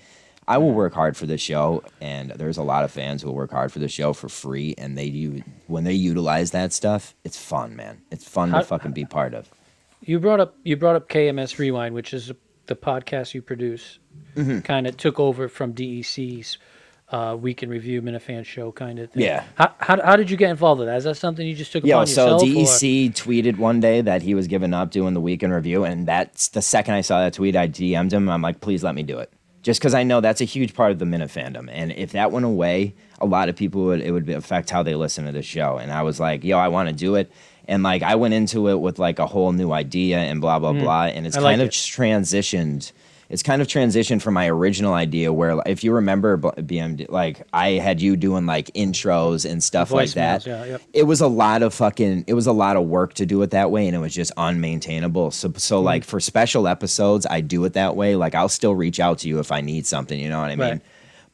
I 0.46 0.58
will 0.58 0.72
work 0.72 0.92
hard 0.94 1.16
for 1.16 1.26
this 1.26 1.40
show, 1.40 1.82
and 2.00 2.30
there's 2.32 2.58
a 2.58 2.62
lot 2.62 2.84
of 2.84 2.90
fans 2.90 3.22
who 3.22 3.28
will 3.28 3.34
work 3.34 3.50
hard 3.52 3.72
for 3.72 3.78
the 3.78 3.88
show 3.88 4.12
for 4.12 4.28
free, 4.28 4.74
and 4.76 4.96
they 4.98 5.10
do 5.10 5.42
when 5.66 5.84
they 5.84 5.94
utilize 5.94 6.50
that 6.50 6.72
stuff, 6.72 7.14
it's 7.24 7.38
fun, 7.38 7.76
man. 7.76 8.02
It's 8.10 8.28
fun 8.28 8.50
How- 8.50 8.58
to 8.60 8.64
fucking 8.64 8.92
be 8.92 9.04
part 9.04 9.34
of. 9.34 9.50
You 10.02 10.18
brought 10.20 10.40
up 10.40 10.54
you 10.64 10.76
brought 10.76 10.96
up 10.96 11.08
KMS 11.08 11.58
Rewind, 11.58 11.94
which 11.94 12.12
is 12.12 12.30
the 12.66 12.76
podcast 12.76 13.32
you 13.34 13.40
produce. 13.40 13.98
Mm-hmm. 14.36 14.60
Kind 14.60 14.86
of 14.86 14.96
took 14.98 15.18
over 15.18 15.48
from 15.48 15.72
DEC's 15.72 16.58
uh, 17.10 17.36
Week 17.40 17.62
in 17.62 17.70
Review 17.70 18.02
Minifan 18.02 18.44
show, 18.44 18.70
kind 18.72 18.98
of 18.98 19.10
thing. 19.12 19.22
Yeah. 19.22 19.44
How, 19.54 19.74
how 19.78 20.02
how 20.02 20.16
did 20.16 20.30
you 20.30 20.36
get 20.36 20.50
involved 20.50 20.80
with 20.80 20.88
that? 20.88 20.96
Is 20.96 21.04
that 21.04 21.16
something 21.16 21.46
you 21.46 21.54
just 21.54 21.72
took 21.72 21.84
Yo, 21.86 21.96
upon 21.96 22.06
so 22.08 22.24
yourself? 22.24 22.42
or- 22.42 22.46
DEC 22.46 23.14
tweeted 23.14 23.56
one 23.56 23.80
day 23.80 24.02
that 24.02 24.20
he 24.22 24.34
was 24.34 24.46
giving 24.46 24.74
up 24.74 24.90
doing 24.90 25.14
the 25.14 25.20
weekend 25.22 25.52
review, 25.54 25.84
and 25.84 26.06
that's 26.06 26.48
the 26.48 26.60
second 26.62 26.94
I 26.94 27.00
saw 27.00 27.20
that 27.20 27.32
tweet, 27.34 27.56
I 27.56 27.66
DM'd 27.68 28.12
him. 28.12 28.28
I'm 28.28 28.42
like, 28.42 28.60
please 28.60 28.82
let 28.84 28.94
me 28.94 29.02
do 29.04 29.18
it, 29.20 29.32
just 29.64 29.80
because 29.80 29.94
I 29.94 30.04
know 30.04 30.20
that's 30.20 30.40
a 30.40 30.44
huge 30.44 30.74
part 30.74 30.92
of 30.92 31.00
the 31.00 31.06
Minute 31.06 31.30
fandom, 31.30 31.68
and 31.72 31.90
if 31.90 32.12
that 32.12 32.30
went 32.30 32.44
away, 32.46 32.94
a 33.20 33.26
lot 33.26 33.48
of 33.48 33.56
people 33.56 33.82
would 33.86 34.00
it 34.00 34.12
would 34.12 34.28
affect 34.28 34.70
how 34.70 34.84
they 34.84 34.94
listen 34.94 35.24
to 35.24 35.32
the 35.32 35.42
show. 35.42 35.78
And 35.78 35.90
I 35.90 36.02
was 36.02 36.20
like, 36.20 36.44
yo, 36.44 36.58
I 36.58 36.68
want 36.68 36.88
to 36.90 36.94
do 36.94 37.16
it, 37.16 37.32
and 37.66 37.82
like 37.82 38.02
I 38.02 38.14
went 38.14 38.34
into 38.34 38.68
it 38.68 38.76
with 38.80 38.98
like 39.00 39.18
a 39.18 39.26
whole 39.26 39.50
new 39.52 39.72
idea 39.72 40.18
and 40.18 40.40
blah 40.40 40.58
blah 40.60 40.72
blah, 40.74 41.06
and 41.06 41.26
it's 41.26 41.34
Mm. 41.36 41.40
I 41.40 41.42
like 41.42 41.52
kind 41.54 41.62
of 41.62 41.68
it. 41.68 41.72
transitioned. 41.72 42.92
It's 43.34 43.42
kind 43.42 43.60
of 43.60 43.66
transitioned 43.68 44.22
from 44.22 44.32
my 44.34 44.48
original 44.48 44.94
idea, 44.94 45.32
where 45.32 45.60
if 45.66 45.82
you 45.82 45.92
remember 45.92 46.38
BMD, 46.38 47.10
like 47.10 47.42
I 47.52 47.70
had 47.72 48.00
you 48.00 48.16
doing 48.16 48.46
like 48.46 48.68
intros 48.74 49.44
and 49.50 49.62
stuff 49.62 49.90
like 49.90 50.10
that 50.12 50.46
yeah, 50.46 50.64
yep. 50.64 50.82
it 50.92 51.02
was 51.02 51.20
a 51.20 51.26
lot 51.26 51.62
of 51.62 51.74
fucking 51.74 52.24
it 52.28 52.34
was 52.34 52.46
a 52.46 52.52
lot 52.52 52.76
of 52.76 52.84
work 52.84 53.14
to 53.14 53.26
do 53.26 53.42
it 53.42 53.50
that 53.50 53.72
way 53.72 53.86
and 53.88 53.96
it 53.96 53.98
was 53.98 54.14
just 54.14 54.30
unmaintainable 54.36 55.32
so 55.32 55.52
so 55.56 55.78
Mm-hmm. 55.78 55.84
like 55.84 56.04
for 56.04 56.20
special 56.20 56.68
episodes 56.68 57.26
i 57.28 57.40
do 57.40 57.64
it 57.64 57.72
that 57.72 57.96
way 57.96 58.14
like 58.14 58.34
i'll 58.36 58.48
still 58.48 58.74
reach 58.76 59.00
out 59.00 59.18
to 59.18 59.28
you 59.28 59.40
if 59.40 59.50
i 59.50 59.60
need 59.60 59.84
something 59.84 60.18
you 60.18 60.28
know 60.28 60.40
what 60.40 60.50
i 60.50 60.56
mean 60.56 60.68
Right. 60.68 60.80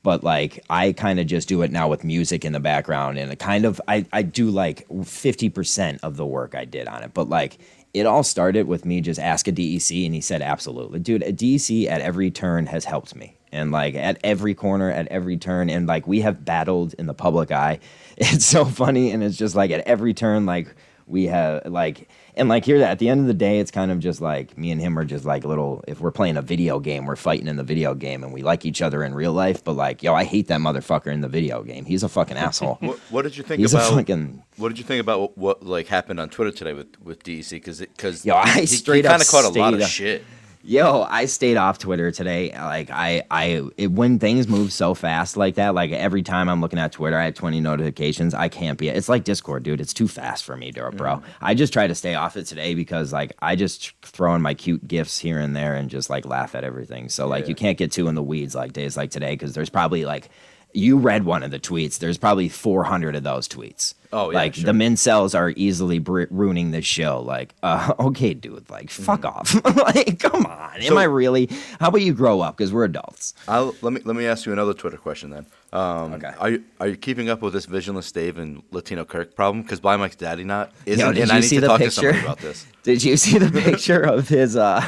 but 0.03 0.25
like 0.25 0.65
i 0.71 0.93
kind 0.93 1.21
of 1.21 1.27
just 1.27 1.49
do 1.49 1.61
it 1.63 1.71
now 1.71 1.87
with 1.89 2.03
music 2.03 2.45
in 2.47 2.53
the 2.53 2.61
background 2.61 3.19
and 3.19 3.31
it 3.31 3.39
kind 3.39 3.65
of 3.67 3.79
i 3.87 4.07
i 4.13 4.23
do 4.23 4.49
like 4.51 4.89
50% 4.89 6.01
of 6.03 6.17
the 6.17 6.25
work 6.27 6.55
i 6.55 6.65
did 6.65 6.89
on 6.89 7.03
it 7.03 7.13
but 7.13 7.29
like 7.29 7.59
it 7.93 8.07
all 8.07 8.23
started 8.23 8.67
with 8.67 8.85
me 8.85 9.01
just 9.01 9.19
ask 9.19 9.49
a 9.49 9.53
DEC 9.53 10.05
and 10.05 10.15
he 10.15 10.21
said 10.21 10.43
absolutely. 10.43 11.01
Dude, 11.01 11.23
a 11.23 11.33
DEC 11.33 11.89
at 11.89 12.01
every 12.01 12.31
turn 12.31 12.67
has 12.67 12.85
helped 12.85 13.17
me. 13.17 13.37
And 13.53 13.73
like 13.73 13.97
at 13.97 14.19
every 14.23 14.55
corner, 14.55 14.91
at 14.91 15.09
every 15.09 15.37
turn, 15.37 15.71
and 15.71 15.87
like 15.87 16.07
we 16.07 16.21
have 16.21 16.45
battled 16.45 16.95
in 16.95 17.07
the 17.07 17.15
public 17.15 17.51
eye. 17.51 17.81
It's 18.23 18.45
so 18.45 18.67
funny, 18.67 19.13
and 19.13 19.25
it's 19.25 19.37
just 19.37 19.55
like 19.55 19.71
at 19.71 19.81
every 19.89 20.13
turn, 20.13 20.45
like 20.45 20.75
we 21.07 21.25
have 21.27 21.65
like 21.65 22.09
and 22.37 22.49
like 22.49 22.65
here 22.65 22.79
that 22.79 22.91
at 22.91 22.99
the 22.99 23.09
end 23.09 23.21
of 23.21 23.27
the 23.27 23.35
day, 23.35 23.59
it's 23.59 23.71
kind 23.71 23.91
of 23.91 23.99
just 23.99 24.21
like 24.21 24.57
me 24.57 24.71
and 24.71 24.81
him 24.81 24.99
are 24.99 25.05
just 25.05 25.25
like 25.25 25.45
little. 25.45 25.85
If 25.89 26.01
we're 26.01 26.11
playing 26.11 26.37
a 26.37 26.43
video 26.43 26.79
game, 26.81 27.07
we're 27.07 27.17
fighting 27.17 27.47
in 27.49 27.57
the 27.57 27.63
video 27.65 27.95
game, 27.95 28.23
and 28.25 28.33
we 28.33 28.43
like 28.43 28.65
each 28.65 28.83
other 28.83 29.03
in 29.05 29.15
real 29.15 29.33
life. 29.33 29.63
But 29.65 29.73
like, 29.75 30.03
yo, 30.03 30.15
I 30.15 30.25
hate 30.25 30.49
that 30.49 30.61
motherfucker 30.61 31.13
in 31.13 31.21
the 31.21 31.29
video 31.29 31.63
game. 31.63 31.85
He's 31.85 32.03
a 32.03 32.09
fucking 32.09 32.37
asshole. 32.47 32.77
what, 32.81 32.99
what 33.11 33.23
did 33.23 33.37
you 33.37 33.43
think 33.43 33.61
He's 33.61 33.75
a 33.75 33.79
about? 33.79 33.93
fucking 33.95 34.43
What 34.57 34.69
did 34.69 34.79
you 34.79 34.85
think 34.85 35.01
about 35.01 35.21
what, 35.21 35.39
what 35.39 35.63
like 35.67 35.87
happened 35.89 36.21
on 36.21 36.29
Twitter 36.29 36.51
today 36.51 36.73
with 36.73 37.01
with 37.03 37.23
DEC? 37.23 37.51
Because 37.51 37.81
because 37.81 38.25
Yo, 38.25 38.35
I 38.37 38.61
he, 38.61 38.67
straight 38.67 39.05
he 39.05 39.09
up 39.09 39.13
kind 39.13 39.23
of 39.23 39.29
caught 39.29 39.45
a 39.45 39.59
lot 39.59 39.75
of 39.75 39.81
stayed- 39.83 39.91
shit. 39.91 40.25
Yo, 40.63 41.07
I 41.09 41.25
stayed 41.25 41.57
off 41.57 41.79
Twitter 41.79 42.11
today. 42.11 42.53
Like 42.53 42.91
I, 42.91 43.23
I, 43.31 43.63
it, 43.79 43.93
when 43.93 44.19
things 44.19 44.47
move 44.47 44.75
so 44.75 44.93
fast 44.93 45.39
like 45.39 45.55
that, 45.55 45.75
like 45.75 45.91
every 45.91 46.23
time 46.23 46.51
I'm 46.51 46.61
looking 46.61 46.79
at 46.79 46.93
Twitter, 46.93 47.17
I 47.17 47.25
have 47.25 47.35
20 47.35 47.61
notifications. 47.61 48.35
I 48.35 48.49
can't 48.49 48.79
be. 48.79 48.91
It's 48.91 49.09
like 49.09 49.25
Discord, 49.25 49.63
dude. 49.63 49.81
It's 49.81 49.95
too 49.95 50.07
fast 50.07 50.45
for 50.45 50.59
me, 50.59 50.71
bro. 50.71 50.91
bro. 50.91 51.23
I 51.41 51.55
just 51.55 51.73
try 51.73 51.87
to 51.87 51.95
stay 51.95 52.15
off 52.15 52.37
it 52.37 52.45
today 52.45 52.75
because 52.75 53.11
like 53.11 53.33
I 53.41 53.57
just 53.57 53.95
throw 54.03 54.35
in 54.35 54.43
my 54.43 54.53
cute 54.53 54.87
gifts 54.87 55.19
here 55.19 55.39
and 55.39 55.57
there 55.57 55.75
and 55.75 55.89
just 55.89 56.11
like 56.11 56.27
laugh 56.27 56.55
at 56.55 56.63
everything. 56.63 57.09
So 57.09 57.27
like 57.27 57.49
you 57.49 57.55
can't 57.55 57.79
get 57.79 57.91
too 57.91 58.09
in 58.09 58.15
the 58.15 58.23
weeds 58.23 58.55
like 58.55 58.75
days 58.75 58.99
like 58.99 59.11
today 59.11 59.33
because 59.33 59.55
there's 59.55 59.71
probably 59.71 60.05
like. 60.05 60.29
You 60.73 60.99
read 60.99 61.25
one 61.25 61.43
of 61.43 61.51
the 61.51 61.59
tweets. 61.59 61.99
There's 61.99 62.19
probably 62.19 62.49
400 62.49 63.17
of 63.17 63.23
those 63.23 63.49
tweets. 63.49 63.95
Oh, 64.13 64.31
yeah, 64.31 64.39
like 64.39 64.55
sure. 64.55 64.65
the 64.65 64.73
mincels 64.73 65.37
are 65.39 65.51
easily 65.57 66.01
br- 66.01 66.25
ruining 66.31 66.73
this 66.73 66.85
show. 66.85 67.21
Like, 67.23 67.55
uh, 67.63 67.93
okay, 68.01 68.35
dude, 68.35 68.69
like, 68.69 68.91
fuck 68.91 69.25
off. 69.25 69.55
like, 69.77 70.19
come 70.19 70.47
on. 70.47 70.75
Am 70.77 70.81
Mm-hmm. 70.81 70.99
I 70.99 71.05
really? 71.05 71.49
How 71.79 71.89
about 71.89 72.03
you 72.03 72.13
grow 72.15 72.41
up? 72.41 72.57
Because 72.57 72.73
we're 72.73 72.85
adults. 72.85 73.35
I'll, 73.47 73.75
let 73.83 73.93
me 73.93 74.01
let 74.05 74.17
me 74.17 74.27
ask 74.27 74.47
you 74.47 74.53
another 74.53 74.75
Twitter 74.75 74.97
question 74.97 75.31
then. 75.31 75.47
Um, 75.73 76.15
Okay. 76.15 76.33
Are 76.39 76.51
you 76.51 76.65
are 76.81 76.89
you 76.89 76.97
keeping 76.97 77.29
up 77.31 77.41
with 77.43 77.53
this 77.53 77.67
Visionless 77.67 78.11
Dave 78.13 78.37
and 78.39 78.63
Latino 78.73 79.05
Kirk 79.05 79.37
problem? 79.37 79.63
Because 79.63 79.79
Blind 79.79 80.01
Mike's 80.01 80.17
daddy 80.17 80.43
not 80.45 80.73
isn't, 80.87 80.99
Yo, 81.05 81.13
did 81.13 81.23
and 81.23 81.31
you 81.31 81.37
I 81.37 81.41
need 81.41 81.47
see 81.47 81.57
to 81.57 81.61
the 81.63 81.67
talk 81.69 81.79
picture? 81.79 82.01
to 82.13 82.19
somebody 82.19 82.21
about 82.25 82.39
this. 82.39 82.67
Did 82.83 83.05
you 83.05 83.17
see 83.19 83.39
the 83.39 83.51
picture 83.61 84.01
of 84.01 84.27
his 84.29 84.57
uh, 84.57 84.81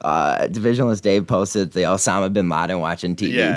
uh, 0.00 0.48
Visionless 0.50 1.00
Dave 1.00 1.26
posted 1.26 1.72
the 1.72 1.80
Osama 1.80 2.32
bin 2.32 2.48
Laden 2.48 2.80
watching 2.80 3.16
TV? 3.16 3.54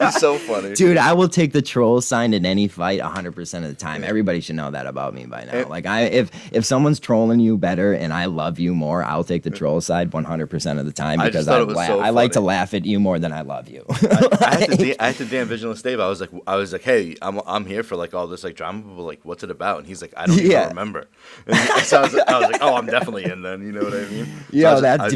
it's 0.00 0.20
so 0.20 0.36
funny. 0.38 0.74
Dude, 0.74 0.96
I 0.96 1.12
will 1.12 1.28
take 1.28 1.52
the 1.52 1.62
troll 1.62 2.00
sign 2.00 2.34
in 2.34 2.44
any 2.46 2.68
fight 2.68 3.00
100% 3.00 3.54
of 3.56 3.62
the 3.68 3.74
time. 3.74 4.04
Everybody 4.04 4.40
should 4.40 4.56
know 4.56 4.70
that 4.70 4.86
about 4.86 5.14
me 5.14 5.26
by 5.26 5.44
now. 5.44 5.52
Eh. 5.52 5.64
Like 5.64 5.86
I 5.86 6.02
if 6.02 6.30
if 6.52 6.64
someone's 6.64 7.00
trolling 7.00 7.40
you 7.40 7.56
better 7.56 7.92
and 7.92 8.12
I 8.12 8.26
love 8.26 8.58
you 8.58 8.74
more, 8.74 9.02
I'll 9.02 9.24
take 9.24 9.42
the 9.42 9.50
troll 9.50 9.80
side 9.80 10.10
100% 10.10 10.78
of 10.80 10.86
the 10.86 10.92
time 10.92 11.20
because 11.20 11.46
thought 11.46 11.60
I, 11.60 11.64
la- 11.64 11.86
so 11.86 12.00
I 12.00 12.10
like 12.10 12.32
to 12.32 12.40
laugh 12.40 12.74
at 12.74 12.84
you 12.84 13.00
more 13.00 13.18
than 13.18 13.32
I 13.32 13.42
love 13.42 13.68
you. 13.68 13.84
I 13.88 14.56
had 14.60 14.70
to 14.70 14.76
D- 14.84 14.98
I 14.98 15.06
had 15.08 15.16
to 15.16 15.24
damn 15.24 15.48
Visionless 15.48 15.82
Dave. 15.82 16.00
I 16.00 16.08
was 16.08 16.20
like 16.20 16.30
I 16.46 16.56
was 16.56 16.72
like, 16.72 16.82
hey, 16.82 17.16
I'm 17.22 17.40
I'm 17.46 17.64
here 17.66 17.82
for 17.82 17.96
like 17.96 18.14
all 18.14 18.26
this 18.26 18.44
like 18.44 18.56
drama, 18.56 18.82
but 18.96 19.02
like, 19.02 19.20
what's 19.24 19.42
it 19.42 19.50
about? 19.50 19.78
And 19.78 19.86
he's 19.86 20.02
like, 20.02 20.14
I 20.16 20.26
don't 20.26 20.38
even 20.38 20.68
remember. 20.68 21.06
And 21.46 21.84
so 21.86 21.98
I 21.98 22.02
was, 22.02 22.14
I 22.14 22.38
was 22.38 22.50
like, 22.50 22.62
oh, 22.62 22.74
I'm 22.76 22.86
definitely 22.86 23.24
in 23.24 23.42
then. 23.42 23.62
You 23.62 23.72
know 23.72 23.84
what 23.84 23.94
I 23.94 24.06
mean? 24.06 24.26
So 24.50 24.56
Yo, 24.56 24.72
was- 24.72 24.82
that 24.82 25.00
I 25.00 25.08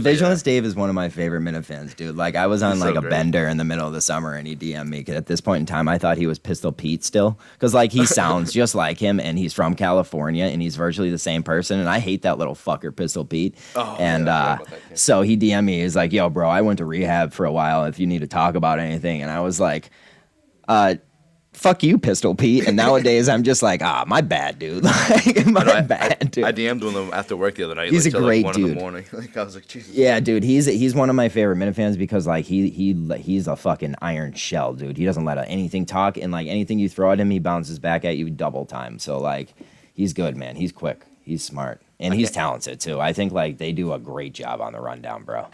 Dave 0.43 0.65
is 0.65 0.75
one 0.75 0.89
of 0.89 0.95
my 0.95 1.09
favorite 1.09 1.43
Minifans, 1.43 1.95
dude. 1.95 2.17
Like, 2.17 2.35
I 2.37 2.47
was 2.47 2.63
on 2.63 2.73
He's 2.73 2.81
so 2.83 2.87
like 2.89 2.97
a 2.97 3.01
great. 3.01 3.11
bender 3.11 3.47
in 3.49 3.57
the 3.57 3.65
middle 3.65 3.87
of 3.87 3.93
the 3.93 4.01
summer, 4.01 4.35
and 4.35 4.47
he 4.47 4.57
DM'd 4.57 4.89
me. 4.91 5.03
'cause 5.05 5.15
at 5.15 5.27
this 5.27 5.41
point 5.41 5.61
in 5.61 5.67
time, 5.67 5.89
I 5.89 5.99
thought 5.99 6.17
he 6.19 6.27
was 6.27 6.39
Pistol 6.39 6.73
Pete 6.73 7.05
still, 7.05 7.39
because 7.53 7.75
like 7.75 7.93
he 7.93 8.05
sounds 8.07 8.53
just 8.53 8.75
like 8.75 8.99
him, 8.99 9.21
and 9.21 9.39
he's 9.39 9.53
from 9.53 9.75
California, 9.75 10.45
and 10.47 10.61
he's 10.63 10.77
virtually 10.77 11.11
the 11.11 11.19
same 11.19 11.43
person. 11.43 11.79
And 11.81 11.89
I 11.89 11.99
hate 11.99 12.23
that 12.23 12.39
little 12.39 12.55
fucker, 12.55 12.95
Pistol 12.95 13.25
Pete. 13.25 13.55
Oh, 13.77 13.97
and 13.99 14.27
yeah, 14.27 14.37
uh, 14.37 14.57
that 14.89 14.99
so 14.99 15.23
he 15.23 15.37
DM'd 15.37 15.65
me. 15.67 15.83
He's 15.83 15.95
like, 15.97 16.13
"Yo, 16.13 16.29
bro, 16.31 16.49
I 16.49 16.61
went 16.63 16.79
to 16.79 16.85
rehab 16.85 17.33
for 17.33 17.45
a 17.47 17.53
while. 17.53 17.85
If 17.85 17.99
you 18.01 18.07
need 18.07 18.21
to 18.21 18.27
talk 18.27 18.55
about 18.55 18.79
anything," 18.79 19.23
and 19.23 19.31
I 19.31 19.41
was 19.41 19.61
like, 19.61 19.91
"Uh." 20.69 20.97
Fuck 21.55 21.83
you, 21.83 21.99
Pistol 21.99 22.35
Pete. 22.35 22.69
And 22.69 22.77
nowadays 22.77 23.29
I'm 23.29 23.43
just 23.43 23.63
like, 23.63 23.83
ah, 23.83 24.05
my 24.07 24.21
bad, 24.21 24.59
dude. 24.59 24.85
like, 24.85 25.47
my 25.47 25.63
I, 25.63 25.81
bad, 25.81 26.19
I, 26.21 26.25
dude. 26.25 26.45
I 26.45 26.53
DM'd 26.53 26.83
him 26.83 27.13
after 27.13 27.37
work 27.37 27.57
the 27.57 27.65
other 27.65 27.75
night. 27.75 27.91
He's 27.91 28.07
like, 28.07 28.15
a 28.15 28.19
great 28.19 28.45
like, 28.45 28.55
one 28.55 28.65
in 28.65 28.75
the 28.75 28.81
morning. 28.81 29.05
Like 29.13 29.37
I 29.37 29.43
was 29.43 29.55
like, 29.55 29.67
Jesus. 29.67 29.93
Yeah, 29.93 30.21
dude, 30.21 30.45
he's 30.45 30.67
he's 30.67 30.95
one 30.95 31.11
of 31.11 31.17
my 31.17 31.29
favorite 31.29 31.57
Minifans 31.57 31.99
because 31.99 32.27
like 32.27 32.45
he 32.45 32.71
he 32.71 32.93
he's 33.17 33.49
a 33.49 33.57
fucking 33.57 33.97
iron 34.01 34.35
shell, 34.35 34.75
dude. 34.75 34.97
He 34.97 35.05
doesn't 35.05 35.25
let 35.25 35.39
anything 35.49 35.87
talk, 35.87 36.17
and 36.17 36.31
like 36.31 36.47
anything 36.47 36.79
you 36.79 36.89
throw 36.89 37.11
at 37.11 37.19
him, 37.19 37.31
he 37.31 37.41
bounces 37.41 37.79
back 37.79 38.05
at 38.05 38.17
you 38.17 38.31
double 38.31 38.65
time. 38.65 38.99
So 39.01 39.19
like, 39.19 39.55
he's 39.95 40.13
good, 40.13 40.37
man. 40.37 40.55
He's 40.55 40.71
quick. 40.71 41.05
He's 41.25 41.43
smart, 41.43 41.83
and 41.99 42.15
he's 42.15 42.31
talented 42.31 42.79
too. 42.79 43.01
I 43.01 43.13
think 43.13 43.33
like 43.33 43.59
they 43.59 43.73
do 43.73 43.93
a 43.93 43.99
great 43.99 44.35
job 44.35 44.61
on 44.61 44.75
the 44.75 44.81
rundown, 44.81 45.25
bro. 45.25 45.47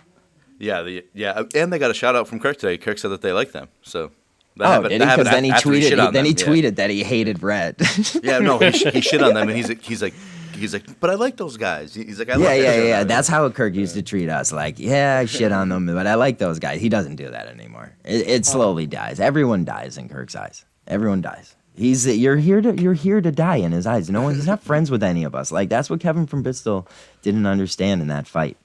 Yeah, 0.58 0.82
the, 0.82 1.04
yeah, 1.14 1.44
and 1.54 1.72
they 1.72 1.78
got 1.78 1.90
a 1.90 1.94
shout 1.94 2.14
out 2.14 2.28
from 2.28 2.40
Kirk 2.40 2.58
today. 2.58 2.76
Kirk 2.76 2.98
said 2.98 3.10
that 3.12 3.22
they 3.22 3.32
like 3.32 3.52
them. 3.52 3.68
So. 3.82 4.10
That 4.56 4.66
Oh, 4.66 4.70
happened- 4.70 4.90
did 4.90 5.00
he? 5.00 5.06
Because 5.06 5.30
then 5.30 5.44
he 5.44 5.50
tweeted. 5.50 5.82
he- 5.82 5.98
on 5.98 6.12
then 6.12 6.24
he 6.24 6.30
yeah. 6.30 6.46
tweeted 6.46 6.76
that 6.76 6.90
he 6.90 7.02
hated 7.02 7.42
Red. 7.42 7.76
Yeah, 8.22 8.38
no, 8.38 8.58
he, 8.58 8.70
he 8.70 9.00
shit 9.00 9.22
on 9.22 9.34
them, 9.34 9.48
and 9.48 9.56
he's 9.56 9.68
like, 9.68 9.82
he's 9.82 10.00
like, 10.00 10.14
he's 10.54 10.72
like, 10.72 11.00
but 11.00 11.10
I 11.10 11.14
like 11.14 11.36
those 11.36 11.56
guys. 11.56 11.94
He's 11.94 12.18
like, 12.18 12.30
I 12.30 12.36
yeah, 12.36 12.46
like 12.46 12.62
yeah, 12.62 12.82
yeah, 12.82 13.00
on 13.00 13.06
That's 13.06 13.28
how 13.28 13.48
Kirk 13.50 13.74
used 13.74 13.94
to 13.94 14.02
treat 14.02 14.28
us. 14.28 14.52
Like, 14.52 14.78
yeah, 14.78 15.18
I 15.18 15.24
shit 15.26 15.52
on 15.52 15.68
them, 15.68 15.86
but 15.86 16.06
I 16.06 16.14
like 16.14 16.38
those 16.38 16.58
guys. 16.58 16.80
He 16.80 16.88
doesn't 16.88 17.16
do 17.16 17.30
that 17.30 17.48
anymore. 17.48 17.92
It, 18.04 18.28
it 18.28 18.48
oh. 18.48 18.50
slowly 18.50 18.86
dies. 18.86 19.20
Everyone 19.20 19.64
dies 19.64 19.98
in 19.98 20.08
Kirk's 20.08 20.36
eyes. 20.36 20.64
Everyone 20.86 21.20
dies. 21.20 21.56
He's 21.76 22.06
you're 22.06 22.36
here 22.36 22.60
to 22.60 22.80
you're 22.80 22.94
here 22.94 23.20
to 23.20 23.32
die 23.32 23.56
in 23.56 23.72
his 23.72 23.86
eyes. 23.86 24.08
No 24.08 24.22
one. 24.22 24.34
He's 24.34 24.46
not 24.46 24.62
friends 24.70 24.90
with 24.90 25.02
any 25.02 25.24
of 25.24 25.34
us. 25.34 25.50
Like 25.50 25.68
that's 25.68 25.90
what 25.90 26.00
Kevin 26.00 26.26
from 26.26 26.42
Bristol 26.42 26.86
didn't 27.22 27.46
understand 27.46 28.00
in 28.00 28.08
that 28.08 28.28
fight. 28.28 28.56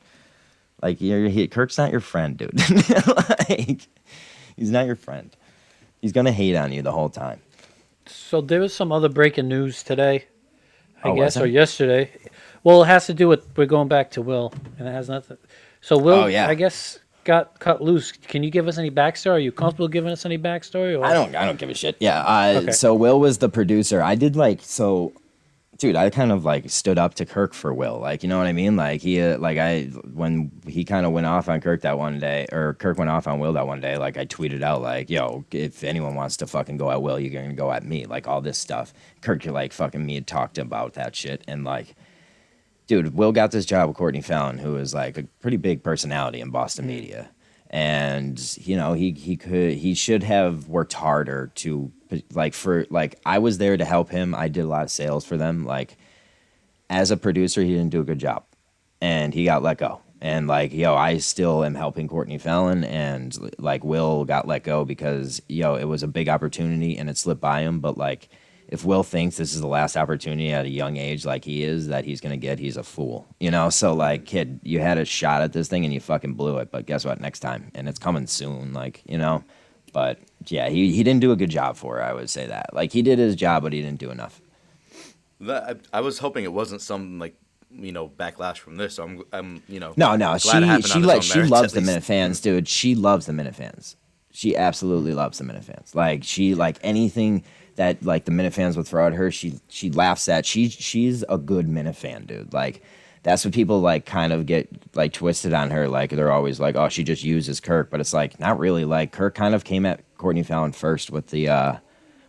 Like 0.82 1.02
you're 1.02 1.28
he, 1.28 1.48
Kirk's 1.48 1.78
not 1.78 1.92
your 1.92 2.02
friend, 2.02 2.38
dude. 2.38 2.54
like 3.50 3.88
he's 4.56 4.70
not 4.70 4.86
your 4.86 4.96
friend. 4.96 5.36
He's 6.02 6.12
gonna 6.12 6.32
hate 6.32 6.56
on 6.56 6.72
you 6.72 6.82
the 6.82 6.92
whole 6.92 7.10
time. 7.10 7.40
So 8.06 8.42
there 8.42 8.60
was 8.60 8.74
some 8.74 8.92
other 8.92 9.10
breaking 9.10 9.48
news 9.48 9.84
today, 9.84 10.26
I 11.04 11.10
Oh, 11.10 11.14
was 11.14 11.20
guess, 11.34 11.38
or 11.38 11.40
there? 11.42 11.48
yesterday. 11.48 12.10
Well, 12.64 12.84
it 12.84 12.88
has 12.88 13.06
to 13.08 13.14
do 13.14 13.28
with 13.28 13.46
we're 13.56 13.66
going 13.66 13.88
back 13.88 14.12
to 14.12 14.22
Will, 14.22 14.54
and 14.78 14.88
it 14.88 14.92
has 14.92 15.10
nothing. 15.10 15.38
So 15.82 15.98
Will, 15.98 16.24
Oh, 16.24 16.26
yeah. 16.28 16.48
I 16.48 16.56
guess, 16.56 17.00
got 17.24 17.60
cut 17.60 17.82
loose. 17.82 18.12
Can 18.12 18.44
you 18.44 18.50
give 18.50 18.68
us 18.68 18.78
any 18.78 18.90
backstory? 18.92 19.34
Are 19.36 19.40
you 19.40 19.52
comfortable 19.52 19.88
giving 19.88 20.12
us 20.12 20.26
any 20.26 20.38
backstory? 20.38 21.00
Or? 21.00 21.06
I 21.06 21.14
don't. 21.14 21.36
I 21.36 21.46
don't 21.46 21.58
give 21.60 21.70
a 21.70 21.74
shit. 21.74 21.96
Yeah. 22.00 22.22
Uh, 22.22 22.60
Okay. 22.64 22.72
So 22.72 22.94
Will 22.96 23.20
was 23.20 23.38
the 23.38 23.50
producer. 23.50 24.02
I 24.02 24.16
did 24.16 24.36
like 24.36 24.60
so, 24.62 25.14
dude. 25.80 25.96
I 25.96 26.10
kind 26.10 26.32
of 26.32 26.46
like 26.46 26.70
stood 26.70 27.00
up 27.00 27.16
to 27.16 27.26
Kirk 27.26 27.54
for 27.54 27.74
Will. 27.74 27.98
Like 27.98 28.22
you 28.22 28.30
know 28.30 28.38
what 28.38 28.48
I 28.48 28.54
mean. 28.54 28.76
Like 28.76 29.02
he 29.02 29.20
uh, 29.20 29.40
like 29.40 29.58
I 29.58 29.86
when 30.14 30.52
he 30.68 30.86
kind 30.86 31.06
of 31.06 31.12
went 31.12 31.26
off 31.26 31.50
on 31.50 31.62
Kirk 31.62 31.82
that 31.82 31.98
one 31.98 32.20
day, 32.20 32.46
or 32.52 32.76
Kirk 32.76 32.98
went 32.98 33.10
off 33.10 33.28
on 33.28 33.40
Will 33.40 33.54
that 33.54 33.66
one 33.66 33.82
day. 33.82 33.98
Like 33.98 34.18
I 34.18 34.26
tweeted 34.26 34.62
out 34.62 34.82
like, 34.82 35.10
"Yo, 35.10 35.46
if 35.52 35.84
anyone 35.84 36.14
wants 36.14 36.38
to 36.38 36.48
fucking 36.48 36.78
go 36.78 36.92
at 36.92 37.02
Will, 37.02 37.20
you're 37.20 37.42
gonna 37.42 37.54
go 37.54 37.72
at 37.72 37.84
me." 37.84 38.06
Like 38.06 38.28
all 38.28 38.42
this 38.42 38.58
stuff. 38.58 38.94
Kirk 39.22 39.46
like 39.46 39.74
fucking 39.74 40.06
me 40.06 40.16
had 40.16 40.28
talked 40.28 40.58
about 40.58 40.94
that 40.94 41.16
shit 41.16 41.44
and 41.48 41.64
like. 41.64 41.96
Dude, 42.88 43.14
Will 43.14 43.32
got 43.32 43.52
this 43.52 43.68
job 43.68 43.88
with 43.88 43.98
Courtney 43.98 44.22
Fallon, 44.22 44.58
who 44.58 44.76
is 44.76 44.96
like 44.96 45.16
a 45.16 45.24
pretty 45.42 45.58
big 45.58 45.84
personality 45.84 46.42
in 46.42 46.50
Boston 46.50 46.88
media 46.88 47.30
and 47.70 48.58
you 48.58 48.76
know 48.76 48.94
he 48.94 49.12
he 49.12 49.36
could 49.36 49.74
he 49.74 49.94
should 49.94 50.24
have 50.24 50.68
worked 50.68 50.94
harder 50.94 51.52
to 51.56 51.92
like 52.34 52.54
for 52.54 52.86
like 52.90 53.20
I 53.26 53.40
was 53.40 53.58
there 53.58 53.78
to 53.78 53.86
help 53.86 54.10
him. 54.10 54.34
I 54.34 54.48
did 54.48 54.62
a 54.62 54.68
lot 54.68 54.84
of 54.84 54.92
sales 54.92 55.26
for 55.26 55.38
them. 55.38 55.66
Like 55.66 55.98
as 56.90 57.12
a 57.12 57.18
producer, 57.18 57.62
he 57.62 57.74
didn't 57.74 57.90
do 57.90 58.02
a 58.02 58.06
good 58.06 58.20
job, 58.20 58.46
and 59.02 59.34
he 59.34 59.46
got 59.46 59.62
let 59.62 59.78
go. 59.78 60.02
And 60.22 60.48
like 60.48 60.74
yo, 60.74 60.96
I 60.96 61.20
still 61.20 61.64
am 61.64 61.76
helping 61.76 62.08
Courtney 62.08 62.40
Fallon, 62.40 62.84
and 62.84 63.38
like 63.60 63.84
Will 63.84 64.26
got 64.26 64.48
let 64.48 64.64
go 64.64 64.84
because 64.84 65.42
yo, 65.48 65.76
it 65.76 65.86
was 65.86 66.04
a 66.04 66.08
big 66.08 66.28
opportunity 66.28 66.98
and 66.98 67.10
it 67.10 67.18
slipped 67.18 67.42
by 67.42 67.62
him. 67.62 67.80
But 67.80 67.98
like 67.98 68.30
if 68.70 68.86
Will 68.86 69.02
thinks 69.02 69.38
this 69.38 69.56
is 69.56 69.62
the 69.62 69.68
last 69.68 69.98
opportunity 69.98 70.52
at 70.52 70.66
a 70.66 70.70
young 70.70 70.96
age 70.98 71.26
like 71.26 71.44
he 71.44 71.64
is 71.64 71.88
that 71.88 72.06
he's 72.06 72.22
gonna 72.22 72.38
get, 72.38 72.60
he's 72.60 72.78
a 72.78 72.84
fool. 72.84 73.28
You 73.40 73.50
know, 73.50 73.70
so 73.72 73.94
like 73.94 74.26
kid, 74.26 74.60
you 74.64 74.80
had 74.80 75.00
a 75.00 75.06
shot 75.06 75.42
at 75.42 75.54
this 75.54 75.68
thing 75.68 75.86
and 75.86 75.94
you 75.94 76.00
fucking 76.00 76.36
blew 76.36 76.60
it. 76.60 76.72
But 76.72 76.86
guess 76.86 77.04
what? 77.04 77.20
Next 77.20 77.40
time, 77.40 77.72
and 77.74 77.90
it's 77.90 78.00
coming 78.00 78.28
soon. 78.28 78.74
Like 78.74 79.02
you 79.08 79.18
know, 79.18 79.44
but 79.92 80.20
yeah, 80.48 80.70
he 80.70 80.92
he 80.92 81.04
didn't 81.04 81.22
do 81.22 81.32
a 81.32 81.36
good 81.36 81.50
job 81.50 81.78
for 81.78 81.96
her. 81.96 82.04
I 82.04 82.14
would 82.14 82.30
say 82.30 82.46
that. 82.46 82.74
Like 82.74 82.92
he 82.92 83.02
did 83.02 83.18
his 83.18 83.36
job, 83.36 83.64
but 83.64 83.74
he 83.74 83.82
didn't 83.82 84.00
do 84.00 84.12
enough. 84.12 84.40
That, 85.42 85.80
I, 85.92 85.98
I 85.98 86.02
was 86.02 86.20
hoping 86.20 86.44
it 86.44 86.54
wasn't 86.54 86.82
some 86.82 87.18
like 87.18 87.36
you 87.72 87.92
know 87.92 88.08
backlash 88.08 88.58
from 88.58 88.78
this. 88.78 88.96
So 88.96 89.04
I'm 89.04 89.24
I'm 89.34 89.64
you 89.68 89.80
know 89.80 89.94
No, 89.98 90.16
no, 90.16 90.38
she 90.38 90.50
she 90.50 91.00
like 91.00 91.24
she 91.24 91.36
merits, 91.36 91.52
loves 91.52 91.74
the 91.74 91.82
least. 91.82 92.08
Minifans, 92.08 92.42
dude. 92.42 92.68
She 92.68 92.94
loves 92.94 93.26
the 93.26 93.34
Minifans. 93.34 93.96
She 94.32 94.56
absolutely 94.56 95.16
loves 95.16 95.40
the 95.40 95.44
Minifans. 95.44 95.96
Like 95.96 96.24
she 96.24 96.54
like 96.54 96.78
anything 96.84 97.44
that 97.80 98.04
like 98.04 98.26
the 98.26 98.32
Minifans 98.32 98.76
would 98.76 98.88
throw 98.88 99.08
at 99.08 99.14
her, 99.14 99.32
she 99.32 99.58
she 99.70 99.90
laughs 99.90 100.28
at. 100.28 100.46
She 100.46 100.68
she's 100.68 101.24
a 101.30 101.38
good 101.38 101.66
Minifan, 101.66 102.28
dude. 102.28 102.52
Like 102.54 102.84
that's 103.24 103.46
what 103.46 103.54
people 103.54 103.80
like 103.80 104.06
kind 104.06 104.34
of 104.34 104.46
get 104.46 104.68
like 104.96 105.14
twisted 105.14 105.54
on 105.54 105.72
her. 105.72 105.88
Like 105.88 106.10
they're 106.10 106.32
always 106.32 106.60
like, 106.60 106.76
oh, 106.76 106.90
she 106.90 107.06
just 107.06 107.24
uses 107.24 107.62
Kirk, 107.62 107.90
but 107.90 108.02
it's 108.02 108.14
like 108.14 108.38
not 108.38 108.60
really. 108.60 108.84
Like 108.84 109.14
Kirk 109.14 109.34
kind 109.34 109.56
of 109.56 109.64
came 109.64 109.86
at 109.86 110.02
Courtney 110.18 110.44
Fallon 110.44 110.74
first 110.74 111.10
with 111.10 111.28
the 111.28 111.48
uh 111.48 111.76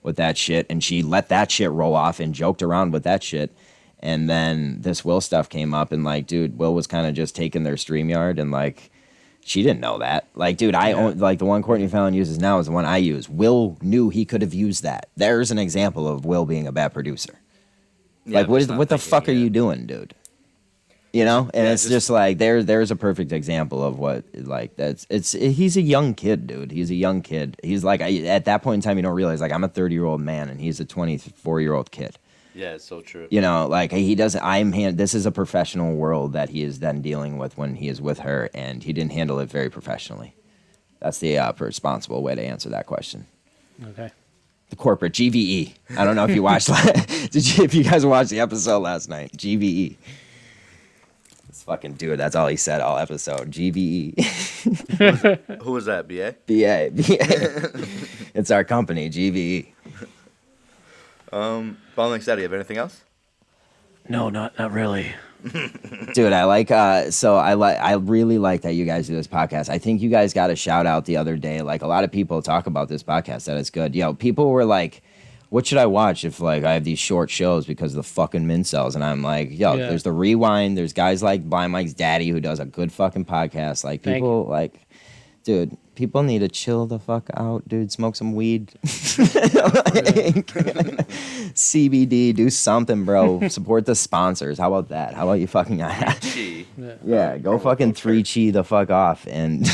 with 0.04 0.14
that 0.16 0.38
shit, 0.38 0.66
and 0.70 0.84
she 0.84 1.02
let 1.02 1.28
that 1.30 1.50
shit 1.50 1.72
roll 1.72 1.96
off 1.96 2.20
and 2.20 2.32
joked 2.32 2.62
around 2.62 2.92
with 2.92 3.02
that 3.02 3.24
shit. 3.24 3.52
And 3.98 4.30
then 4.30 4.82
this 4.82 5.04
Will 5.04 5.20
stuff 5.20 5.48
came 5.48 5.74
up, 5.74 5.90
and 5.90 6.04
like, 6.04 6.28
dude, 6.28 6.58
Will 6.58 6.74
was 6.74 6.86
kind 6.86 7.08
of 7.08 7.14
just 7.14 7.34
taking 7.34 7.64
their 7.64 7.74
StreamYard, 7.74 8.38
and 8.38 8.52
like, 8.52 8.92
she 9.44 9.62
didn't 9.62 9.80
know 9.80 9.98
that. 9.98 10.28
Like, 10.34 10.56
dude, 10.56 10.74
I 10.74 10.92
own, 10.92 11.18
like 11.18 11.38
the 11.38 11.44
one 11.44 11.62
Courtney 11.62 11.88
Fallon 11.88 12.14
uses 12.14 12.38
now 12.38 12.58
is 12.58 12.66
the 12.66 12.72
one 12.72 12.84
I 12.84 12.98
use. 12.98 13.28
Will 13.28 13.76
knew 13.82 14.08
he 14.10 14.24
could 14.24 14.42
have 14.42 14.54
used 14.54 14.82
that. 14.82 15.08
There's 15.16 15.50
an 15.50 15.58
example 15.58 16.06
of 16.06 16.24
Will 16.24 16.46
being 16.46 16.66
a 16.66 16.72
bad 16.72 16.92
producer. 16.92 17.34
Yeah, 18.26 18.40
like, 18.40 18.48
what 18.48 18.62
is 18.62 18.68
what 18.68 18.88
the 18.88 18.98
fuck 18.98 19.28
are 19.28 19.32
yeah. 19.32 19.44
you 19.44 19.50
doing, 19.50 19.86
dude? 19.86 20.14
You 21.12 21.24
know, 21.24 21.50
and 21.52 21.66
Yeah, 21.66 21.72
it's 21.72 21.82
just- 21.82 21.92
just, 21.92 22.10
like 22.10 22.38
there. 22.38 22.62
There's 22.62 22.92
a 22.92 22.96
perfect 22.96 23.32
example 23.32 23.82
of 23.82 23.98
what 23.98 24.24
like 24.34 24.76
that's. 24.76 25.06
It's 25.10 25.32
he's 25.32 25.76
a 25.76 25.82
young 25.82 26.14
kid, 26.14 26.46
dude. 26.46 26.70
He's 26.70 26.90
a 26.90 26.94
young 26.94 27.20
kid. 27.22 27.56
He's 27.64 27.82
like 27.82 28.00
I, 28.00 28.18
at 28.26 28.44
that 28.44 28.62
point 28.62 28.76
in 28.76 28.80
time, 28.82 28.96
you 28.96 29.02
don't 29.02 29.14
realize 29.14 29.40
like 29.40 29.50
I'm 29.50 29.64
a 29.64 29.68
30 29.68 29.94
year 29.94 30.04
old 30.04 30.20
man 30.20 30.48
and 30.48 30.60
he's 30.60 30.78
a 30.78 30.84
24 30.84 31.60
year 31.60 31.74
old 31.74 31.90
kid 31.90 32.16
Yeah, 32.54 32.74
it's 32.74 32.84
so 32.84 33.00
true. 33.00 33.26
you 33.30 33.40
know 33.40 33.66
like 33.68 33.92
he 33.92 34.14
doesn't 34.14 34.42
i'm 34.44 34.72
hand 34.72 34.98
this 34.98 35.14
is 35.14 35.24
a 35.26 35.30
professional 35.32 35.94
world 35.94 36.32
that 36.32 36.48
he 36.50 36.62
is 36.62 36.80
then 36.80 37.00
dealing 37.00 37.38
with 37.38 37.56
when 37.56 37.76
he 37.76 37.88
is 37.88 38.00
with 38.02 38.18
her 38.20 38.50
and 38.54 38.82
he 38.82 38.92
didn't 38.92 39.12
handle 39.12 39.38
it 39.38 39.48
very 39.50 39.70
professionally 39.70 40.34
that's 40.98 41.18
the 41.18 41.38
uh, 41.38 41.52
responsible 41.58 42.22
way 42.22 42.34
to 42.34 42.42
answer 42.42 42.68
that 42.68 42.86
question 42.86 43.26
Okay. 43.90 44.10
the 44.70 44.76
corporate 44.76 45.12
gve 45.12 45.72
i 45.96 46.04
don't 46.04 46.16
know 46.16 46.24
if 46.24 46.34
you 46.34 46.42
watched 46.42 46.68
did 47.30 47.56
you 47.56 47.64
if 47.64 47.72
you 47.74 47.84
guys 47.84 48.04
watched 48.04 48.30
the 48.30 48.40
episode 48.40 48.80
last 48.80 49.08
night 49.08 49.30
gve 49.36 49.96
this 51.46 51.62
fucking 51.62 51.94
dude 51.94 52.18
that's 52.18 52.34
all 52.36 52.46
he 52.48 52.56
said 52.56 52.80
all 52.80 52.98
episode 52.98 53.50
gve 53.50 54.14
Who 55.62 55.72
was 55.72 55.86
that? 55.86 56.06
Ba. 56.06 56.34
ba 56.46 56.90
ba 56.90 57.88
it's 58.34 58.50
our 58.50 58.62
company 58.64 59.06
E. 59.06 59.72
gve 61.32 61.76
Following 61.94 62.20
Saturday, 62.20 62.42
have 62.42 62.52
anything 62.52 62.76
else? 62.76 63.02
No, 64.08 64.30
not 64.30 64.58
not 64.58 64.72
really. 64.72 65.12
dude 66.12 66.34
i 66.34 66.44
like 66.44 66.70
uh 66.70 67.10
so 67.10 67.36
i 67.36 67.54
like 67.54 67.78
i 67.78 67.92
really 67.94 68.36
like 68.36 68.60
that 68.60 68.74
you 68.74 68.84
guys 68.84 69.06
do 69.06 69.14
this 69.14 69.26
podcast 69.26 69.70
i 69.70 69.78
think 69.78 70.02
you 70.02 70.10
guys 70.10 70.34
got 70.34 70.50
a 70.50 70.54
shout 70.54 70.84
out 70.84 71.06
the 71.06 71.16
other 71.16 71.34
day 71.38 71.62
like 71.62 71.80
a 71.80 71.86
lot 71.86 72.04
of 72.04 72.12
people 72.12 72.42
talk 72.42 72.66
about 72.66 72.90
this 72.90 73.02
podcast 73.02 73.46
that 73.46 73.56
it's 73.56 73.70
good 73.70 73.94
yo 73.94 74.12
people 74.12 74.50
were 74.50 74.66
like 74.66 75.02
what 75.48 75.66
should 75.66 75.78
i 75.78 75.86
watch 75.86 76.26
if 76.26 76.40
like 76.40 76.62
i 76.62 76.74
have 76.74 76.84
these 76.84 76.98
short 76.98 77.30
shows 77.30 77.64
because 77.64 77.92
of 77.92 77.96
the 77.96 78.02
fucking 78.02 78.44
Mincels 78.44 78.94
and 78.94 79.02
i'm 79.02 79.22
like 79.22 79.48
yo 79.50 79.76
Yeah. 79.76 79.86
there's 79.88 80.02
the 80.02 80.12
rewind 80.12 80.76
there's 80.76 80.92
guys 80.92 81.22
like 81.22 81.42
blind 81.48 81.72
mike's 81.72 81.94
daddy 81.94 82.28
who 82.28 82.38
does 82.38 82.60
a 82.60 82.66
good 82.66 82.92
fucking 82.92 83.24
podcast 83.24 83.82
like 83.82 84.02
people 84.02 84.44
like 84.44 84.78
dude 85.44 85.74
people 86.00 86.22
need 86.22 86.38
to 86.38 86.48
chill 86.48 86.86
the 86.86 86.98
fuck 86.98 87.28
out 87.34 87.66
dude 87.68 87.92
smoke 87.92 88.16
some 88.16 88.34
weed 88.34 88.72
Like, 88.82 88.92
cbd 91.54 92.34
do 92.34 92.48
something 92.48 93.04
bro 93.04 93.46
support 93.48 93.84
the 93.84 93.94
sponsors 93.94 94.56
how 94.58 94.72
about 94.72 94.88
that 94.88 95.12
how 95.14 95.24
about 95.24 95.34
you 95.40 95.46
fucking 95.46 95.82
Gee. 96.20 96.66
yeah, 97.04 97.36
go 97.38 97.58
fucking 97.58 97.92
three 97.92 98.22
chi 98.22 98.50
the 98.50 98.64
fuck 98.64 98.90
off 98.90 99.26
and 99.26 99.66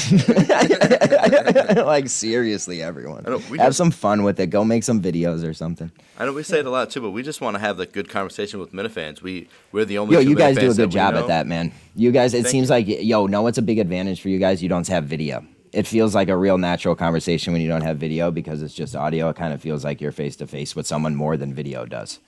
like 1.87 2.09
seriously, 2.09 2.83
everyone, 2.83 3.25
I 3.27 3.31
know, 3.31 3.43
we 3.51 3.59
have 3.59 3.69
just- 3.69 3.79
some 3.79 3.91
fun 3.91 4.23
with 4.23 4.39
it. 4.41 4.49
Go 4.49 4.65
make 4.65 4.85
some 4.85 5.01
videos 5.03 5.49
or 5.49 5.55
something. 5.55 5.91
I 6.19 6.25
know 6.25 6.33
we 6.33 6.43
say 6.43 6.61
it 6.61 6.67
a 6.67 6.71
lot 6.71 6.91
too, 6.91 7.01
but 7.01 7.11
we 7.11 7.23
just 7.23 7.41
want 7.41 7.55
to 7.55 7.61
have 7.61 7.77
the 7.77 7.87
good 7.87 8.09
conversation 8.09 8.61
with 8.61 8.73
Minifans. 8.73 9.23
We 9.23 9.49
we're 9.73 9.85
the 9.85 9.99
only. 9.99 10.15
Yo, 10.15 10.21
you 10.21 10.35
guys 10.35 10.57
do 10.57 10.71
a 10.71 10.75
good 10.75 10.91
job 10.91 11.15
at 11.15 11.27
that, 11.29 11.47
man. 11.47 11.73
You 11.95 12.12
guys, 12.12 12.35
it 12.35 12.43
Thank 12.43 12.53
seems 12.53 12.69
you. 12.69 12.75
like 12.75 12.87
yo, 12.89 13.27
no, 13.27 13.47
it's 13.47 13.59
a 13.59 13.62
big 13.62 13.79
advantage 13.79 14.21
for 14.21 14.29
you 14.29 14.39
guys. 14.39 14.62
You 14.62 14.69
don't 14.69 14.87
have 14.89 15.05
video. 15.05 15.45
It 15.77 15.87
feels 15.87 16.15
like 16.15 16.29
a 16.31 16.37
real 16.37 16.59
natural 16.59 16.95
conversation 16.97 17.53
when 17.53 17.61
you 17.62 17.69
don't 17.69 17.83
have 17.83 17.99
video 17.99 18.31
because 18.31 18.62
it's 18.62 18.75
just 18.75 18.97
audio. 18.97 19.29
It 19.29 19.37
kind 19.37 19.53
of 19.53 19.61
feels 19.61 19.85
like 19.85 20.01
you're 20.01 20.12
face 20.12 20.35
to 20.37 20.47
face 20.47 20.75
with 20.75 20.87
someone 20.87 21.15
more 21.15 21.37
than 21.37 21.53
video 21.53 21.85
does. 21.85 22.19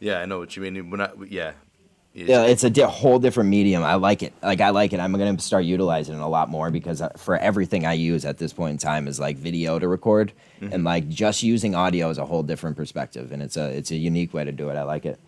Yeah, 0.00 0.20
I 0.20 0.26
know 0.26 0.38
what 0.40 0.56
you 0.56 0.62
mean. 0.62 0.90
We're 0.90 0.96
not. 0.96 1.30
Yeah. 1.30 1.52
Yeah, 2.14 2.42
it's 2.46 2.64
a 2.64 2.70
di- 2.70 2.82
whole 2.82 3.20
different 3.20 3.50
medium. 3.50 3.84
I 3.84 3.94
like 3.94 4.24
it. 4.24 4.32
Like 4.42 4.60
I 4.60 4.70
like 4.70 4.92
it. 4.92 4.98
I'm 4.98 5.12
gonna 5.12 5.38
start 5.38 5.64
utilizing 5.64 6.16
it 6.16 6.20
a 6.20 6.26
lot 6.26 6.48
more 6.48 6.70
because 6.72 7.00
uh, 7.00 7.10
for 7.10 7.36
everything 7.36 7.86
I 7.86 7.92
use 7.92 8.24
at 8.24 8.38
this 8.38 8.52
point 8.52 8.72
in 8.72 8.78
time 8.78 9.06
is 9.06 9.20
like 9.20 9.36
video 9.36 9.78
to 9.78 9.86
record, 9.86 10.32
Mm-hmm. 10.60 10.72
and 10.74 10.82
like 10.82 11.08
just 11.08 11.44
using 11.44 11.76
audio 11.76 12.10
is 12.10 12.18
a 12.18 12.26
whole 12.26 12.42
different 12.42 12.76
perspective, 12.76 13.30
and 13.30 13.40
it's 13.40 13.56
a 13.56 13.68
it's 13.70 13.92
a 13.92 13.96
unique 13.96 14.34
way 14.34 14.42
to 14.44 14.50
do 14.50 14.68
it. 14.70 14.74
I 14.76 14.82
like 14.82 15.06
it. 15.06 15.20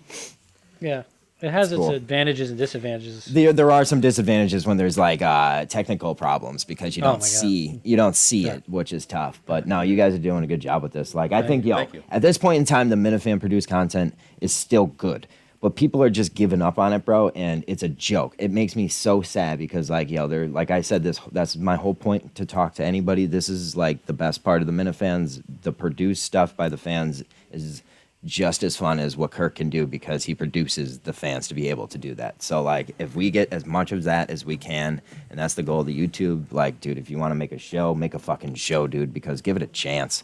Yeah, 0.81 1.05
it 1.43 1.51
has 1.51 1.73
It's 1.73 1.79
its 1.79 1.87
cool. 1.87 1.95
advantages 1.95 2.51
and 2.51 2.59
disadvantages. 2.59 3.25
There 3.27 3.53
there 3.53 3.71
are 3.71 3.85
some 3.85 4.01
disadvantages 4.01 4.67
when 4.67 4.77
there's 4.77 4.99
like 4.99 5.23
uh, 5.23 5.65
technical 5.67 6.15
problems 6.15 6.65
because 6.65 6.97
you 6.97 7.03
Oh 7.03 7.13
don't 7.13 7.19
God. 7.21 7.25
see 7.29 7.81
you 7.85 7.97
don't 7.97 8.17
see 8.17 8.45
Yeah. 8.47 8.55
it, 8.55 8.65
which 8.69 8.93
is 8.93 9.07
tough. 9.07 9.41
But 9.47 9.67
no, 9.67 9.81
you 9.81 9.97
guys 9.97 10.15
are 10.15 10.19
doing 10.19 10.45
a 10.45 10.47
good 10.47 10.61
job 10.61 10.83
with 10.83 10.93
this. 10.93 11.15
Like 11.15 11.33
I 11.33 11.43
think 11.43 11.65
yo, 11.65 11.77
Thank 11.77 11.95
you. 11.95 12.03
at 12.11 12.23
this 12.23 12.39
point 12.39 12.59
in 12.59 12.65
time, 12.65 12.89
the 12.89 12.97
Minifan 12.97 13.41
produced 13.41 13.69
content 13.69 14.15
is 14.41 14.53
still 14.53 14.87
good. 14.87 15.27
But 15.63 15.77
people 15.77 16.03
are 16.03 16.09
just 16.09 16.35
giving 16.35 16.63
up 16.63 16.79
on 16.79 16.95
it, 16.95 17.05
bro, 17.05 17.29
and 17.31 17.65
it's 17.67 17.83
a 17.83 17.89
joke. 17.89 18.35
It 18.39 18.51
makes 18.51 18.75
me 18.75 18.89
so 18.89 19.21
sad 19.21 19.59
because, 19.59 19.91
like, 19.91 20.11
yo, 20.11 20.27
they're 20.27 20.49
like 20.49 20.71
I 20.71 20.81
said, 20.81 21.03
this 21.03 21.21
that's 21.33 21.55
my 21.55 21.77
whole 21.77 21.93
point 21.93 22.35
to 22.37 22.47
talk 22.47 22.75
to 22.77 22.83
anybody. 22.85 23.27
This 23.27 23.51
is 23.51 23.77
like 23.77 24.07
the 24.07 24.15
best 24.15 24.43
part 24.43 24.63
of 24.63 24.67
the 24.67 24.73
Minifans. 24.73 25.43
The 25.61 25.71
produced 25.73 26.23
stuff 26.25 26.57
by 26.57 26.71
the 26.71 26.79
fans 26.79 27.23
is 27.53 27.83
just 28.25 28.63
as 28.63 28.77
fun 28.77 28.99
as 28.99 29.17
what 29.17 29.31
Kirk 29.31 29.55
can 29.55 29.71
do 29.71 29.87
because 29.87 30.25
he 30.25 30.35
produces 30.35 30.99
the 31.01 31.13
fans 31.13 31.49
to 31.49 31.55
be 31.55 31.71
able 31.71 31.89
to 31.89 31.97
do 31.97 32.15
that. 32.17 32.43
So 32.43 32.63
like 32.63 32.95
if 32.99 33.15
we 33.15 33.31
get 33.31 33.53
as 33.53 33.65
much 33.65 33.93
of 33.93 34.05
that 34.05 34.31
as 34.31 34.45
we 34.45 34.57
can, 34.57 35.01
and 35.31 35.39
that's 35.39 35.55
the 35.55 35.63
goal 35.63 35.81
of 35.81 35.87
the 35.87 35.99
YouTube, 36.07 36.53
like 36.53 36.81
dude, 36.81 36.99
if 36.99 37.09
you 37.09 37.19
want 37.19 37.31
to 37.31 37.37
make 37.37 37.53
a 37.53 37.59
show, 37.59 37.95
make 37.95 38.13
a 38.13 38.19
fucking 38.19 38.55
show, 38.55 38.87
dude, 38.87 39.15
because 39.15 39.41
give 39.41 39.57
it 39.57 39.63
a 39.63 39.67
chance. 39.69 40.23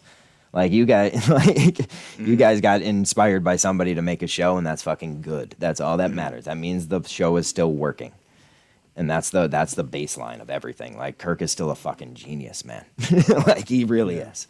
Like 0.53 0.73
you 0.73 0.85
guys 0.85 1.29
like 1.29 1.57
you 1.57 1.85
mm-hmm. 1.85 2.35
guys 2.37 2.61
got 2.61 2.83
inspired 2.83 3.43
by 3.43 3.57
somebody 3.57 3.95
to 3.95 4.03
make 4.03 4.23
a 4.23 4.27
show 4.27 4.59
and 4.59 4.67
that's 4.67 4.83
fucking 4.83 5.23
good. 5.23 5.55
That's 5.59 5.81
all 5.81 5.97
that 5.97 6.09
mm-hmm. 6.09 6.17
matters. 6.17 6.45
That 6.45 6.59
means 6.59 6.89
the 6.89 7.03
show 7.03 7.37
is 7.37 7.47
still 7.47 7.73
working. 7.73 8.13
And 8.95 9.11
that's 9.11 9.31
the 9.31 9.47
that's 9.49 9.75
the 9.75 9.85
baseline 9.85 10.41
of 10.41 10.51
everything. 10.51 10.99
Like 10.99 11.17
Kirk 11.17 11.41
is 11.41 11.51
still 11.51 11.71
a 11.71 11.75
fucking 11.75 12.15
genius, 12.15 12.65
man. 12.65 12.85
like 13.47 13.69
he 13.69 13.85
really 13.85 14.17
is. 14.17 14.49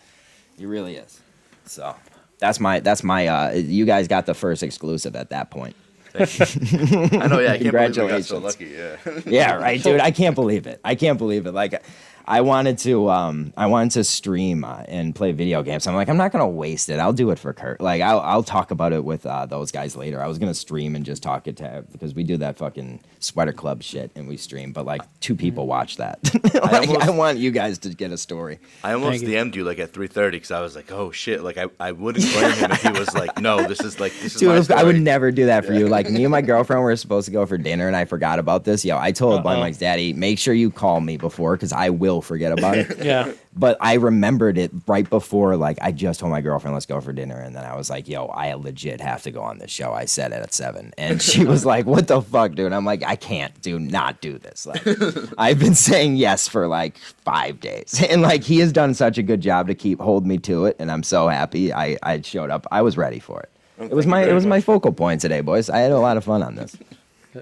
He 0.59 0.67
really 0.67 0.97
is. 0.97 1.21
So 1.65 1.95
that's 2.39 2.61
my 2.61 2.81
that's 2.81 3.03
my 3.03 3.27
uh 3.27 3.53
you 3.53 3.85
guys 3.85 4.09
got 4.09 4.27
the 4.27 4.35
first 4.35 4.63
exclusive 4.63 5.17
at 5.17 5.31
that 5.31 5.51
point. 5.51 5.77
I 6.19 7.27
know. 7.29 7.41
Yeah, 7.41 7.53
I 7.53 7.59
can't 7.59 7.73
believe 7.73 7.97
we 7.97 8.09
got 8.09 8.25
so 8.25 8.39
lucky. 8.39 8.67
Yeah. 8.67 8.97
Yeah, 9.27 9.55
right, 9.57 9.83
dude. 9.83 10.01
I 10.01 10.11
can't 10.11 10.35
believe 10.43 10.67
it. 10.67 10.81
I 10.83 10.95
can't 10.95 11.19
believe 11.19 11.47
it. 11.47 11.53
Like 11.53 11.83
I 12.29 12.41
wanted 12.41 12.79
to 12.79 13.09
um 13.11 13.53
I 13.57 13.67
wanted 13.67 13.93
to 13.93 14.05
stream 14.05 14.65
uh, 14.65 14.83
and 14.89 15.15
play 15.15 15.33
video 15.33 15.63
games. 15.63 15.87
I'm 15.87 15.95
like 15.95 16.09
I'm 16.09 16.17
not 16.17 16.33
gonna 16.33 16.49
waste 16.49 16.89
it. 16.89 16.99
I'll 16.99 17.13
do 17.13 17.31
it 17.31 17.39
for 17.39 17.53
Kurt. 17.53 17.81
Like 17.81 18.03
I'll 18.03 18.21
I'll 18.21 18.43
talk 18.43 18.71
about 18.73 18.93
it 18.93 19.05
with 19.05 19.25
uh, 19.27 19.47
those 19.47 19.71
guys 19.71 19.97
later. 19.97 20.21
I 20.23 20.27
was 20.27 20.39
gonna 20.39 20.55
stream 20.55 20.97
and 20.97 21.05
just 21.05 21.23
talk 21.23 21.47
it 21.47 21.57
to 21.59 21.85
because 21.93 22.15
we 22.15 22.25
do 22.25 22.37
that 22.39 22.57
fucking 22.57 23.01
sweater 23.21 23.53
club 23.53 23.83
shit 23.83 24.11
and 24.17 24.27
we 24.27 24.37
stream. 24.37 24.73
But 24.73 24.87
like 24.87 25.03
two 25.21 25.37
people 25.37 25.67
watch 25.67 25.99
that. 25.99 26.19
like 26.55 26.63
I, 26.63 26.87
almost- 26.87 27.15
want 27.15 27.39
you 27.39 27.51
guys 27.53 27.79
to 27.79 27.91
get 27.91 28.11
a 28.11 28.19
story. 28.19 28.59
I 28.83 28.93
almost 28.95 29.21
Thank. 29.25 29.33
DM'd 29.33 29.57
you 29.57 29.65
like 29.65 29.79
at 29.79 29.93
3:30 29.93 30.31
because 30.33 30.51
I 30.51 30.61
was 30.61 30.75
like, 30.75 30.91
oh 30.91 31.13
shit, 31.13 31.43
like 31.45 31.59
I, 31.59 31.67
I 31.79 31.93
wouldn't 31.93 32.25
blame 32.33 32.53
him 32.53 32.73
if 32.73 32.83
he 32.83 32.91
was 32.91 33.15
like, 33.15 33.41
no, 33.41 33.67
this 33.67 33.81
is 33.81 34.01
like 34.01 34.13
this 34.21 34.35
is 34.35 34.41
Dude, 34.41 34.49
my 34.49 34.57
if- 34.59 34.71
I 34.73 34.83
would 34.83 35.01
never 35.01 35.31
do 35.31 35.47
that 35.47 35.65
for 35.65 35.75
you. 35.75 35.87
Like 35.87 36.11
me 36.11 36.25
and 36.25 36.33
my 36.33 36.43
girlfriend 36.43 36.83
were 36.83 36.97
supposed 36.97 37.27
to 37.27 37.33
go 37.33 37.47
for 37.47 37.57
dinner, 37.57 37.87
and 37.87 37.95
I 37.95 38.05
forgot 38.05 38.39
about 38.41 38.65
this. 38.65 38.85
Yo, 38.85 38.99
I 38.99 39.13
told 39.13 39.43
Blind 39.45 39.59
Uh-oh. 39.59 39.65
Mike's 39.65 39.79
daddy, 39.79 40.13
make 40.13 40.39
sure 40.41 40.55
you 40.55 40.71
call 40.73 41.01
me 41.01 41.17
before, 41.17 41.55
because 41.57 41.73
I 41.73 41.91
will 41.91 42.16
forget 42.23 42.53
about 42.53 42.77
it. 42.79 42.99
Yeah. 43.07 43.33
But 43.55 43.77
I 43.81 43.95
remembered 43.95 44.59
it 44.59 44.71
right 44.87 45.09
before, 45.09 45.57
like 45.57 45.79
I 45.81 45.93
just 45.93 46.21
told 46.21 46.31
my 46.33 46.41
girlfriend, 46.41 46.75
let's 46.75 46.87
go 46.87 47.01
for 47.01 47.13
dinner, 47.13 47.39
and 47.39 47.55
then 47.55 47.65
I 47.65 47.77
was 47.77 47.89
like, 47.89 48.09
yo, 48.09 48.27
I 48.27 48.53
legit 48.55 49.01
have 49.01 49.23
to 49.23 49.31
go 49.31 49.43
on 49.43 49.59
this 49.59 49.71
show. 49.71 49.93
I 49.93 50.07
said 50.07 50.33
it 50.33 50.43
at 50.43 50.53
seven, 50.53 50.93
and 50.99 51.23
she 51.23 51.45
was 51.45 51.65
like, 51.73 51.87
what 51.87 52.09
the 52.09 52.21
fuck, 52.21 52.55
dude? 52.55 52.73
I'm 52.73 52.85
like, 52.85 53.03
I 53.05 53.17
can't 53.17 53.61
do 53.63 53.79
not 53.79 54.21
do 54.21 54.39
this. 54.39 54.67
Like, 54.67 54.83
I've 55.39 55.59
been 55.59 55.75
saying 55.75 56.17
yes 56.17 56.49
for 56.49 56.67
like 56.67 56.99
five 56.99 57.61
days, 57.61 58.03
and 58.09 58.23
like 58.23 58.43
he 58.43 58.59
has 58.59 58.73
done 58.73 58.93
such 58.95 59.19
a 59.19 59.23
good 59.23 59.41
job 59.41 59.69
to 59.69 59.75
keep 59.75 60.01
hold 60.01 60.27
me 60.27 60.39
to 60.39 60.67
it, 60.67 60.77
and 60.79 60.91
I'm 60.91 61.03
so 61.03 61.29
happy. 61.29 61.73
I 61.73 61.97
I 62.03 62.21
showed 62.23 62.51
up. 62.51 62.67
I 62.71 62.83
was 62.83 62.97
ready 62.97 63.21
for 63.21 63.41
it. 63.41 63.51
It 63.79 63.95
was 63.95 64.07
my 64.07 64.25
it 64.25 64.33
was 64.33 64.47
my 64.47 64.61
focal 64.61 64.93
point 64.93 65.21
today, 65.21 65.41
boys. 65.43 65.71
I 65.71 65.79
had 65.79 65.93
a 65.93 65.99
lot 65.99 66.17
of 66.17 66.25
fun 66.25 66.43
on 66.43 66.57
this. 66.57 66.77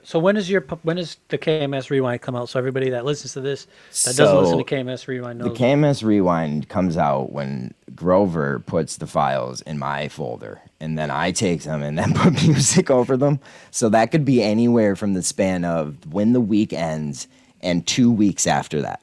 So 0.03 0.19
when 0.19 0.37
is 0.37 0.51
your 0.51 0.63
when 0.83 0.97
does 0.97 1.19
the 1.29 1.39
KMS 1.39 1.91
Rewind 1.91 2.21
come 2.23 2.35
out? 2.35 2.49
So 2.49 2.59
everybody 2.59 2.91
that 2.91 3.05
listens 3.05 3.33
to 3.35 3.41
this 3.41 3.67
that 4.05 4.17
doesn't 4.17 4.37
listen 4.37 4.59
to 4.59 4.65
KMS 4.65 5.07
Rewind 5.07 5.39
knows. 5.39 5.57
The. 5.57 5.65
KMS 5.65 6.03
Rewind 6.03 6.69
comes 6.69 6.97
out 6.97 7.33
when 7.33 7.75
Grover 7.95 8.61
puts 8.61 8.97
the 8.97 9.07
files 9.07 9.61
in 9.63 9.79
my 9.79 10.09
folder, 10.09 10.61
and 10.81 10.99
then 10.99 11.11
I 11.11 11.31
take 11.31 11.63
them 11.63 11.83
and 11.83 11.99
then 11.99 12.15
put 12.15 12.33
music 12.43 12.91
over 12.91 13.17
them. 13.17 13.41
So 13.71 13.89
that 13.91 14.11
could 14.11 14.25
be 14.25 14.43
anywhere 14.43 14.97
from 14.97 15.15
the 15.15 15.23
span 15.23 15.65
of 15.65 16.13
when 16.13 16.33
the 16.33 16.41
week 16.41 16.73
ends 16.73 17.29
and 17.61 17.87
two 17.87 18.11
weeks 18.11 18.47
after 18.47 18.83
that. 18.83 19.01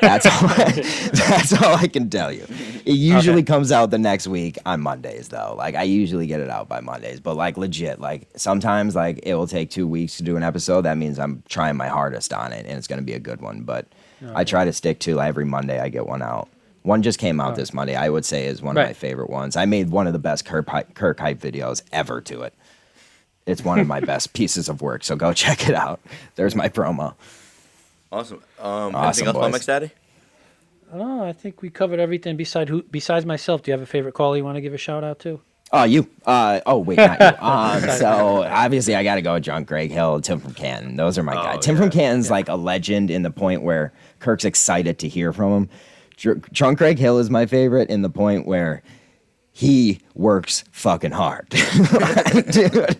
That's 0.00 0.26
all. 0.26 0.32
I, 0.32 0.72
that's 1.12 1.52
all 1.62 1.74
I 1.74 1.88
can 1.88 2.08
tell 2.08 2.32
you. 2.32 2.46
It 2.88 2.94
usually 2.96 3.42
Okay. 3.42 3.52
comes 3.52 3.70
out 3.70 3.90
the 3.90 3.98
next 3.98 4.26
week 4.26 4.56
on 4.64 4.80
Mondays, 4.80 5.28
though. 5.28 5.54
Like 5.58 5.74
I 5.74 5.82
usually 5.82 6.26
get 6.26 6.40
it 6.40 6.48
out 6.48 6.68
by 6.70 6.80
Mondays, 6.80 7.20
but 7.20 7.36
like 7.36 7.58
legit, 7.58 8.00
like 8.00 8.28
sometimes 8.34 8.94
like 8.96 9.20
it 9.24 9.34
will 9.34 9.46
take 9.46 9.68
two 9.70 9.86
weeks 9.86 10.16
to 10.16 10.22
do 10.22 10.36
an 10.38 10.42
episode. 10.42 10.82
That 10.82 10.96
means 10.96 11.18
I'm 11.18 11.42
trying 11.50 11.76
my 11.76 11.88
hardest 11.88 12.32
on 12.32 12.52
it, 12.52 12.64
and 12.66 12.78
it's 12.78 12.86
going 12.86 12.98
to 12.98 13.04
be 13.04 13.12
a 13.12 13.18
good 13.18 13.42
one. 13.42 13.60
But 13.60 13.86
I 14.34 14.42
try 14.44 14.64
to 14.64 14.72
stick 14.72 15.00
to 15.00 15.20
every 15.20 15.44
Monday 15.44 15.78
I 15.80 15.90
get 15.90 16.06
one 16.06 16.22
out. 16.22 16.48
One 16.82 17.02
just 17.02 17.18
came 17.18 17.40
out 17.40 17.56
this 17.56 17.74
Monday. 17.74 17.94
I 17.94 18.08
would 18.08 18.24
say 18.24 18.46
is 18.46 18.62
one 18.62 18.78
of 18.78 18.82
my 18.86 18.94
favorite 18.94 19.28
ones. 19.28 19.54
I 19.54 19.66
made 19.66 19.90
one 19.90 20.06
of 20.06 20.14
the 20.14 20.18
best 20.18 20.46
Kirk 20.46 20.66
hype, 20.68 20.94
Kirk 20.94 21.20
hype 21.20 21.38
videos 21.40 21.82
ever 21.92 22.22
to 22.22 22.40
it. 22.42 22.54
It's 23.44 23.62
one 23.62 23.78
of 23.80 23.86
my 23.86 24.00
best 24.12 24.32
pieces 24.32 24.70
of 24.70 24.80
work. 24.80 25.04
So 25.04 25.14
go 25.14 25.32
check 25.44 25.68
it 25.68 25.74
out. 25.74 26.00
There's 26.36 26.54
my 26.54 26.70
promo. 26.70 27.14
Awesome. 28.10 28.42
Um, 28.58 28.94
Awesome, 28.94 28.96
anything 28.96 29.26
else, 29.26 29.34
boys. 29.34 29.40
Blind 29.40 29.52
Mike's 29.52 29.66
daddy? 29.66 29.90
Oh, 30.92 31.22
I 31.22 31.32
think 31.32 31.62
we 31.62 31.70
covered 31.70 32.00
everything. 32.00 32.36
Beside 32.36 32.68
who? 32.68 32.82
Besides 32.82 33.26
myself, 33.26 33.62
do 33.62 33.70
you 33.70 33.72
have 33.72 33.82
a 33.82 33.86
favorite 33.86 34.14
caller 34.14 34.36
you 34.36 34.44
want 34.44 34.56
to 34.56 34.60
give 34.60 34.74
a 34.74 34.78
shout 34.78 35.04
out 35.04 35.18
to? 35.20 35.40
Oh, 35.70 35.84
you. 35.84 36.08
Uh, 36.24 36.60
oh, 36.64 36.78
wait, 36.78 36.96
not 36.96 37.20
you. 37.20 37.26
Um, 37.40 37.80
so 37.98 38.42
obviously, 38.42 38.94
I 38.94 39.04
got 39.04 39.16
to 39.16 39.22
go 39.22 39.34
with 39.34 39.44
Drunk 39.44 39.68
Greg 39.68 39.90
Hill, 39.90 40.20
Tim 40.20 40.40
from 40.40 40.54
Canton. 40.54 40.96
Those 40.96 41.18
are 41.18 41.22
my 41.22 41.34
guys. 41.34 41.64
Tim 41.64 41.76
from 41.76 41.90
Canton's 41.90 42.30
like 42.30 42.48
a 42.48 42.54
legend 42.54 43.10
in 43.10 43.22
the 43.22 43.30
point 43.30 43.62
where 43.62 43.92
Kirk's 44.18 44.44
excited 44.44 44.98
to 45.00 45.08
hear 45.08 45.32
from 45.32 45.52
him. 45.52 45.68
Dr- 46.16 46.50
Drunk 46.52 46.78
Greg 46.78 46.98
Hill 46.98 47.18
is 47.18 47.28
my 47.28 47.44
favorite 47.46 47.90
in 47.90 48.02
the 48.02 48.10
point 48.10 48.46
where 48.46 48.82
he 49.52 50.00
works 50.14 50.64
fucking 50.72 51.10
hard, 51.10 51.48
dude, 52.50 52.96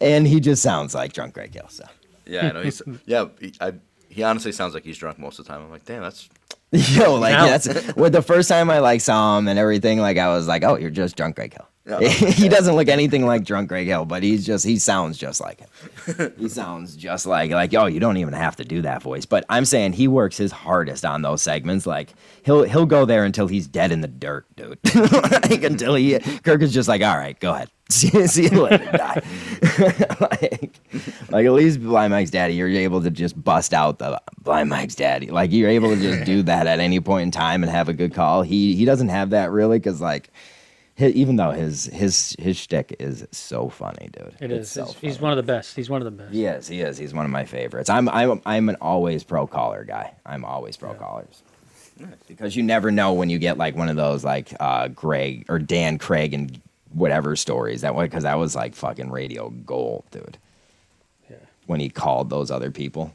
and 0.00 0.26
he 0.26 0.40
just 0.40 0.62
sounds 0.62 0.94
like 0.94 1.12
Drunk 1.12 1.34
Greg 1.34 1.54
Hill. 1.54 1.68
So. 1.68 1.84
Yeah, 2.26 2.48
I 2.48 2.52
know. 2.52 2.62
He's 2.62 2.82
yeah. 3.06 3.26
I, 3.60 3.74
he 4.08 4.22
honestly 4.22 4.52
sounds 4.52 4.74
like 4.74 4.84
he's 4.84 4.98
drunk 4.98 5.18
most 5.18 5.38
of 5.38 5.44
the 5.44 5.52
time. 5.52 5.62
I'm 5.62 5.70
like, 5.70 5.84
damn, 5.84 6.02
that's 6.02 6.28
Yo, 6.70 7.14
like 7.14 7.32
that's 7.32 7.94
well, 7.96 8.10
the 8.10 8.20
first 8.20 8.48
time 8.48 8.68
I 8.68 8.80
like 8.80 9.00
saw 9.00 9.38
him 9.38 9.48
and 9.48 9.58
everything. 9.58 10.00
Like 10.00 10.18
I 10.18 10.28
was 10.28 10.46
like, 10.46 10.64
oh, 10.64 10.76
you're 10.76 10.90
just 10.90 11.16
drunk, 11.16 11.36
Greg 11.36 11.54
Hill. 11.54 11.66
He 12.38 12.48
doesn't 12.48 12.74
look 12.76 12.88
anything 12.88 13.24
like 13.24 13.44
drunk 13.44 13.68
Greg 13.68 13.86
Hill, 13.86 14.04
but 14.04 14.22
he's 14.22 14.44
just 14.44 14.64
he 14.64 14.78
sounds 14.78 15.16
just 15.16 15.40
like 15.40 15.60
him. 15.60 16.32
he 16.38 16.48
sounds 16.48 16.96
just 16.96 17.26
like 17.26 17.50
like 17.50 17.74
oh, 17.74 17.86
you 17.86 18.00
don't 18.00 18.18
even 18.18 18.34
have 18.34 18.56
to 18.56 18.64
do 18.64 18.82
that 18.82 19.02
voice. 19.02 19.24
But 19.24 19.44
I'm 19.48 19.64
saying 19.64 19.94
he 19.94 20.08
works 20.08 20.36
his 20.36 20.52
hardest 20.52 21.04
on 21.04 21.22
those 21.22 21.42
segments. 21.42 21.86
Like 21.86 22.12
he'll 22.44 22.64
he'll 22.64 22.86
go 22.86 23.04
there 23.04 23.24
until 23.24 23.46
he's 23.46 23.66
dead 23.66 23.92
in 23.92 24.00
the 24.00 24.08
dirt, 24.08 24.46
dude. 24.56 24.78
like 25.32 25.62
until 25.62 25.94
he 25.94 26.18
Kirk 26.18 26.62
is 26.62 26.72
just 26.72 26.88
like, 26.88 27.02
all 27.02 27.16
right, 27.16 27.38
go 27.40 27.54
ahead. 27.54 27.70
See, 27.90 28.26
see 28.26 28.42
you 28.44 28.62
later, 28.64 28.84
die. 28.92 29.22
like, 30.20 30.78
like 31.30 31.46
at 31.46 31.52
least 31.52 31.82
Blind 31.82 32.10
Mike's 32.10 32.30
daddy, 32.30 32.52
you're 32.52 32.68
able 32.68 33.00
to 33.00 33.10
just 33.10 33.42
bust 33.42 33.72
out 33.72 33.98
the 33.98 34.20
Blind 34.42 34.68
Mike's 34.68 34.94
daddy. 34.94 35.28
Like 35.28 35.52
you're 35.52 35.70
able 35.70 35.94
to 35.94 35.96
just 35.96 36.24
do 36.24 36.42
that 36.42 36.66
at 36.66 36.80
any 36.80 37.00
point 37.00 37.22
in 37.22 37.30
time 37.30 37.62
and 37.62 37.72
have 37.72 37.88
a 37.88 37.94
good 37.94 38.12
call. 38.12 38.42
He 38.42 38.74
he 38.74 38.84
doesn't 38.84 39.08
have 39.08 39.30
that 39.30 39.50
really 39.50 39.78
because 39.78 40.02
like, 40.02 40.30
hi 40.98 41.06
even 41.08 41.36
though 41.36 41.50
his 41.52 41.84
his 41.86 42.34
his 42.38 42.56
shtick 42.56 42.96
is 42.98 43.26
so 43.32 43.68
funny, 43.68 44.08
dude. 44.12 44.34
It 44.40 44.50
It's 44.52 44.68
is. 44.68 44.70
so 44.70 44.84
He's- 45.00 45.20
one 45.20 45.30
of 45.30 45.36
the 45.36 45.42
best. 45.42 45.76
He's 45.76 45.88
one 45.90 46.00
of 46.00 46.04
the 46.04 46.10
best. 46.10 46.32
He 46.34 46.44
is. 46.44 46.66
He 46.68 46.80
is. 46.80 46.98
He's 46.98 47.14
one 47.14 47.24
of 47.24 47.30
my 47.30 47.44
favorites. 47.44 47.88
I'm 47.90 48.08
I'm 48.08 48.40
I'm 48.46 48.68
an 48.68 48.76
always 48.80 49.22
pro 49.24 49.46
caller 49.46 49.84
guy. 49.84 50.14
I'm 50.26 50.44
always 50.44 50.76
pro 50.76 50.94
callers. 50.94 51.42
Because 52.28 52.54
you 52.54 52.62
never 52.62 52.92
know 52.92 53.12
when 53.12 53.28
you 53.28 53.38
get 53.38 53.58
like 53.58 53.74
one 53.74 53.88
of 53.88 53.96
those 53.96 54.24
like 54.24 54.54
uh 54.60 54.88
Greg 54.88 55.46
or 55.48 55.58
Dan 55.58 55.98
Craig 55.98 56.32
and 56.34 56.60
whatever 56.92 57.34
stories 57.36 57.80
that 57.82 57.94
way 57.94 58.04
because 58.06 58.22
that 58.22 58.38
was 58.38 58.54
like 58.54 58.74
fucking 58.74 59.10
radio 59.10 59.50
gold, 59.50 60.04
dude. 60.10 60.38
Yeah. 61.28 61.36
When 61.66 61.80
he 61.80 61.88
called 61.88 62.30
those 62.30 62.50
other 62.50 62.70
people. 62.70 63.14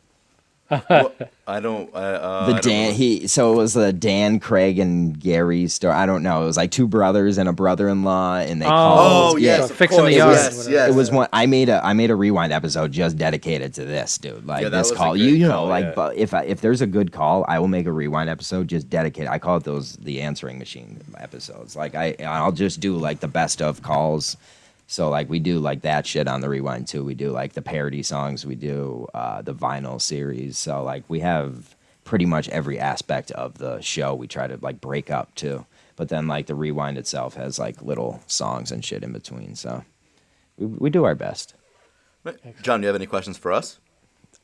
Well, 0.90 1.14
I 1.48 1.60
don't. 1.60 1.94
Uh, 1.94 1.98
uh, 1.98 2.46
the 2.46 2.52
I 2.56 2.60
don't 2.60 2.64
Dan 2.64 2.90
know. 2.90 2.94
he 2.96 3.28
so 3.28 3.54
it 3.54 3.56
was 3.58 3.74
the 3.74 3.92
Dan 3.92 4.40
Craig 4.40 4.80
and 4.80 5.20
Gary 5.20 5.68
story. 5.68 5.94
I 5.94 6.06
don't 6.06 6.24
know. 6.24 6.44
It 6.44 6.46
was 6.46 6.58
like 6.58 6.72
two 6.72 6.88
brothers 6.88 7.38
and 7.38 7.50
a 7.50 7.54
brother-in-law 7.54 8.38
and 8.38 8.62
they 8.62 8.66
Oh, 8.66 8.70
called 8.70 9.34
Oh 9.34 9.38
yeah. 9.38 9.58
yes, 9.58 9.68
So 9.68 9.72
of 9.74 9.78
fixing 9.78 10.06
the 10.06 10.14
yard, 10.14 10.36
Yes, 10.36 10.68
yes. 10.70 10.90
It 10.90 10.96
was 10.96 11.12
one 11.12 11.28
I 11.34 11.46
made 11.46 11.70
a 11.70 11.84
I 11.86 11.94
made 11.94 12.12
a 12.12 12.16
rewind 12.16 12.54
episode 12.54 12.92
just 12.94 13.18
dedicated 13.18 13.74
to 13.76 13.86
this 13.86 14.18
dude. 14.18 14.46
Like 14.46 14.64
Yeah, 14.64 14.70
that 14.70 14.78
this 14.78 14.92
call. 14.94 15.18
You 15.18 15.32
you 15.36 15.48
know 15.48 15.52
call, 15.54 15.68
like 15.68 15.86
yeah. 15.86 15.94
but 15.96 16.16
if 16.16 16.34
I, 16.34 16.44
if 16.44 16.62
there's 16.62 16.82
a 16.82 16.88
good 16.88 17.12
call, 17.12 17.44
I 17.48 17.60
will 17.60 17.68
make 17.68 17.86
a 17.88 17.92
rewind 17.92 18.30
episode 18.30 18.68
just 18.70 18.90
dedicated. 18.90 19.30
I 19.30 19.38
call 19.40 19.58
it 19.58 19.64
those 19.66 19.98
the 19.98 20.22
answering 20.22 20.60
machine 20.60 21.02
episodes. 21.18 21.76
Like 21.76 21.94
I 21.96 22.16
I'll 22.24 22.52
just 22.54 22.80
do 22.80 22.96
like 22.98 23.20
the 23.20 23.28
best 23.28 23.62
of 23.62 23.82
calls. 23.82 24.38
So 24.88 25.10
like 25.10 25.30
we 25.30 25.40
do 25.40 25.60
like 25.60 25.82
that 25.82 26.06
shit 26.06 26.28
on 26.28 26.42
the 26.42 26.50
rewind 26.50 26.88
too. 26.88 27.04
We 27.04 27.16
do 27.16 27.32
like 27.32 27.54
the 27.54 27.62
parody 27.62 28.04
songs. 28.04 28.46
We 28.46 28.56
do 28.56 29.08
uh, 29.14 29.42
the 29.42 29.54
vinyl 29.56 30.00
series. 30.00 30.58
So 30.58 30.84
like 30.84 31.04
we 31.08 31.22
have 31.22 31.76
pretty 32.04 32.26
much 32.26 32.50
every 32.50 32.78
aspect 32.80 33.32
of 33.32 33.58
the 33.58 33.80
show. 33.82 34.14
We 34.14 34.28
try 34.28 34.48
to 34.48 34.58
like 34.62 34.82
break 34.82 35.10
up 35.10 35.34
too. 35.36 35.66
But 35.96 36.10
then 36.10 36.28
like 36.28 36.48
the 36.48 36.56
rewind 36.56 36.98
itself 36.98 37.36
has 37.36 37.60
like 37.60 37.82
little 37.82 38.22
songs 38.28 38.72
and 38.72 38.84
shit 38.84 39.04
in 39.04 39.14
between. 39.14 39.56
So 39.56 39.84
we, 40.58 40.66
we 40.66 40.90
do 40.90 41.04
our 41.06 41.16
best. 41.16 41.56
John, 42.62 42.82
do 42.82 42.86
you 42.86 42.88
have 42.88 42.96
any 42.96 43.06
questions 43.06 43.38
for 43.38 43.52
us? 43.52 43.80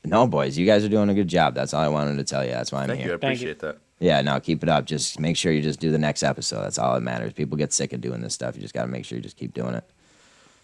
No, 0.04 0.26
boys, 0.26 0.56
you 0.56 0.64
guys 0.64 0.84
are 0.84 0.88
doing 0.88 1.10
a 1.10 1.14
good 1.14 1.28
job. 1.28 1.54
That's 1.54 1.74
all 1.74 1.82
I 1.82 1.88
wanted 1.88 2.16
to 2.16 2.24
tell 2.24 2.44
you. 2.44 2.50
That's 2.52 2.72
why 2.72 2.82
I'm 2.82 2.88
Thank 2.88 3.00
here. 3.00 3.10
you. 3.10 3.14
I 3.14 3.18
Thank 3.18 3.40
you. 3.40 3.50
appreciate 3.50 3.58
that. 3.60 3.78
Yeah, 3.98 4.22
no, 4.22 4.40
keep 4.40 4.62
it 4.62 4.68
up. 4.68 4.86
Just 4.86 5.20
make 5.20 5.36
sure 5.36 5.52
you 5.52 5.60
just 5.60 5.78
do 5.78 5.90
the 5.90 5.98
next 5.98 6.22
episode. 6.22 6.62
That's 6.62 6.78
all 6.78 6.94
that 6.94 7.02
matters. 7.02 7.34
People 7.34 7.58
get 7.58 7.72
sick 7.72 7.92
of 7.92 8.00
doing 8.00 8.22
this 8.22 8.32
stuff. 8.32 8.56
You 8.56 8.62
just 8.62 8.72
got 8.72 8.82
to 8.82 8.88
make 8.88 9.04
sure 9.04 9.16
you 9.16 9.22
just 9.22 9.36
keep 9.36 9.52
doing 9.52 9.74
it. 9.74 9.84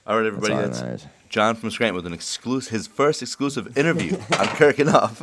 All 0.06 0.16
right, 0.16 0.22
That's 0.22 0.36
everybody. 0.36 0.52
all 0.52 0.60
that 0.60 0.66
That's, 0.68 0.82
matters. 0.82 1.06
John 1.28 1.56
from 1.56 1.70
Scranton 1.70 1.96
with 1.96 2.06
an 2.06 2.12
exclusive, 2.12 2.70
his 2.70 2.86
first 2.86 3.22
exclusive 3.22 3.76
interview 3.76 4.14
on 4.16 4.46
Kirking 4.54 4.92
Off. 4.92 5.18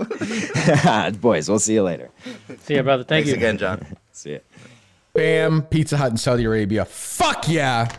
boys, 1.22 1.48
we'll 1.48 1.60
see 1.60 1.76
you 1.76 1.84
later. 1.84 2.12
See 2.60 2.76
ya, 2.76 2.82
brother. 2.82 3.04
Thank 3.04 3.26
Thanks 3.26 3.30
you. 3.30 3.36
again, 3.36 3.58
John. 3.58 3.86
See 4.12 4.32
you. 4.32 4.42
Bam, 5.14 5.62
Pizza 5.64 5.96
Hut 5.96 6.12
in 6.12 6.18
Saudi 6.18 6.44
Arabia. 6.44 6.86
Fuck 6.86 7.48
yeah. 7.48 7.90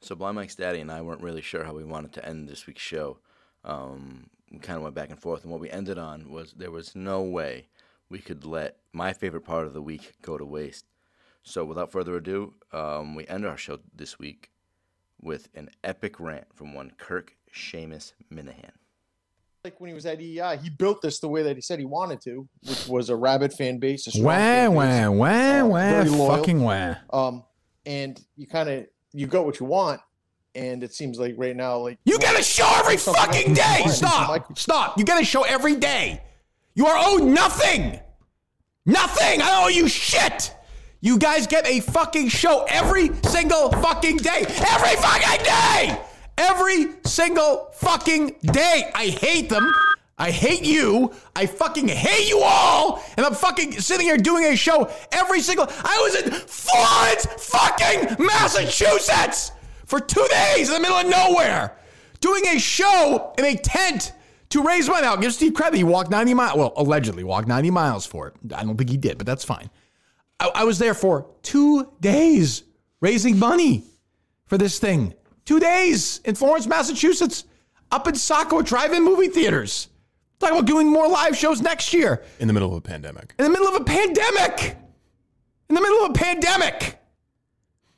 So 0.00 0.14
Blind 0.14 0.36
Mike's 0.36 0.54
daddy 0.54 0.80
and 0.80 0.92
I 0.92 1.02
weren't 1.02 1.22
really 1.22 1.42
sure 1.42 1.64
how 1.64 1.74
we 1.74 1.84
wanted 1.84 2.12
to 2.14 2.26
end 2.26 2.48
this 2.48 2.66
week's 2.66 2.82
show. 2.82 3.18
Um, 3.64 4.30
we 4.52 4.58
kind 4.60 4.76
of 4.76 4.82
went 4.82 4.94
back 4.94 5.10
and 5.10 5.18
forth, 5.18 5.42
and 5.42 5.50
what 5.50 5.60
we 5.60 5.70
ended 5.70 5.98
on 5.98 6.30
was 6.30 6.52
there 6.52 6.70
was 6.70 6.94
no 6.94 7.20
way 7.20 7.66
we 8.08 8.20
could 8.20 8.44
let 8.44 8.76
my 8.92 9.12
favorite 9.12 9.44
part 9.44 9.66
of 9.66 9.74
the 9.74 9.82
week 9.82 10.14
go 10.22 10.38
to 10.38 10.44
waste. 10.44 10.86
So 11.42 11.64
without 11.64 11.90
further 11.90 12.16
ado, 12.16 12.54
um, 12.72 13.14
we 13.14 13.26
end 13.26 13.44
our 13.44 13.56
show 13.56 13.80
this 13.94 14.18
week 14.18 14.50
with 15.20 15.48
an 15.54 15.68
epic 15.84 16.20
rant 16.20 16.46
from 16.54 16.74
one 16.74 16.92
Kirk 16.98 17.34
Seamus 17.54 18.12
Minihane. 18.32 18.70
like 19.64 19.80
when 19.80 19.88
he 19.88 19.94
was 19.94 20.06
at 20.06 20.20
EI, 20.20 20.56
he 20.62 20.70
built 20.70 21.02
this 21.02 21.18
the 21.18 21.28
way 21.28 21.42
that 21.42 21.56
he 21.56 21.60
said 21.62 21.78
he 21.78 21.84
wanted 21.84 22.20
to, 22.22 22.48
which 22.66 22.86
was 22.86 23.10
a 23.10 23.16
rabid 23.16 23.52
fan 23.52 23.78
base. 23.78 24.06
A 24.06 24.10
strong 24.12 24.24
Wah, 24.24 24.32
fan 24.34 24.74
wah, 24.74 24.84
base. 24.84 25.08
wah, 25.08 25.26
uh, 25.26 25.64
wah, 25.66 26.16
loyal. 26.16 26.36
fucking 26.36 26.62
wah. 26.62 26.94
Um, 27.12 27.44
and 27.84 28.20
you 28.36 28.46
kind 28.46 28.68
of 28.68 28.86
you 29.12 29.26
got 29.26 29.44
what 29.44 29.58
you 29.58 29.66
want, 29.66 30.00
and 30.54 30.84
it 30.84 30.92
seems 30.94 31.18
like 31.18 31.34
right 31.36 31.56
now, 31.56 31.78
like 31.78 31.98
You 32.04 32.18
get 32.18 32.38
a 32.38 32.42
show 32.42 32.70
every 32.76 32.96
fucking 32.98 33.54
day. 33.54 33.80
Mike- 33.84 33.90
Stop. 33.90 34.58
Stop. 34.58 34.98
You 34.98 35.04
get 35.04 35.20
a 35.20 35.24
show 35.24 35.42
every 35.42 35.74
day. 35.76 36.22
You 36.74 36.86
are 36.86 36.96
owed 36.98 37.22
nothing. 37.24 37.98
Nothing. 38.86 39.42
I 39.42 39.64
owe 39.64 39.68
you 39.68 39.88
shit. 39.88 40.54
You 41.00 41.16
guys 41.16 41.46
get 41.46 41.64
a 41.66 41.78
fucking 41.78 42.28
show 42.28 42.64
every 42.68 43.14
single 43.22 43.70
fucking 43.70 44.16
day. 44.16 44.44
Every 44.48 44.96
fucking 44.96 45.44
day. 45.44 46.00
Every 46.36 46.88
single 47.04 47.68
fucking 47.74 48.34
day. 48.42 48.90
I 48.94 49.06
hate 49.06 49.48
them. 49.48 49.70
I 50.18 50.32
hate 50.32 50.64
you. 50.64 51.12
I 51.36 51.46
fucking 51.46 51.86
hate 51.86 52.28
you 52.28 52.40
all. 52.42 53.00
And 53.16 53.24
I'm 53.24 53.34
fucking 53.34 53.80
sitting 53.80 54.06
here 54.06 54.16
doing 54.16 54.44
a 54.46 54.56
show 54.56 54.90
every 55.12 55.40
single. 55.40 55.66
I 55.68 56.00
was 56.02 56.16
in 56.16 56.32
Florence, 56.32 57.26
fucking 57.46 58.26
Massachusetts, 58.26 59.52
for 59.86 60.00
two 60.00 60.26
days 60.30 60.68
in 60.68 60.74
the 60.74 60.80
middle 60.80 60.96
of 60.96 61.06
nowhere, 61.06 61.76
doing 62.20 62.44
a 62.48 62.58
show 62.58 63.32
in 63.38 63.44
a 63.44 63.54
tent 63.56 64.12
to 64.48 64.64
raise 64.64 64.88
money. 64.88 65.02
Now, 65.02 65.14
give 65.14 65.32
Steve 65.32 65.54
credit. 65.54 65.76
He 65.76 65.84
walked 65.84 66.10
90 66.10 66.34
miles. 66.34 66.58
Well, 66.58 66.72
allegedly 66.76 67.22
walked 67.22 67.46
90 67.46 67.70
miles 67.70 68.04
for 68.04 68.26
it. 68.26 68.34
I 68.52 68.64
don't 68.64 68.76
think 68.76 68.90
he 68.90 68.96
did, 68.96 69.16
but 69.16 69.26
that's 69.28 69.44
fine. 69.44 69.70
I, 70.40 70.50
I 70.54 70.64
was 70.64 70.78
there 70.78 70.94
for 70.94 71.26
two 71.42 71.92
days 72.00 72.62
raising 73.00 73.38
money 73.38 73.84
for 74.46 74.58
this 74.58 74.78
thing. 74.78 75.14
Two 75.44 75.60
days 75.60 76.20
in 76.24 76.34
Florence, 76.34 76.66
Massachusetts, 76.66 77.44
up 77.90 78.06
in 78.06 78.14
Saco 78.14 78.62
drive-in 78.62 79.02
movie 79.04 79.28
theaters. 79.28 79.88
Talking 80.38 80.56
about 80.58 80.66
doing 80.66 80.86
more 80.86 81.08
live 81.08 81.36
shows 81.36 81.60
next 81.60 81.92
year 81.92 82.22
in 82.38 82.46
the 82.46 82.54
middle 82.54 82.70
of 82.70 82.76
a 82.76 82.80
pandemic. 82.80 83.34
in 83.38 83.44
the 83.44 83.50
middle 83.50 83.66
of 83.68 83.80
a 83.80 83.84
pandemic. 83.84 84.76
In 85.68 85.74
the 85.74 85.80
middle 85.80 86.04
of 86.04 86.10
a 86.10 86.14
pandemic. 86.14 86.98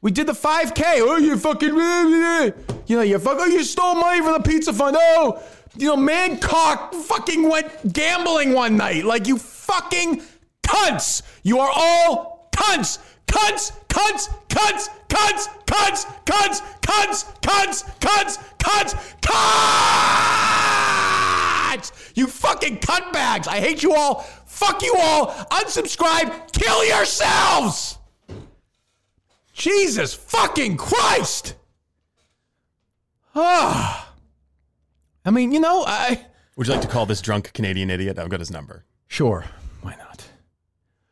We 0.01 0.11
did 0.11 0.27
the 0.27 0.33
5K. 0.33 0.83
Oh, 1.01 1.19
you 1.19 1.37
fucking, 1.37 1.69
you 1.69 2.97
know, 2.97 3.03
you 3.03 3.19
fuck, 3.19 3.37
oh, 3.39 3.45
you 3.45 3.63
stole 3.63 3.95
money 3.97 4.23
from 4.23 4.33
the 4.33 4.49
pizza 4.49 4.73
fund. 4.73 4.97
Oh, 4.99 5.43
you 5.77 5.89
know, 5.89 5.97
Mancock 5.97 6.95
fucking 6.95 7.49
went 7.49 7.93
gambling 7.93 8.53
one 8.55 8.77
night. 8.79 9.05
Like, 9.05 9.29
you 9.29 9.37
fucking 9.39 10.23
cunts. 10.71 11.23
You 11.43 11.59
are 11.59 11.71
all 11.75 12.49
cunts. 12.53 12.99
Cunts, 13.27 13.73
cunts, 13.89 14.29
cunts, 14.49 14.89
cunts, 15.09 15.49
cunts, 15.67 16.07
cunts, 16.25 16.63
cunts, 16.81 17.25
cunts, 17.41 17.85
cunts, 18.01 18.39
cunts, 18.59 18.95
cunts. 19.21 20.57
You 22.17 22.27
fucking 22.27 22.79
cunt 22.79 23.13
bags. 23.13 23.47
I 23.49 23.61
hate 23.61 23.83
you 23.83 23.95
all. 23.95 24.21
Fuck 24.47 24.83
you 24.83 24.95
all. 24.99 25.29
Unsubscribe. 25.51 26.53
Kill 26.53 26.85
yourselves. 26.85 27.99
Jesus 29.55 30.13
fucking 30.15 30.77
Christ. 30.77 31.55
Ah. 33.35 34.13
I 35.25 35.31
mean, 35.31 35.53
you 35.53 35.61
know, 35.61 35.85
I. 35.87 36.27
Would 36.57 36.67
you 36.67 36.73
like 36.73 36.83
to 36.83 36.89
call 36.89 37.07
this 37.07 37.21
drunk 37.21 37.53
Canadian 37.53 37.91
idiot? 37.91 38.19
I've 38.19 38.29
got 38.29 38.41
his 38.41 38.51
number. 38.51 38.85
Sure. 39.07 39.45
Why 39.45 39.47
not? 39.47 39.60